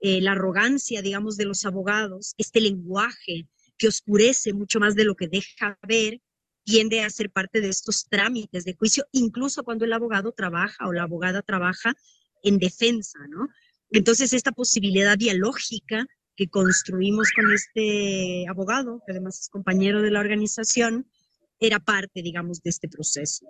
[0.00, 3.46] Eh, la arrogancia, digamos, de los abogados, este lenguaje
[3.76, 6.20] que oscurece mucho más de lo que deja ver,
[6.64, 10.92] tiende a ser parte de estos trámites de juicio, incluso cuando el abogado trabaja o
[10.92, 11.94] la abogada trabaja
[12.42, 13.18] en defensa.
[13.90, 16.06] Entonces, esta posibilidad dialógica
[16.40, 21.06] que construimos con este abogado, que además es compañero de la organización,
[21.58, 23.44] era parte, digamos, de este proceso.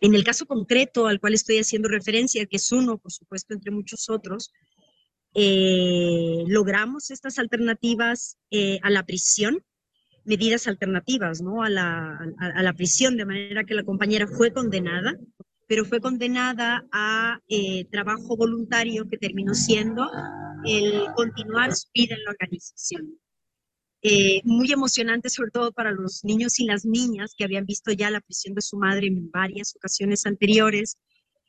[0.00, 3.72] En el caso concreto al cual estoy haciendo referencia, que es uno, por supuesto, entre
[3.72, 4.54] muchos otros,
[5.34, 9.62] eh, logramos estas alternativas eh, a la prisión,
[10.24, 11.62] medidas alternativas ¿no?
[11.62, 15.18] a, la, a, la, prisión, de manera que la compañera fue condenada,
[15.74, 20.08] pero fue condenada a eh, trabajo voluntario que terminó siendo
[20.64, 23.18] el continuar su vida en la organización.
[24.00, 28.08] Eh, muy emocionante, sobre todo para los niños y las niñas que habían visto ya
[28.08, 30.96] la prisión de su madre en varias ocasiones anteriores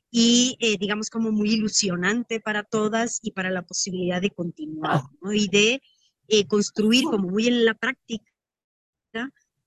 [0.10, 5.34] y eh, digamos como muy ilusionante para todas y para la posibilidad de continuar ¿no?
[5.34, 5.84] y de
[6.30, 8.26] eh, construir como muy en la práctica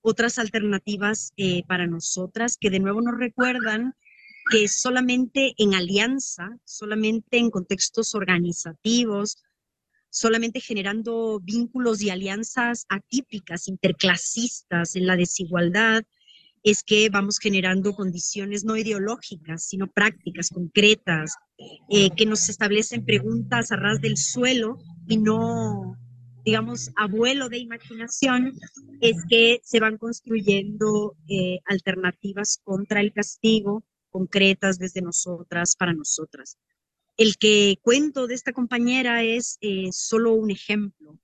[0.01, 1.33] otras alternativas
[1.69, 3.95] para nosotras que de nuevo nos recuerdan
[4.51, 9.37] que solamente en alianza, solamente en contextos organizativos,
[10.11, 16.03] solamente generando vínculos y alianzas atípicas, interclasistas en la desigualdad,
[16.63, 21.37] es que vamos generando condiciones no ideológicas, sino prácticas, concretas,
[21.89, 25.97] eh, que nos establecen preguntas a ras del suelo y no,
[26.45, 28.55] digamos, abuelo de imaginación,
[29.01, 36.59] es que se van construyendo eh, alternativas contra el castigo, concretas desde nosotras, para nosotras.
[37.17, 41.19] El que cuento de esta compañera es eh, solo un ejemplo.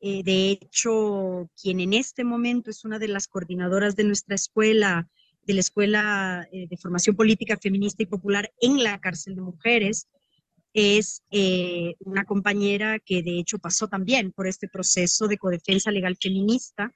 [0.00, 5.08] Eh, de hecho, quien en este momento es una de las coordinadoras de nuestra escuela,
[5.42, 10.06] de la Escuela eh, de Formación Política Feminista y Popular en la cárcel de mujeres,
[10.72, 11.22] es
[11.98, 16.94] una compañera que de hecho pasó también por este proceso de codefensa legal feminista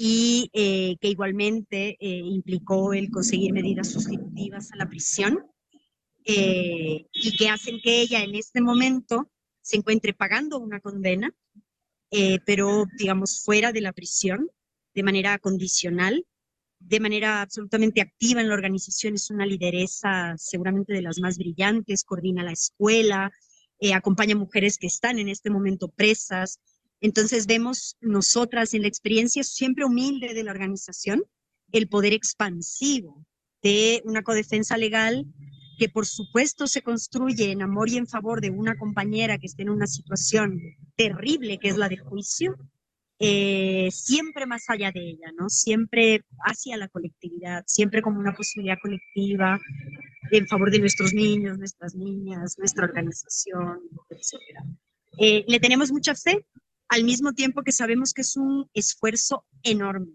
[0.00, 5.44] y que igualmente implicó el conseguir medidas sustitutivas a la prisión
[6.30, 9.30] eh, y que hacen que ella en este momento
[9.62, 11.34] se encuentre pagando una condena,
[12.10, 14.50] eh, pero digamos fuera de la prisión,
[14.94, 16.26] de manera condicional,
[16.80, 22.04] de manera absolutamente activa en la organización, es una lideresa seguramente de las más brillantes,
[22.04, 23.32] coordina la escuela,
[23.80, 26.60] eh, acompaña a mujeres que están en este momento presas.
[27.00, 31.24] Entonces vemos nosotras en la experiencia siempre humilde de la organización
[31.72, 33.24] el poder expansivo
[33.62, 35.26] de una codefensa legal
[35.78, 39.62] que por supuesto se construye en amor y en favor de una compañera que esté
[39.62, 40.60] en una situación
[40.96, 42.56] terrible que es la de juicio,
[43.20, 45.48] eh, siempre más allá de ella, ¿no?
[45.48, 49.58] Siempre hacia la colectividad, siempre como una posibilidad colectiva
[50.30, 53.80] en favor de nuestros niños, nuestras niñas, nuestra organización,
[54.10, 54.34] etc.
[55.18, 56.44] Eh, le tenemos mucha fe,
[56.88, 60.12] al mismo tiempo que sabemos que es un esfuerzo enorme.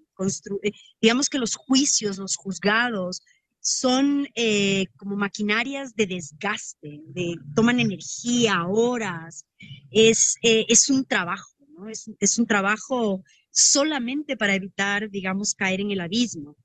[0.64, 0.72] Eh,
[1.02, 3.22] digamos que los juicios, los juzgados,
[3.60, 9.46] son eh, como maquinarias de desgaste, de, toman energía, horas,
[9.90, 11.54] es, eh, un trabajo,
[11.90, 16.58] es, es, un trabajo solamente para evitar, digamos, caer en el abismo.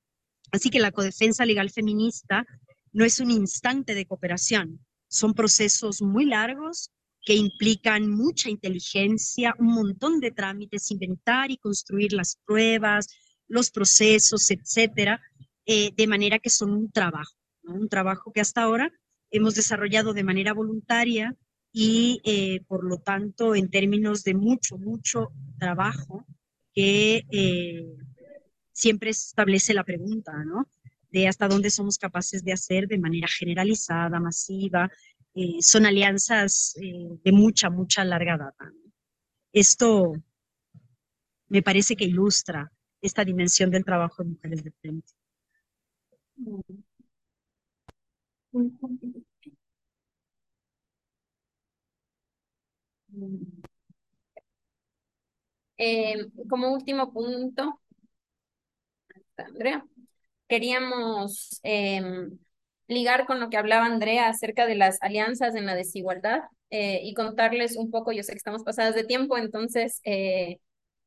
[0.50, 2.44] Así que la codefensa legal feminista
[2.92, 6.90] no es un instante de cooperación, son procesos muy largos
[7.22, 13.08] que implican mucha inteligencia, un montón de trámites, inventar y construir las pruebas,
[13.48, 15.20] los procesos, etcétera,
[15.66, 17.34] eh, de manera que son un trabajo,
[17.64, 18.92] un trabajo que hasta ahora
[19.30, 21.36] hemos desarrollado de manera voluntaria
[21.72, 25.28] y eh, por lo tanto en términos de mucho, mucho
[25.58, 26.24] trabajo
[26.74, 27.86] que eh,
[28.72, 30.68] siempre establece la pregunta, ¿no?
[31.10, 34.90] De hasta dónde somos capaces de hacer de manera generalizada, masiva.
[35.60, 38.72] Son alianzas de mucha, mucha larga data.
[39.52, 40.14] Esto
[41.48, 42.72] me parece que ilustra
[43.02, 45.12] esta dimensión del trabajo de mujeres de frente.
[55.76, 57.80] Eh, como último punto,
[59.36, 59.84] Andrea,
[60.48, 61.60] queríamos
[62.88, 66.40] ligar con lo que hablaba Andrea acerca de las alianzas en la desigualdad
[66.70, 70.58] eh, y contarles un poco, yo sé que estamos pasadas de tiempo, entonces, eh,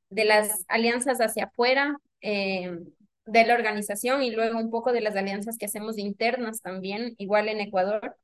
[0.09, 2.85] de las alianzas hacia afuera, em,
[3.25, 7.49] de la organización y luego un poco de las alianzas que hacemos internas también, igual
[7.49, 8.15] en Ecuador,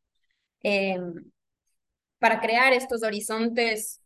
[0.63, 1.31] em,
[2.19, 4.01] para crear estos horizontes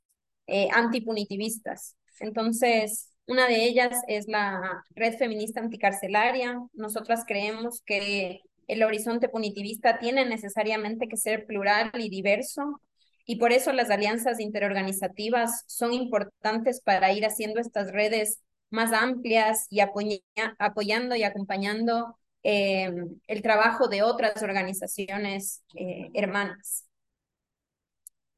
[0.47, 1.95] eh, antipunitivistas.
[2.19, 6.59] Entonces, una de ellas es la Red Feminista Anticarcelaria.
[6.73, 12.81] Nosotras creemos que el horizonte punitivista tiene necesariamente que ser plural y diverso,
[13.25, 19.67] y por eso las alianzas interorganizativas son importantes para ir haciendo estas redes más amplias
[19.69, 22.89] y apoyando y acompañando eh,
[23.27, 26.85] el trabajo de otras organizaciones eh, hermanas.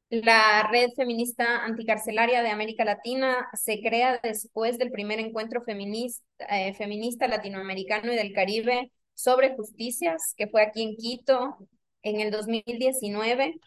[0.10, 6.74] La Red Feminista Anticarcelaria de América Latina se crea después del primer encuentro feminista, eh,
[6.76, 11.58] feminista latinoamericano y del Caribe sobre justicias, que fue aquí en Quito
[12.02, 13.60] en el 2019.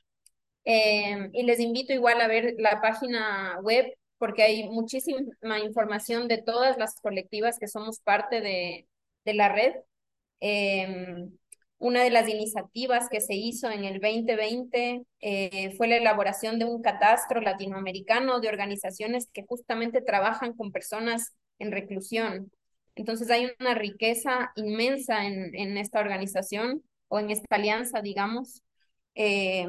[0.64, 3.86] Eh, y les invito igual a ver la página web
[4.18, 8.88] porque hay muchísima información de todas las colectivas que somos parte de,
[9.24, 9.74] de la red.
[10.40, 11.28] Eh,
[11.78, 16.64] una de las iniciativas que se hizo en el 2020 eh, fue la elaboración de
[16.64, 22.50] un catastro latinoamericano de organizaciones que justamente trabajan con personas en reclusión.
[22.96, 28.62] Entonces hay una riqueza inmensa en, esta organización o en esta alianza, digamos,
[29.14, 29.66] eh,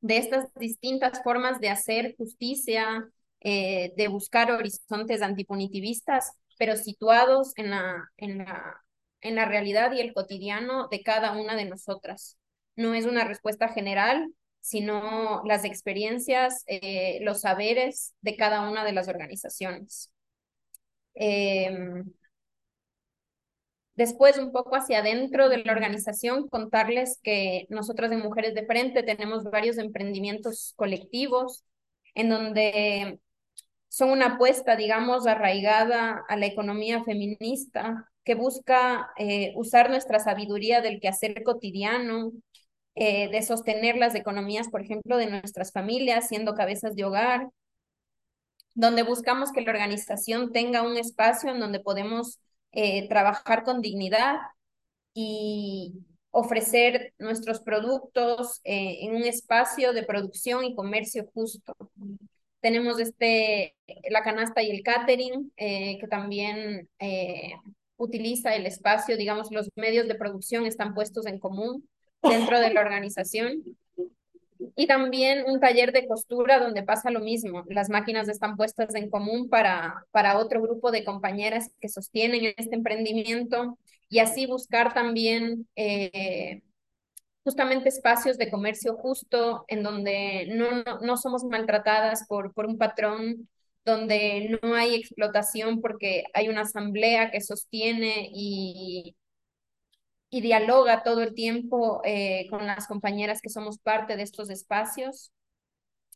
[0.00, 3.08] de estas distintas formas de hacer justicia,
[3.40, 11.32] eh, de buscar horizontes antipunitivistas, pero situados en la realidad y el cotidiano de cada
[11.32, 12.38] una de nosotras.
[12.76, 18.92] No es una respuesta general, sino las experiencias, eh, los saberes de cada una de
[18.92, 20.09] las organizaciones.
[21.14, 22.04] Em,
[23.94, 29.02] después, un poco hacia adentro de la organización, contarles que nosotras en Mujeres de Frente
[29.02, 31.64] tenemos varios emprendimientos colectivos
[32.14, 33.20] en donde
[33.88, 40.80] son una apuesta, digamos, arraigada a la economía feminista, que busca eh, usar nuestra sabiduría
[40.80, 42.32] del quehacer cotidiano,
[42.94, 47.48] eh, de sostener las economías, por ejemplo, de nuestras familias, siendo cabezas de hogar,
[48.80, 52.40] donde buscamos que la organización tenga un espacio en donde podemos
[52.72, 54.36] eh, trabajar con dignidad
[55.14, 55.94] y
[56.30, 61.74] ofrecer nuestros productos en un espacio de producción y comercio justo.
[62.60, 63.74] Tenemos este,
[64.08, 66.88] la canasta y el catering, que también
[68.00, 71.86] utiliza el espacio, digamos, los medios de producción están puestos en común
[72.22, 73.62] dentro de la organización.
[74.76, 77.64] Y también un taller de costura donde pasa lo mismo.
[77.68, 82.76] Las máquinas están puestas en común para, para otro grupo de compañeras que sostienen este
[82.76, 83.78] emprendimiento
[84.08, 86.62] y así buscar también eh,
[87.44, 92.78] justamente espacios de comercio justo en donde no, no, no somos maltratadas por, por un
[92.78, 93.48] patrón
[93.84, 99.16] donde no hay explotación porque hay una asamblea que sostiene y,
[100.30, 105.32] y dialoga todo el tiempo eh, con las compañeras que somos parte de estos espacios.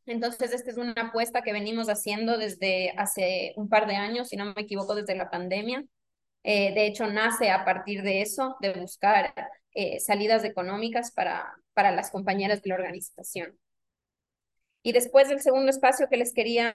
[0.07, 4.36] Entonces, esta es una apuesta que venimos haciendo desde hace un par de años, si
[4.36, 5.85] no me equivoco, desde la pandemia.
[6.45, 9.35] Eh, de hecho, nace a partir de eso, de buscar
[9.73, 13.59] eh, salidas económicas para, para las compañeras de la organización.
[14.82, 16.74] Y después del segundo espacio que les quería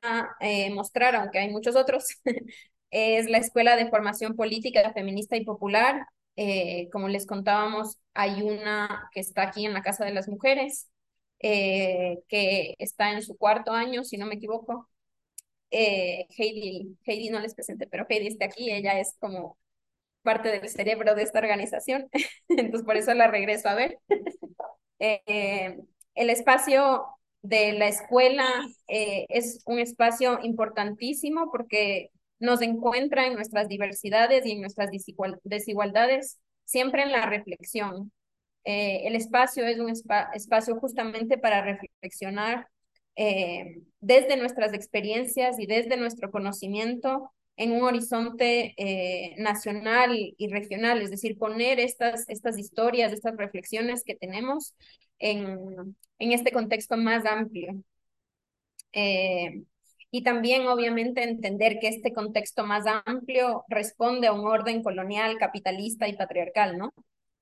[0.74, 2.06] mostrar, aunque hay muchos otros,
[2.90, 6.08] es la Escuela de Formación Política Feminista y Popular.
[6.42, 10.90] Eh, como les contábamos, hay una que está aquí en la Casa de las Mujeres,
[11.40, 14.90] eh, que está en su cuarto año, si no me equivoco.
[15.72, 19.58] Heidi, Heidi no les presenté, pero Heidi está aquí, ella es como
[20.24, 22.10] parte del cerebro de esta organización,
[22.50, 24.00] entonces por eso la regreso a ver.
[25.00, 27.06] el espacio
[27.42, 28.46] de la escuela
[28.88, 34.90] eh, es un espacio importantísimo porque nos encuentra en nuestras diversidades y en nuestras
[35.44, 38.12] desigualdades, siempre en la reflexión.
[38.66, 42.68] Eh, el espacio es un espacio justamente para reflexionar
[43.16, 48.74] eh, desde nuestras experiencias y desde nuestro conocimiento en un horizonte
[49.38, 54.76] nacional y regional, es decir, poner estas, estas historias, estas reflexiones que tenemos
[55.20, 57.84] en, en este contexto más amplio.
[58.94, 59.64] Eh,
[60.12, 66.08] y también, obviamente, entender que este contexto más amplio responde a un orden colonial, capitalista
[66.08, 66.94] y patriarcal, ¿no?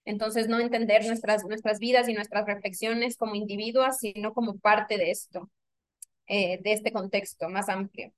[0.05, 5.11] Entonces, no entender nuestras, nuestras vidas y nuestras reflexiones como individuos, sino como parte de
[5.11, 5.49] esto,
[6.27, 8.11] eh, de este contexto más amplio.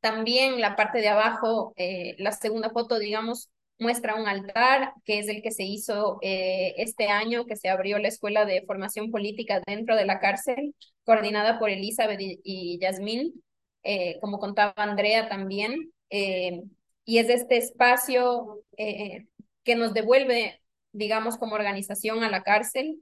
[0.00, 3.50] También la parte de abajo, eh, la segunda foto, digamos,
[3.82, 7.98] muestra un altar, que es el que se hizo eh, este año, que se abrió
[7.98, 13.42] la Escuela de Formación Política dentro de la cárcel, coordinada por Elizabeth y, Yasmín,
[13.82, 15.92] eh, como contaba Andrea también.
[16.10, 16.62] Eh,
[17.04, 20.60] y es este espacio que nos devuelve,
[20.92, 22.98] digamos, como organización a la cárcel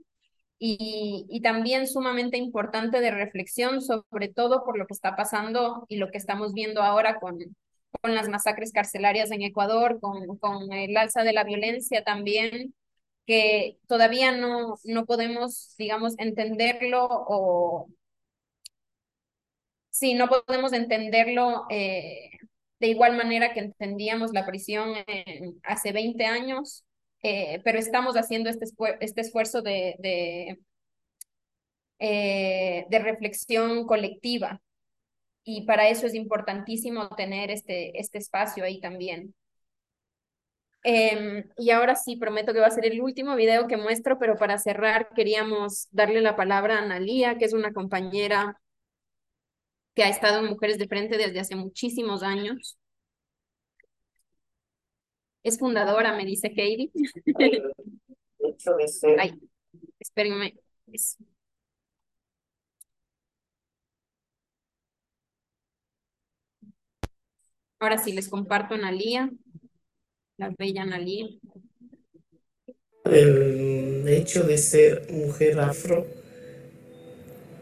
[0.58, 5.96] y, y, también sumamente importante de reflexión, sobre todo por lo que está pasando y
[5.96, 7.38] lo que estamos viendo ahora con,
[8.00, 12.74] con las masacres carcelarias en Ecuador, con, con el alza de la violencia también,
[13.26, 17.88] que todavía no, no podemos, digamos, entenderlo o...
[19.90, 22.30] Sí, no podemos entenderlo eh,
[22.78, 24.94] de igual manera que entendíamos la prisión
[25.64, 26.84] hace 20 años,
[27.22, 28.66] eh, pero estamos haciendo este,
[29.00, 30.58] este esfuerzo de, de,
[31.98, 34.60] eh, de reflexión colectiva
[35.56, 39.34] y para eso es importantísimo tener este, este espacio ahí también.
[40.82, 44.36] Em, y ahora sí, prometo que va a ser el último video que muestro, pero
[44.36, 48.60] para cerrar queríamos darle la palabra a Analía, que es una compañera
[49.94, 52.78] que ha estado en Mujeres de Frente desde hace muchísimos años.
[55.42, 56.90] Es fundadora, me dice Katie.
[59.18, 59.40] Ay,
[59.98, 60.54] espérenme.
[67.80, 69.30] Ahora sí, les comparto Analía,
[70.36, 71.26] la bella Analía.
[73.06, 76.06] El hecho de ser mujer afro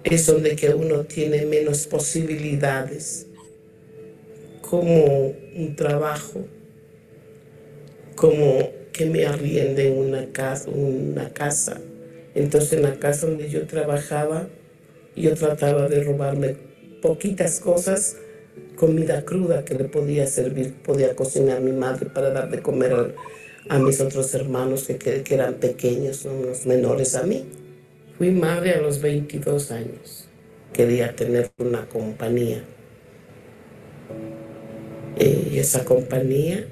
[0.02, 3.26] es donde que uno tiene menos posibilidades,
[4.60, 6.44] como un trabajo,
[8.16, 11.80] como que me arrienden una casa, una casa.
[12.34, 14.48] Entonces en la casa donde yo trabajaba,
[15.16, 16.56] yo trataba de robarme
[17.02, 18.16] poquitas cosas
[18.78, 23.14] comida cruda que le podía servir, podía cocinar mi madre para dar de comer
[23.68, 27.44] a, mis otros hermanos que, que, eran pequeños, unos menores a mí.
[28.16, 30.28] Fui madre a los 22 años.
[30.72, 32.62] Quería tener una compañía.
[35.18, 36.64] Y esa compañía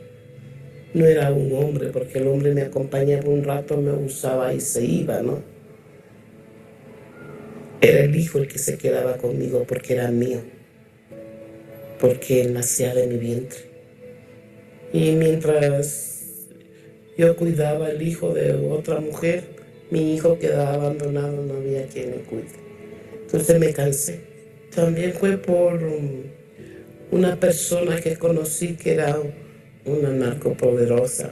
[0.95, 4.85] no era un hombre, porque el hombre me acompañaba un rato, me usaba y se
[4.85, 5.43] iba, ¿no?
[7.81, 10.56] Era el hijo el que se quedaba conmigo porque era mío
[11.99, 13.59] porque él nacía de mi vientre.
[14.93, 16.17] Y mientras
[17.19, 19.45] yo cuidaba el hijo de otra mujer,
[19.91, 22.45] mi hijo quedaba abandonado, no había quien le cuide.
[23.23, 24.21] Entonces me cansé.
[24.75, 25.81] También fue por
[27.11, 29.19] una persona que conocí que era
[29.85, 31.31] una narcopoderosa,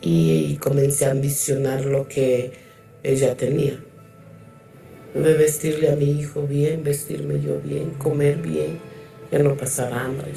[0.00, 2.52] y comencé a ambicionar lo que
[3.02, 3.82] ella tenía.
[5.14, 8.87] De vestirle a mi hijo bien, vestirme yo bien, comer bien
[9.30, 10.32] ya no pasar hambre.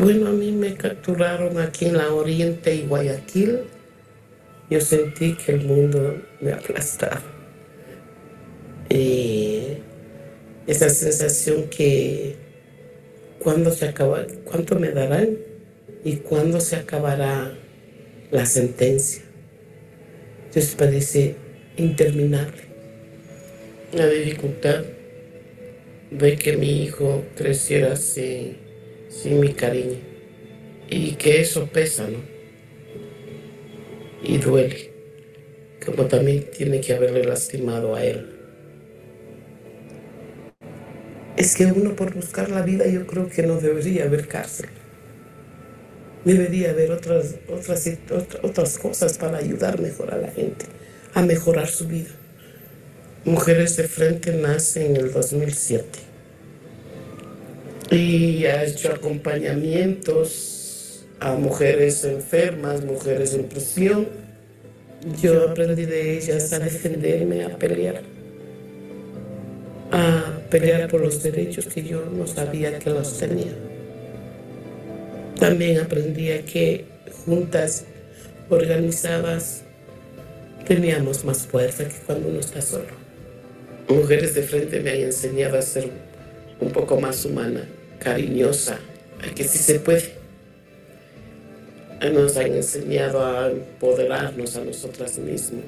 [0.00, 3.60] Bueno, a mí me capturaron aquí en la Oriente y Guayaquil.
[4.70, 7.22] Yo sentí que el mundo me aplastaba.
[8.88, 9.78] Y
[10.66, 12.36] esa sensación que
[13.40, 15.38] cuándo se acaba, cuánto me darán
[16.04, 17.52] y cuándo se acabará
[18.30, 19.22] la sentencia.
[20.46, 21.36] Entonces parece
[21.76, 22.62] interminable.
[23.92, 24.84] La dificultad
[26.16, 28.56] ve que mi hijo creciera sin,
[29.08, 29.98] sin mi cariño
[30.88, 32.18] y que eso pesa, ¿no?
[34.22, 34.92] Y duele,
[35.84, 38.30] como también tiene que haberle lastimado a él.
[41.36, 44.68] Es que uno por buscar la vida yo creo que no debería haber cárcel.
[46.24, 47.86] Debería haber otras, otras,
[48.42, 50.66] otras cosas para ayudar mejor a la gente,
[51.12, 52.10] a mejorar su vida.
[53.24, 56.03] Mujeres de Frente nace en el 2007
[57.90, 64.08] y ha hecho acompañamientos a mujeres enfermas, mujeres en prisión.
[65.22, 68.02] Yo aprendí de ellas a defenderme, a pelear,
[69.90, 73.52] a pelear por los derechos que yo no sabía que los tenía.
[75.38, 76.86] También aprendí a que
[77.26, 77.84] juntas,
[78.48, 79.62] organizadas,
[80.66, 83.04] teníamos más fuerza que cuando uno está solo.
[83.88, 85.90] Mujeres de Frente me han enseñado a ser
[86.60, 87.68] un poco más humana,
[87.98, 88.80] cariñosa,
[89.22, 90.14] a que sí se puede.
[92.12, 95.64] Nos han enseñado a empoderarnos a nosotras mismas.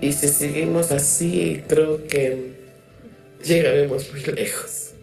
[0.00, 2.52] Y si seguimos así, creo que
[3.42, 4.94] llegaremos muy lejos.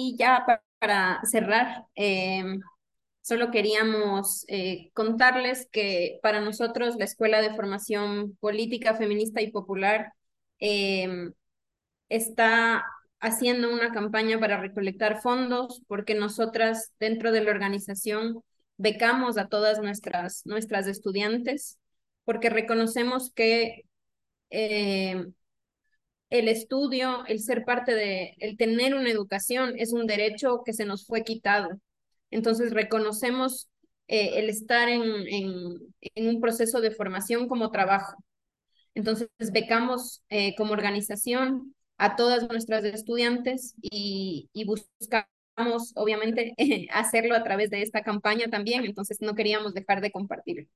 [0.08, 0.46] Y ya
[0.78, 2.60] para cerrar, em,
[3.20, 10.12] solo queríamos eh, contarles que para nosotros la Escuela de Formación Política, Feminista y Popular
[10.60, 11.32] em,
[12.08, 12.86] está
[13.20, 18.42] haciendo una campaña para recolectar fondos porque nosotras dentro de la organización
[18.78, 21.78] becamos a todas nuestras, nuestras estudiantes
[22.24, 23.82] porque reconocemos que
[24.50, 25.34] em,
[26.30, 30.84] el estudio, el ser parte de, el tener una educación es un derecho que se
[30.84, 31.70] nos fue quitado.
[32.30, 33.68] Entonces reconocemos
[34.08, 35.02] eh, el estar en,
[36.14, 38.16] en, un proceso de formación como trabajo.
[38.94, 46.54] Entonces becamos eh, como organización a todas nuestras estudiantes y, y buscamos, obviamente,
[46.92, 50.68] hacerlo a través de esta campaña también, entonces no queríamos dejar de compartirlo.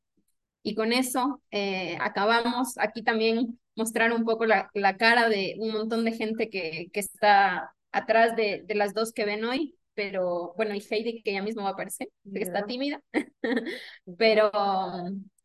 [0.63, 5.73] Y con eso eh, acabamos aquí también mostrar un poco la, la, cara de un
[5.73, 10.55] montón de gente que, que está atrás de, de, las dos que ven hoy, pero
[10.57, 13.03] bueno, y Heidi que ella misma va a aparecer, que está tímida,
[14.19, 14.51] pero,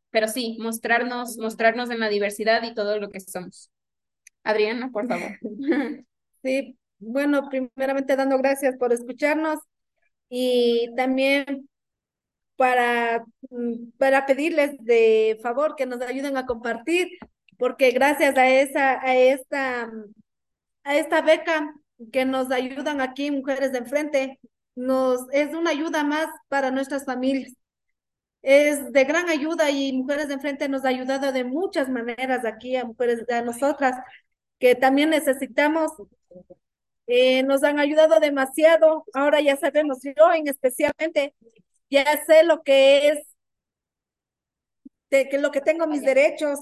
[0.09, 3.71] pero sí, mostrarnos, mostrarnos en la diversidad y todo lo que somos.
[4.43, 5.37] Adriana, por favor.
[6.43, 9.59] Sí, bueno, primeramente dando gracias por escucharnos
[10.29, 11.67] y también
[12.55, 17.07] para, mm, para pedirles de favor que nos ayuden a compartir,
[17.57, 19.91] porque gracias a esa, a esta,
[20.83, 21.73] a esta beca
[22.11, 24.39] que nos ayudan aquí Mujeres de Enfrente,
[24.75, 27.53] nos, es una ayuda más para nuestras familias.
[28.41, 32.75] Es de gran ayuda y Mujeres de Enfrente nos ha ayudado de muchas maneras aquí
[32.75, 33.95] a mujeres, a nosotras,
[34.59, 35.91] que también necesitamos
[37.07, 39.05] eh, nos han ayudado demasiado.
[39.13, 41.33] Ahora ya sabemos, yo en especialmente
[41.89, 43.19] ya sé lo que es,
[45.09, 46.59] de que lo que tengo mis derechos,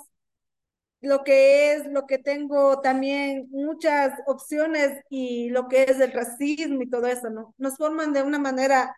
[1.06, 6.82] lo que es, lo que tengo también muchas opciones y lo que es el racismo
[6.82, 7.54] y todo eso, ¿no?
[7.58, 8.96] Nos forman de una manera,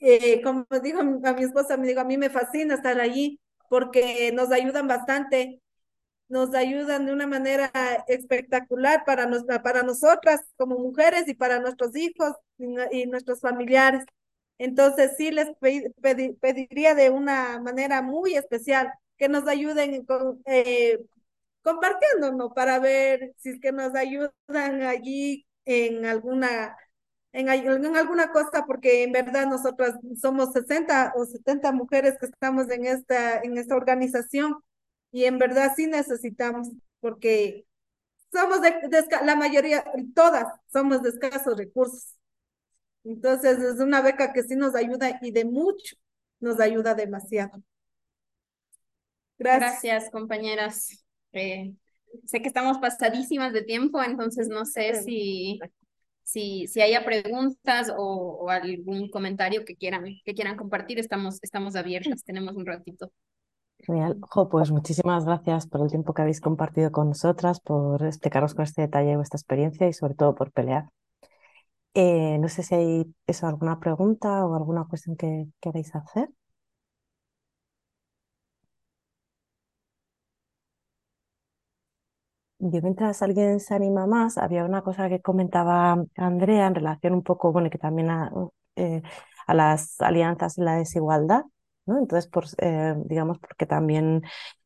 [0.00, 4.30] eh, como dijo a mi esposa, me digo, a mí me fascina estar allí porque
[4.32, 5.60] nos ayudan bastante,
[6.28, 7.70] nos ayudan de una manera
[8.08, 14.04] espectacular para, nos, para nosotras como mujeres y para nuestros hijos y nuestros familiares.
[14.58, 15.48] Entonces sí les
[16.40, 18.92] pediría de una manera muy especial
[19.24, 20.98] que nos ayuden con, eh,
[21.62, 26.76] compartiéndonos para ver si es que nos ayudan allí en alguna
[27.32, 32.70] en, en, alguna cosa, porque en verdad nosotras somos 60 o 70 mujeres que estamos
[32.70, 34.56] en esta, en esta organización
[35.10, 36.68] y en verdad sí necesitamos,
[37.00, 37.66] porque
[38.30, 39.84] somos de, de la mayoría,
[40.14, 42.14] todas somos de escasos recursos.
[43.04, 45.96] Entonces es una beca que sí nos ayuda y de mucho
[46.40, 47.62] nos ayuda demasiado.
[49.38, 51.04] Gracias, Gracias compañeras.
[51.32, 51.74] Eh,
[52.24, 55.58] sé que estamos pasadísimas de tiempo, entonces no sé si,
[56.22, 61.76] si, si haya preguntas o, o, algún comentario que quieran, que quieran compartir, estamos, estamos
[61.76, 63.12] abiertas, tenemos un ratito.
[63.80, 64.18] Genial.
[64.22, 68.64] Jo, pues muchísimas gracias por el tiempo que habéis compartido con nosotras, por explicaros con
[68.64, 70.88] este detalle vuestra experiencia y sobre todo por pelear.
[71.94, 76.28] Eh, no sé si hay eso, alguna pregunta o alguna cuestión que queréis hacer.
[82.66, 87.22] Yo mientras alguien se anima más, había una cosa que comentaba Andrea en relación un
[87.22, 88.32] poco, bueno, que también a,
[88.76, 89.02] eh,
[89.46, 91.42] a las alianzas y la desigualdad,
[91.84, 91.98] ¿no?
[91.98, 94.22] Entonces, por, eh, digamos, porque también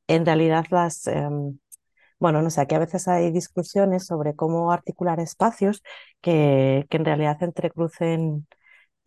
[0.07, 1.59] en realidad las, em,
[2.21, 5.83] bueno, no sé, aquí a veces hay discusiones sobre cómo articular espacios
[6.21, 8.47] que, que en realidad entrecrucen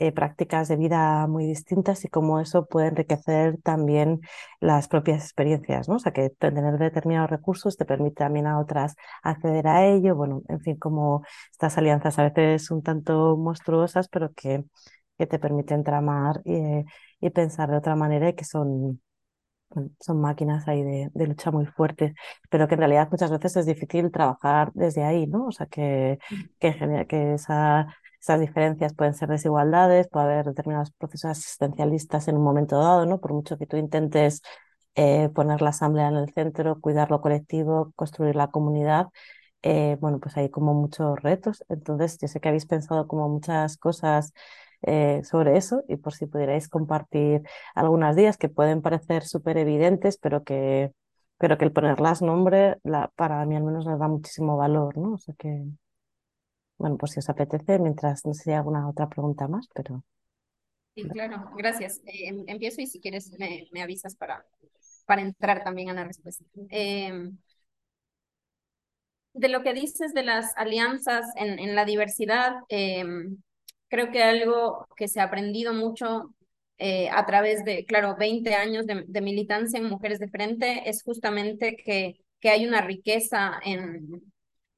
[0.02, 4.22] eh, prácticas de vida muy distintas y cómo eso puede enriquecer también
[4.60, 5.96] las propias experiencias, ¿no?
[5.98, 10.42] O sea, que tener determinados recursos te permite también a otras acceder a ello, bueno,
[10.50, 14.66] en fin, como estas alianzas a veces un tanto monstruosas, pero que,
[15.20, 16.84] que te permiten tramar y,
[17.20, 19.02] y pensar de otra manera y que son
[20.00, 22.14] son máquinas ahí de, de, lucha muy fuertes,
[22.50, 25.48] pero que en realidad muchas veces es difícil trabajar desde ahí, ¿no?
[25.48, 26.20] O sea, que,
[26.60, 27.88] que, que esa,
[28.22, 33.20] esas diferencias pueden ser desigualdades, puede haber determinados procesos asistencialistas en un momento dado, ¿no?
[33.20, 34.42] Por mucho que tú intentes
[34.96, 39.08] eh, poner la asamblea en el centro, cuidar lo colectivo, construir la comunidad,
[39.64, 41.64] eh, bueno, pues hay como muchos retos.
[41.70, 44.34] Entonces, yo sé que habéis pensado como muchas cosas
[44.84, 47.44] eh, sobre eso y por si pudierais compartir
[47.76, 50.92] algunas días que pueden parecer súper evidentes, pero que,
[51.38, 55.14] pero que el ponerlas nombre, la, para mí al menos les da muchísimo valor, ¿no?
[55.14, 55.66] O sea que,
[56.82, 60.04] bueno, pues si os apetece, mientras no sé si hay alguna otra pregunta más, pero...
[60.96, 62.02] Sí, claro, gracias.
[62.06, 64.46] Eh, em, empiezo y si quieres me, me, avisas para,
[65.06, 66.44] para entrar también a la respuesta.
[66.70, 67.32] Eh,
[69.34, 73.06] de lo que dices de las alianzas en, en la diversidad, eh,
[73.88, 76.34] creo que algo que se ha aprendido mucho
[76.78, 81.04] eh, a través de, claro, 20 años de, de, militancia en Mujeres de Frente es
[81.04, 84.31] justamente que, que hay una riqueza en,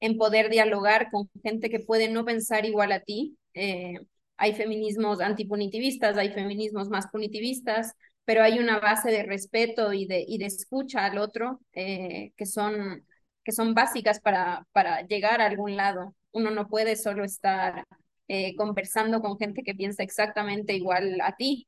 [0.03, 3.37] en poder dialogar con gente que puede no pensar igual a ti.
[3.53, 3.93] Eh,
[4.35, 7.93] hay feminismos antipunitivistas, hay feminismos más punitivistas,
[8.25, 12.45] pero hay una base de respeto y de, y de escucha al otro eh, que
[12.45, 13.05] son
[13.45, 16.15] que son básicas para, para llegar a algún lado.
[16.31, 17.85] Uno no puede solo estar
[18.27, 21.67] eh, conversando con gente que piensa exactamente igual a ti.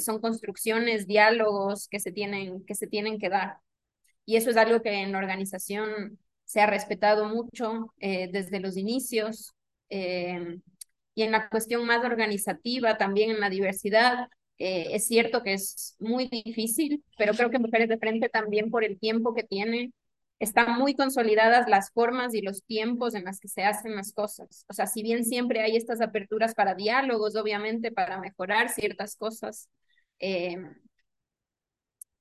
[0.00, 3.56] Son construcciones, diálogos que se, tienen, que se tienen que dar.
[4.26, 6.18] Y eso es algo que en la organización
[6.52, 9.54] se ha respetado mucho eh, desde los inicios.
[11.14, 16.28] y en la cuestión más organizativa, también en la diversidad, es cierto que es muy
[16.28, 19.92] difícil, pero creo que Mujeres de Frente también por el tiempo que tiene
[20.38, 24.64] están muy consolidadas las formas y los tiempos en las que se hacen las cosas.
[24.68, 29.68] O sea, si bien siempre hay estas aperturas para diálogos, obviamente, para mejorar ciertas cosas,
[30.18, 30.56] eh,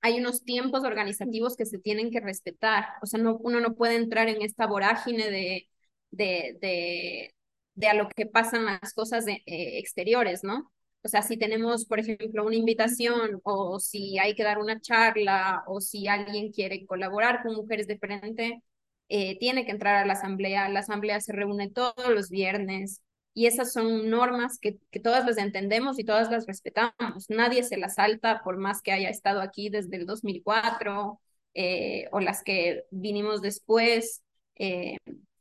[0.02, 2.86] hay unos tiempos organizativos que se tienen que respetar.
[3.02, 5.70] O sea, no, uno no puede entrar en esta vorágine de,
[6.12, 7.34] de,
[7.76, 10.72] de, a lo que pasan las cosas de, eh, exteriores, ¿no?
[11.04, 15.64] O sea, si tenemos, por ejemplo, una invitación o si hay que dar una charla
[15.68, 18.62] o si alguien quiere colaborar con Mujeres de Frente,
[19.10, 20.70] eh, tiene que entrar a la asamblea.
[20.70, 23.02] La asamblea se reúne todos los viernes
[23.34, 27.30] y esas son normas que, que todas las entendemos y todas las respetamos.
[27.30, 31.20] Nadie se las salta por más que haya estado aquí desde el 2004
[31.54, 34.22] eh, o las que vinimos después.
[34.56, 34.98] Eh,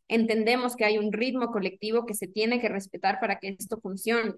[0.09, 4.35] entendemos que hay un ritmo colectivo que se tiene que respetar para que esto funcione.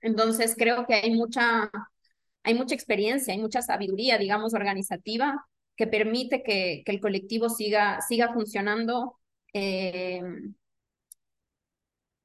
[0.00, 1.70] Entonces creo que hay mucha,
[2.42, 5.46] hay mucha experiencia, hay mucha sabiduría, digamos, organizativa
[5.76, 9.18] que permite que, que el colectivo siga, siga funcionando.
[9.52, 10.22] Eh,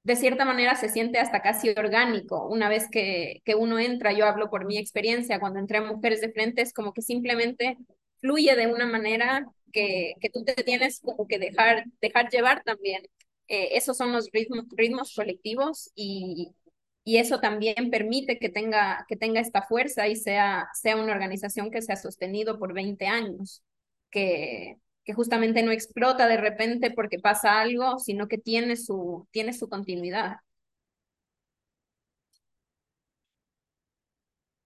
[0.07, 2.47] de cierta manera se siente hasta casi orgánico.
[2.47, 6.21] Una vez que, que uno entra, yo hablo por mi experiencia, cuando entré a Mujeres
[6.21, 7.77] de Frente, es como que simplemente
[8.21, 13.03] fluye de una manera que, que tú te tienes como que dejar, dejar llevar también.
[13.49, 16.55] Eh, esos son los ritmos, ritmos colectivos y,
[17.03, 21.69] y eso también permite que tenga, que tenga esta fuerza y sea, sea una organización
[21.69, 23.61] que se ha sostenido por 20 años,
[24.09, 24.77] que,
[25.07, 29.69] que justamente no explota de repente porque pasa algo, sino que tiene su, tiene su
[29.69, 30.37] continuidad.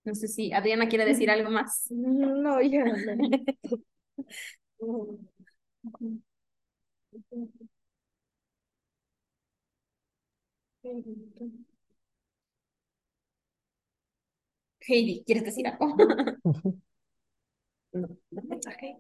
[0.04, 1.86] No sé si Adriana quiere decir algo más.
[1.92, 2.84] No, ya
[14.88, 15.96] Heidi, ¿quieres decir algo?
[17.94, 19.00] no, mensaje.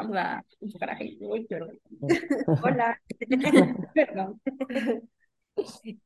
[0.00, 1.18] Vamos a buscar a Heidi.
[2.64, 2.98] Hola.
[3.94, 4.40] Perdón.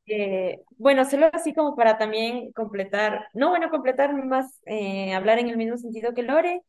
[0.07, 5.47] Eh, bueno, solo así como para también completar, no, bueno, completar más, eh, hablar en
[5.47, 6.61] el mismo sentido que Lore.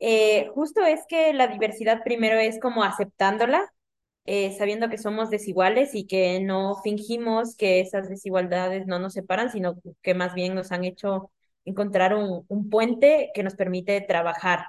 [0.00, 3.62] Eh, justo es que la diversidad primero es como aceptándola,
[4.58, 9.76] sabiendo que somos desiguales y que no fingimos que esas desigualdades no nos separan, sino
[10.02, 11.30] que más bien nos han hecho
[11.66, 14.64] encontrar un, un puente que nos permite trabajar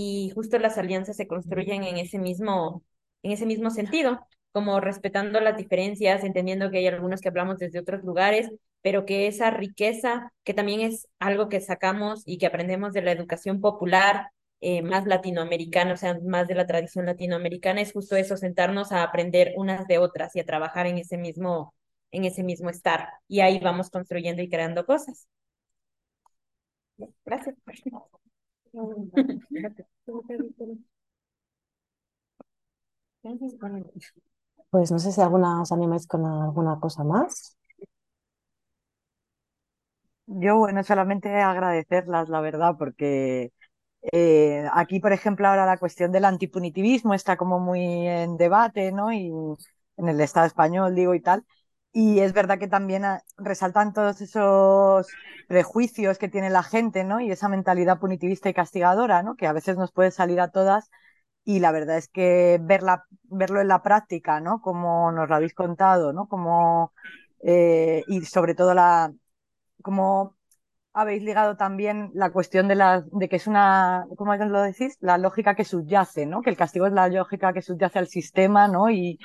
[0.00, 2.84] y justo las alianzas se construyen en ese mismo,
[3.24, 4.20] en ese mismo sentido,
[4.52, 8.48] como respetando las diferencias, entendiendo que hay algunos que hablamos desde otros lugares,
[8.80, 13.10] pero que esa riqueza, que también es algo que sacamos y que aprendemos de la
[13.10, 14.28] educación popular,
[14.60, 19.02] eh, más latinoamericana, o sea, más de la tradición latinoamericana, es justo eso, sentarnos a
[19.02, 21.74] aprender unas de otras y a trabajar en ese mismo,
[22.12, 23.08] en ese mismo estar.
[23.26, 25.26] Y ahí vamos construyendo y creando cosas.
[27.24, 27.56] Gracias.
[34.70, 37.56] Pues no sé si alguna os animáis con alguna cosa más.
[40.26, 43.50] Yo, bueno, solamente agradecerlas, la verdad, porque
[44.12, 49.12] eh, aquí, por ejemplo, ahora la cuestión del antipunitivismo está como muy en debate, ¿no?
[49.12, 49.30] Y
[49.98, 51.44] en el Estado español, digo, y tal.
[51.92, 55.08] Y es verdad que también ah, resaltan todos esos
[55.48, 57.20] prejuicios que tiene la gente, ¿no?
[57.20, 59.36] Y esa mentalidad punitivista y castigadora, ¿no?
[59.36, 60.90] Que a veces nos puede salir a todas.
[61.44, 64.60] Y la verdad es que verla, verlo en la práctica, ¿no?
[64.60, 66.28] Como nos lo habéis contado, ¿no?
[66.28, 66.92] Como,
[67.42, 69.12] eh, y sobre todo la,
[69.82, 70.36] como
[70.92, 74.96] habéis ligado también la cuestión de la, de que es una, ¿cómo lo decís?
[75.00, 76.42] La lógica que subyace, ¿no?
[76.42, 78.90] Que el castigo es la lógica que subyace al sistema, ¿no?
[78.90, 79.18] Y,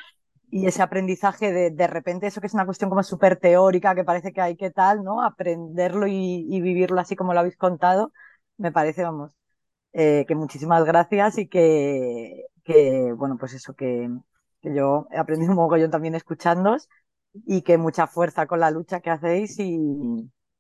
[0.54, 4.04] y ese aprendizaje de de repente eso que es una cuestión como súper teórica, que
[4.04, 5.24] parece que hay que tal, ¿no?
[5.24, 8.12] Aprenderlo y, vivirlo así como lo habéis contado,
[8.58, 9.36] me parece, vamos,
[9.94, 14.10] eh, que muchísimas gracias y que, que bueno, pues eso, que,
[14.62, 16.90] que yo he aprendido un mogollón también escuchándos
[17.34, 19.76] y que mucha fuerza con la lucha que hacéis y,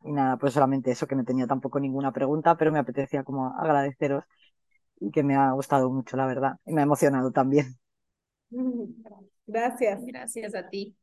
[0.03, 3.48] y nada, pues solamente eso, que no tenía tampoco ninguna pregunta, pero me apetecía como
[3.60, 4.24] agradeceros
[4.99, 7.78] y que me ha gustado mucho, la verdad, y me ha emocionado también.
[8.52, 9.33] Gracias.
[9.48, 10.95] Gracias a ti.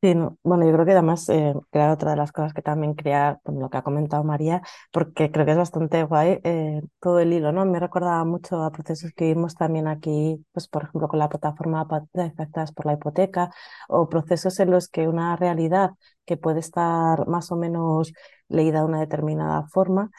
[0.00, 3.38] Sí, no, Bueno, yo creo que además eh, otra de las cosas que también crea,
[3.44, 4.60] bueno, lo que ha comentado María,
[4.90, 7.64] porque creo que es bastante guay eh, todo el hilo, ¿no?
[7.66, 11.86] Me recordaba mucho a procesos que vimos también aquí, pues por ejemplo con la plataforma
[12.14, 13.50] de afectadas por la hipoteca,
[13.88, 15.90] o procesos en los que una realidad
[16.24, 18.12] que puede estar más o menos
[18.48, 20.10] leída de una determinada forma,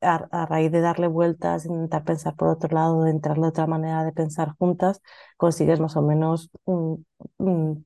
[0.00, 4.04] a, raíz de darle vueltas, intentar pensar por otro lado, de entrarle de otra manera
[4.04, 5.00] de pensar juntas,
[5.36, 6.50] consigues más o menos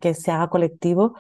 [0.01, 1.15] que se haga colectivo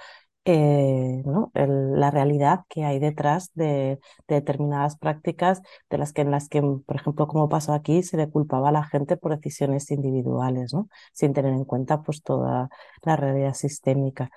[0.46, 1.52] eh, ¿no?
[1.54, 5.60] la realidad que hay detrás de, determinadas prácticas
[5.90, 8.72] de las que en las que, por ejemplo, como pasó aquí, se le culpaba a
[8.72, 10.88] la gente por decisiones individuales, ¿no?
[11.12, 12.70] sin tener en cuenta pues toda
[13.02, 14.30] la realidad sistémica.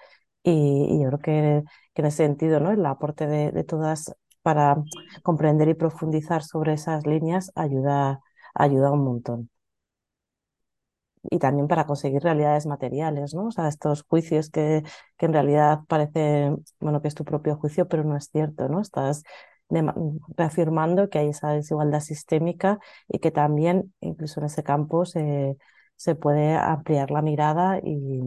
[0.44, 1.64] Y, yo creo que,
[1.94, 2.72] que, en ese sentido, ¿no?
[2.72, 4.14] el aporte de, de todas
[4.44, 4.78] para
[5.24, 8.22] comprender y profundizar sobre esas líneas ayuda,
[8.56, 9.50] ayuda un montón.
[11.32, 13.46] Y también para conseguir realidades materiales, ¿no?
[13.48, 14.84] O sea, estos juicios que,
[15.18, 18.82] que en realidad parece, bueno, que es tu propio juicio, pero no es cierto, ¿no?
[18.82, 19.24] Estás
[20.38, 25.58] reafirmando que hay esa desigualdad sistémica y que también, incluso en ese campo, se,
[25.96, 28.22] se puede ampliar la mirada y,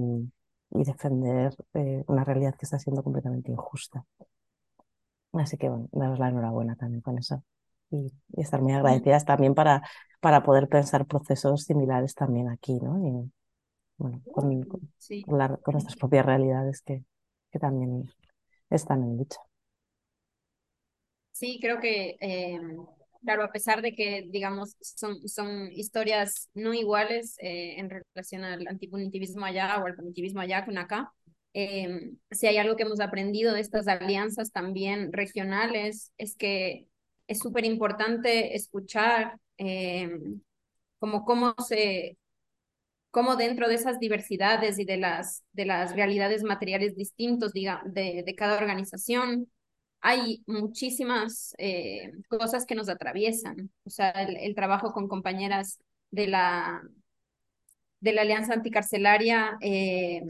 [0.71, 4.05] y defender eh, una realidad que está siendo completamente injusta.
[5.39, 7.43] Así que bueno, daros la enhorabuena también con eso.
[7.91, 9.83] Y, estar muy agradecidas también para,
[10.21, 12.99] para poder pensar procesos similares también aquí, ¿no?
[12.99, 13.31] Y
[13.97, 17.05] bueno, con, con, nuestras propias realidades que,
[17.51, 18.11] que también
[18.71, 19.39] están en lucha.
[21.33, 22.59] Sí, creo que, eh,
[23.23, 28.67] claro, a pesar de que, digamos, son, son historias no iguales eh, en relación al
[28.67, 31.13] antipunitivismo allá o al punitivismo allá con acá,
[31.59, 36.87] eh, si hay algo que hemos aprendido de estas alianzas también regionales, es que
[37.29, 40.11] es súper importante escuchar eh,
[40.99, 42.19] como cómo se
[43.11, 48.23] cómo dentro de esas diversidades y de las, de las realidades materiales distintos diga, de,
[48.27, 49.51] de cada organización,
[50.03, 53.71] hay muchísimas eh, cosas que nos atraviesan.
[53.85, 55.79] O sea, el, el, trabajo con compañeras
[56.11, 56.83] de la,
[58.01, 60.21] de la Alianza Anticarcelaria eh,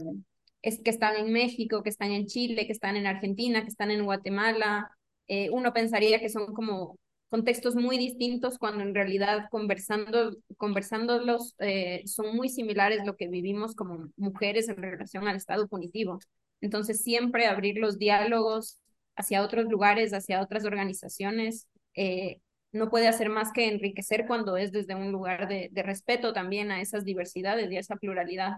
[0.83, 4.03] que están en México, que están en Chile, que están en Argentina, que están en
[4.03, 4.91] Guatemala.
[5.27, 6.99] Eh, uno pensaría que son como
[7.29, 13.75] contextos muy distintos cuando en realidad conversando, conversándolos eh, son muy similares lo que vivimos
[13.75, 16.19] como mujeres en relación al estado punitivo.
[16.61, 18.79] Entonces siempre abrir los diálogos
[19.15, 22.39] hacia otros lugares, hacia otras organizaciones, eh,
[22.71, 26.81] no puede hacer más que enriquecer cuando es desde un lugar de respeto también a
[26.81, 28.57] esas diversidades y a esa pluralidad.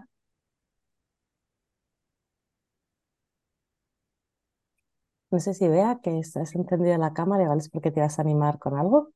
[5.32, 7.60] No sé si vea que estás encendido la cámara, ¿vale?
[7.62, 9.10] Es porque te vas a animar con algo.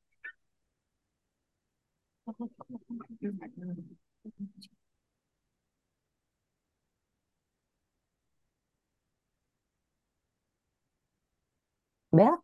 [12.11, 12.41] Vea.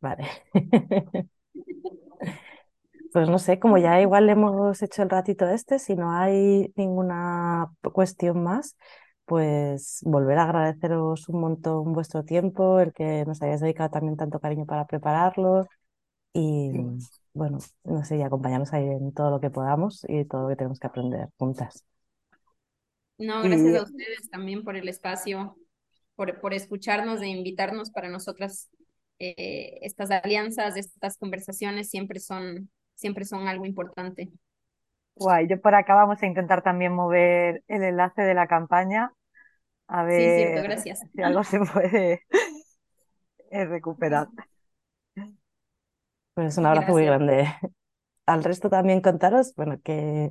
[0.00, 0.24] Vale.
[3.12, 7.70] Pues no sé, como ya igual hemos hecho el ratito este, si no hay ninguna
[7.92, 8.76] cuestión más,
[9.24, 14.40] pues volver a agradeceros un montón vuestro tiempo, el que nos hayáis dedicado también tanto
[14.40, 15.66] cariño para prepararlo
[16.32, 16.70] y
[17.34, 20.56] bueno, no sé, y acompañarnos ahí en todo lo que podamos y todo lo que
[20.56, 21.84] tenemos que aprender juntas.
[23.18, 25.56] No, gracias a ustedes también por el espacio,
[26.16, 28.68] por, por escucharnos e invitarnos para nosotras.
[29.18, 34.30] Eh, estas alianzas, estas conversaciones siempre son, siempre son algo importante.
[35.16, 39.12] Guay, yo por acá vamos a intentar también mover el enlace de la campaña.
[39.86, 41.00] A ver gracias.
[41.14, 42.22] si algo se puede
[43.50, 44.28] eh, recuperar.
[46.34, 47.46] Pues un abrazo muy grande.
[48.26, 50.30] Al resto también contaros, bueno, que,